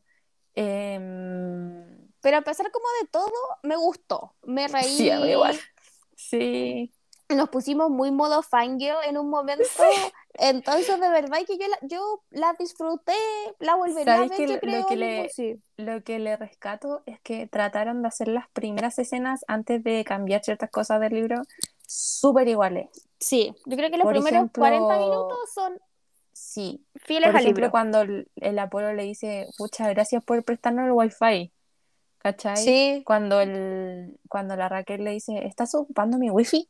Em, 0.53 2.07
Pero 2.21 2.37
a 2.37 2.41
pesar 2.41 2.69
como 2.71 2.85
de 3.01 3.07
todo, 3.07 3.31
me 3.63 3.75
gustó. 3.75 4.35
Me 4.43 4.67
reí. 4.67 4.97
sí, 4.97 5.09
igual. 5.09 5.57
Sí. 6.15 6.91
Nos 7.29 7.49
pusimos 7.49 7.89
muy 7.89 8.11
modo 8.11 8.41
fangirl 8.41 8.97
en 9.07 9.17
un 9.17 9.29
momento. 9.29 9.63
Entonces, 10.35 10.99
de 11.01 11.09
verdad 11.09 11.39
que 11.45 11.57
yo 11.57 11.67
la, 11.67 11.77
yo 11.81 12.23
la 12.29 12.55
disfruté, 12.57 13.13
la 13.59 13.75
volvería 13.75 14.13
a 14.13 14.17
¿Sabes 14.17 14.29
ver, 14.29 14.37
que 14.37 14.47
yo 14.47 14.59
lo- 14.79 14.85
que 14.87 14.95
le-. 14.95 15.29
Lo 15.77 16.03
que 16.03 16.19
le 16.19 16.37
rescato 16.37 17.03
es 17.05 17.19
que 17.21 17.47
trataron 17.47 18.01
de 18.01 18.07
hacer 18.09 18.27
las 18.27 18.47
primeras 18.49 18.99
escenas 18.99 19.43
antes 19.47 19.83
de 19.83 20.03
cambiar 20.05 20.43
ciertas 20.43 20.69
cosas 20.69 20.99
del 21.01 21.13
libro 21.13 21.41
súper 21.85 22.47
iguales. 22.47 22.89
Sí, 23.19 23.53
yo 23.65 23.75
creo 23.77 23.89
que 23.89 23.97
los 23.97 24.03
Por 24.05 24.13
primeros 24.13 24.39
ejemplo, 24.41 24.61
40 24.61 24.97
minutos 24.97 25.37
son 25.53 25.79
Sí. 26.31 26.85
fieles 26.95 27.27
Por 27.29 27.35
al 27.35 27.41
ejemplo, 27.41 27.61
libro. 27.63 27.71
cuando 27.71 28.01
el, 28.01 28.29
el 28.37 28.59
Apolo 28.59 28.93
le 28.93 29.03
dice, 29.03 29.47
muchas 29.57 29.89
gracias 29.89 30.23
por 30.23 30.41
prestarnos 30.43 30.85
el 30.85 30.91
wifi. 30.93 31.51
¿Cachai? 32.19 32.57
Sí, 32.57 33.03
Cuando, 33.05 33.41
el, 33.41 34.17
cuando 34.29 34.55
la 34.55 34.69
Raquel 34.69 35.03
le 35.03 35.11
dice, 35.11 35.45
¿estás 35.45 35.75
ocupando 35.75 36.17
mi 36.17 36.29
wifi? 36.29 36.69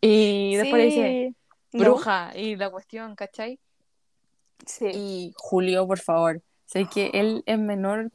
Y 0.00 0.56
después 0.56 0.78
le 0.80 0.84
dice, 0.86 1.34
bruja, 1.78 2.32
y 2.36 2.56
la 2.56 2.70
cuestión, 2.70 3.14
¿cachai? 3.16 3.58
Sí. 4.66 4.86
Y 4.94 5.32
Julio, 5.36 5.86
por 5.86 5.98
favor. 6.00 6.40
Sé 6.66 6.86
que 6.86 7.10
él 7.14 7.42
es 7.46 7.58
menor 7.58 8.10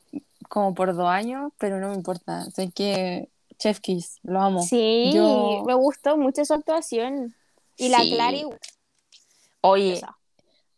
como 0.50 0.74
por 0.74 0.96
dos 0.96 1.08
años, 1.08 1.52
pero 1.58 1.80
no 1.80 1.90
me 1.90 1.96
importa. 1.96 2.46
Sé 2.52 2.72
que 2.72 3.30
Chef 3.58 3.80
Kiss, 3.80 4.20
lo 4.24 4.42
amo. 4.42 4.64
Sí, 4.64 5.12
Yo- 5.14 5.64
me 5.66 5.74
gustó 5.76 6.18
mucho 6.18 6.44
su 6.46 6.54
actuación. 6.54 7.36
Y 7.78 7.90
la. 7.90 8.00
Clary, 8.00 8.46
Oye, 9.62 9.94
esa. 9.94 10.18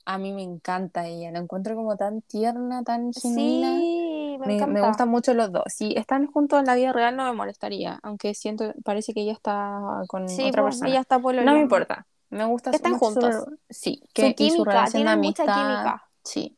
a 0.05 0.17
mí 0.17 0.33
me 0.33 0.43
encanta 0.43 1.07
ella. 1.07 1.31
La 1.31 1.39
encuentro 1.39 1.75
como 1.75 1.95
tan 1.95 2.21
tierna, 2.23 2.83
tan 2.83 3.13
genuina. 3.13 3.77
Sí, 3.79 4.37
me, 4.39 4.47
Me, 4.47 4.55
encanta. 4.55 4.73
me 4.73 4.87
gustan 4.87 5.09
mucho 5.09 5.33
los 5.33 5.51
dos. 5.51 5.63
Si 5.67 5.93
están 5.95 6.27
juntos 6.27 6.59
en 6.59 6.65
la 6.65 6.75
vida 6.75 6.91
real 6.91 7.15
no 7.15 7.23
me 7.25 7.33
molestaría, 7.33 7.99
aunque 8.03 8.33
siento, 8.33 8.73
parece 8.83 9.13
que 9.13 9.21
ella 9.21 9.33
está 9.33 9.79
con 10.07 10.27
Sí, 10.27 10.43
otra 10.49 10.61
po, 10.63 10.67
persona. 10.67 10.89
ella 10.89 10.99
está 11.01 11.17
No 11.17 11.21
pololeando. 11.23 11.53
me 11.53 11.61
importa. 11.61 12.05
Me 12.31 12.45
gusta 12.45 12.71
su- 12.73 12.97
juntos. 12.97 13.45
sí, 13.69 14.01
Su 14.07 14.13
que, 14.13 14.29
su 14.29 14.35
química, 14.35 14.71
relación 14.71 14.85
de 14.85 14.97
tienen 15.05 15.19
mucha 15.19 15.43
química. 15.43 16.03
Sí, 16.23 16.57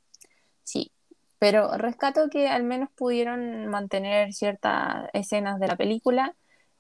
sí. 0.64 0.92
Pero 1.40 1.78
rescato 1.78 2.30
que 2.30 2.48
al 2.48 2.64
menos 2.64 2.90
pudieron 2.96 3.68
mantener 3.68 4.34
ciertas 4.34 5.10
escenas 5.14 5.60
de 5.60 5.68
la 5.68 5.76
película. 5.76 6.36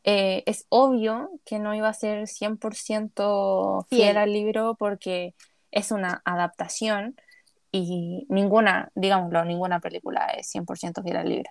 Eh, 0.06 0.44
es 0.46 0.66
obvio 0.70 1.32
que 1.46 1.60
no 1.60 1.74
iba 1.76 1.90
a 1.90 1.94
ser 1.94 2.28
100% 2.28 3.86
fiel 3.90 4.02
Fiel. 4.02 4.18
al 4.18 4.32
libro 4.32 4.76
porque 4.76 5.34
es 5.72 5.92
una 5.92 6.22
adaptación 6.24 7.16
y 7.72 8.26
ninguna, 8.30 8.92
digámoslo, 8.96 9.44
ninguna 9.46 9.80
película 9.80 10.28
es 10.38 10.48
100% 10.48 11.02
fiel 11.04 11.18
al 11.18 11.30
libro. 11.30 11.50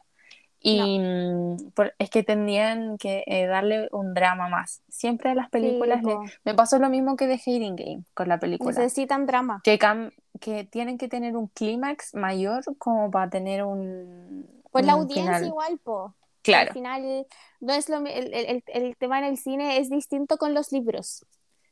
Y 0.64 0.98
mm, 0.98 1.70
por- 1.74 1.92
es 1.98 2.08
que 2.10 2.22
tendrían 2.22 2.96
que 2.98 3.24
eh, 3.26 3.46
darle 3.46 3.88
un 3.92 4.14
drama 4.14 4.48
más. 4.48 4.82
Siempre 4.88 5.30
a 5.30 5.34
las 5.34 5.50
películas 5.50 6.02
le- 6.04 6.12
po. 6.14 6.22
me 6.44 6.54
pasó 6.54 6.78
lo 6.78 6.88
mismo 6.88 7.16
que 7.16 7.26
de 7.26 7.34
Hating 7.34 7.74
Game 7.76 8.04
con 8.14 8.28
la 8.28 8.38
película. 8.38 8.70
Necesitan 8.70 9.26
drama. 9.26 9.60
Que, 9.64 9.78
cam- 9.78 10.12
que 10.40 10.64
tienen 10.64 10.98
que 10.98 11.08
tener 11.08 11.36
un 11.36 11.48
clímax 11.48 12.14
mayor 12.14 12.62
como 12.78 13.10
para 13.10 13.28
tener 13.28 13.64
un, 13.64 14.48
Pues 14.70 14.86
la 14.86 14.94
un 14.94 15.02
audiencia 15.02 15.34
final. 15.34 15.46
igual, 15.46 15.78
po. 15.78 16.14
Claro, 16.42 16.68
Al 16.70 16.74
final, 16.74 17.26
no 17.60 17.72
es 17.72 17.88
lo, 17.88 17.98
el, 17.98 18.32
el- 18.34 18.64
el- 18.66 18.96
tema 18.96 19.18
en 19.18 19.24
el 19.26 19.36
cine 19.38 19.78
es 19.78 19.90
distinto 19.90 20.36
con 20.38 20.54
los 20.54 20.70
libros. 20.72 21.24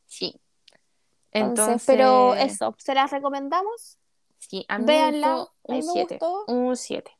sí. 0.07 0.35
Entonces, 1.33 1.65
Entonces, 1.69 1.87
pero 1.87 2.35
eso, 2.35 2.75
¿se 2.79 2.93
las 2.93 3.13
recomendamos? 3.13 3.99
sí, 4.39 4.65
a 4.69 4.79
mí 4.81 4.85
véanla. 4.85 5.47
un 5.63 5.77
me 5.77 5.83
7. 5.83 6.19
gustó. 6.19 6.45
Un 6.53 6.77
7. 6.77 7.13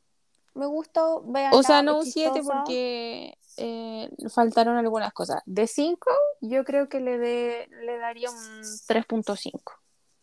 Me 0.53 0.65
gustó, 0.65 1.23
véanla. 1.25 1.57
O 1.57 1.63
sea, 1.63 1.81
no 1.81 1.99
un 1.99 2.05
7 2.05 2.39
chistosa. 2.39 2.57
porque 2.63 3.37
eh, 3.57 4.09
faltaron 4.33 4.77
algunas 4.77 5.13
cosas. 5.13 5.41
De 5.45 5.67
5, 5.67 6.09
yo 6.41 6.63
creo 6.65 6.89
que 6.89 6.99
le, 6.99 7.17
de- 7.17 7.67
le 7.85 7.97
daría 7.97 8.29
un 8.29 8.37
3.5. 8.37 9.61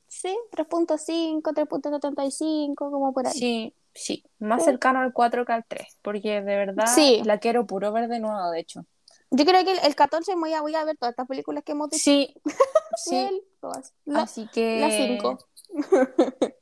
Sí, 0.08 0.36
3.5, 0.52 1.42
3.75, 1.54 2.74
como 2.76 3.12
por 3.12 3.26
ahí. 3.26 3.32
Sí, 3.32 3.74
sí. 3.94 4.24
Más 4.38 4.62
Sí. 4.62 4.66
cercano 4.70 5.00
al 5.00 5.12
4 5.12 5.44
que 5.44 5.52
al 5.52 5.64
3. 5.66 5.98
Porque 6.02 6.40
de 6.40 6.56
verdad 6.56 6.86
Sí. 6.94 7.22
la 7.24 7.38
quiero 7.38 7.66
puro 7.66 7.92
ver 7.92 8.08
de 8.08 8.18
nuevo, 8.20 8.50
de 8.50 8.60
hecho. 8.60 8.84
Yo 9.30 9.44
creo 9.44 9.62
que 9.64 9.72
el, 9.72 9.78
el 9.84 9.94
14 9.94 10.34
voy 10.36 10.54
a, 10.54 10.62
voy 10.62 10.74
a 10.74 10.84
ver 10.84 10.96
todas 10.96 11.12
estas 11.12 11.26
películas 11.28 11.62
que 11.64 11.72
hemos 11.72 11.90
dicho. 11.90 12.02
Sí, 12.02 12.34
sí. 12.96 13.16
Él, 13.16 13.42
todas. 13.60 13.92
La- 14.06 14.22
Así 14.22 14.48
que 14.52 14.80
las 14.80 14.94
cinco. 14.94 15.38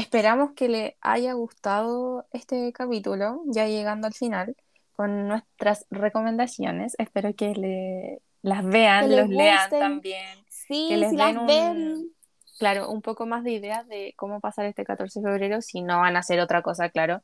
esperamos 0.00 0.52
que 0.54 0.68
le 0.68 0.96
haya 1.00 1.32
gustado 1.34 2.26
este 2.32 2.72
capítulo, 2.72 3.42
ya 3.46 3.66
llegando 3.66 4.06
al 4.06 4.14
final, 4.14 4.56
con 4.92 5.28
nuestras 5.28 5.86
recomendaciones. 5.90 6.94
Espero 6.98 7.34
que 7.34 7.54
le, 7.54 8.22
las 8.42 8.64
vean, 8.64 9.08
Que 9.08 9.16
los 9.16 9.28
lean 9.28 9.70
también. 9.70 10.38
sí, 10.48 10.86
que 10.88 10.96
les 10.96 11.10
si 11.10 11.16
den 11.16 11.34
las 11.34 11.36
un- 11.36 11.46
ven. 11.46 12.12
Claro, 12.58 12.90
un 12.90 13.00
poco 13.00 13.24
más 13.24 13.42
de 13.42 13.52
ideas 13.52 13.88
de 13.88 14.12
cómo 14.16 14.40
pasar 14.40 14.66
este 14.66 14.84
14 14.84 15.20
de 15.20 15.26
febrero, 15.26 15.62
si 15.62 15.80
no 15.80 16.00
van 16.00 16.16
a 16.16 16.18
hacer 16.18 16.40
otra 16.40 16.60
cosa, 16.60 16.90
claro. 16.90 17.22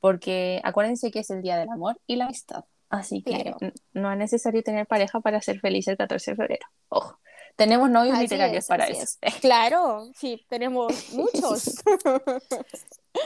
Porque 0.00 0.60
acuérdense 0.64 1.12
que 1.12 1.20
es 1.20 1.30
el 1.30 1.40
Día 1.42 1.56
del 1.56 1.68
Amor 1.70 2.00
y 2.08 2.16
la 2.16 2.24
Amistad. 2.24 2.64
Así 2.90 3.22
que 3.22 3.42
Claro. 3.42 3.58
no 3.92 4.10
es 4.10 4.18
necesario 4.18 4.62
tener 4.64 4.86
pareja 4.88 5.20
para 5.20 5.40
ser 5.40 5.60
feliz 5.60 5.86
el 5.86 5.96
14 5.96 6.32
de 6.32 6.36
febrero. 6.36 6.66
Ojo, 6.88 7.20
tenemos 7.56 7.90
novios 7.90 8.14
Así 8.14 8.22
literarios 8.24 8.64
es, 8.64 8.68
para 8.68 8.86
eso. 8.86 9.16
es. 9.20 9.34
Claro, 9.36 10.10
sí, 10.16 10.44
tenemos 10.48 10.92
muchos. 11.12 11.82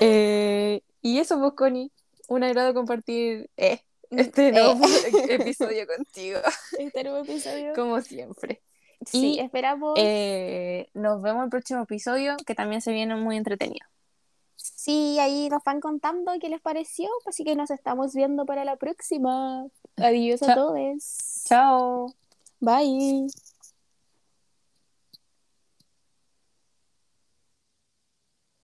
Eh, 0.00 0.82
y 1.00 1.18
eso, 1.20 1.38
pues, 1.38 1.52
Connie. 1.52 1.92
un 2.28 2.42
agrado 2.42 2.74
compartir 2.74 3.48
eh, 3.56 3.80
este 4.10 4.50
nuevo 4.50 4.84
Eh. 4.84 5.26
episodio 5.34 5.86
contigo, 5.86 6.40
Este 6.76 7.04
nuevo 7.04 7.18
episodio. 7.18 7.72
como 7.74 8.00
siempre. 8.00 8.60
Sí, 9.06 9.34
Y, 9.34 9.40
esperamos. 9.40 9.94
Eh, 9.96 10.88
nos 10.94 11.22
vemos 11.22 11.38
en 11.40 11.44
el 11.44 11.50
próximo 11.50 11.82
episodio, 11.82 12.36
que 12.44 12.54
también 12.56 12.80
se 12.82 12.92
viene 12.92 13.14
muy 13.14 13.36
entretenido. 13.36 13.86
Sí, 14.56 15.18
ahí 15.20 15.48
nos 15.48 15.62
van 15.62 15.80
contando 15.80 16.32
qué 16.40 16.48
les 16.48 16.60
pareció, 16.60 17.08
así 17.26 17.44
que 17.44 17.54
nos 17.54 17.70
estamos 17.70 18.12
viendo 18.14 18.44
para 18.44 18.64
la 18.64 18.74
próxima. 18.76 19.66
Adiós 19.96 20.42
a 20.42 20.54
todos. 20.56 21.44
Chao. 21.44 22.12
Bye. 22.58 23.28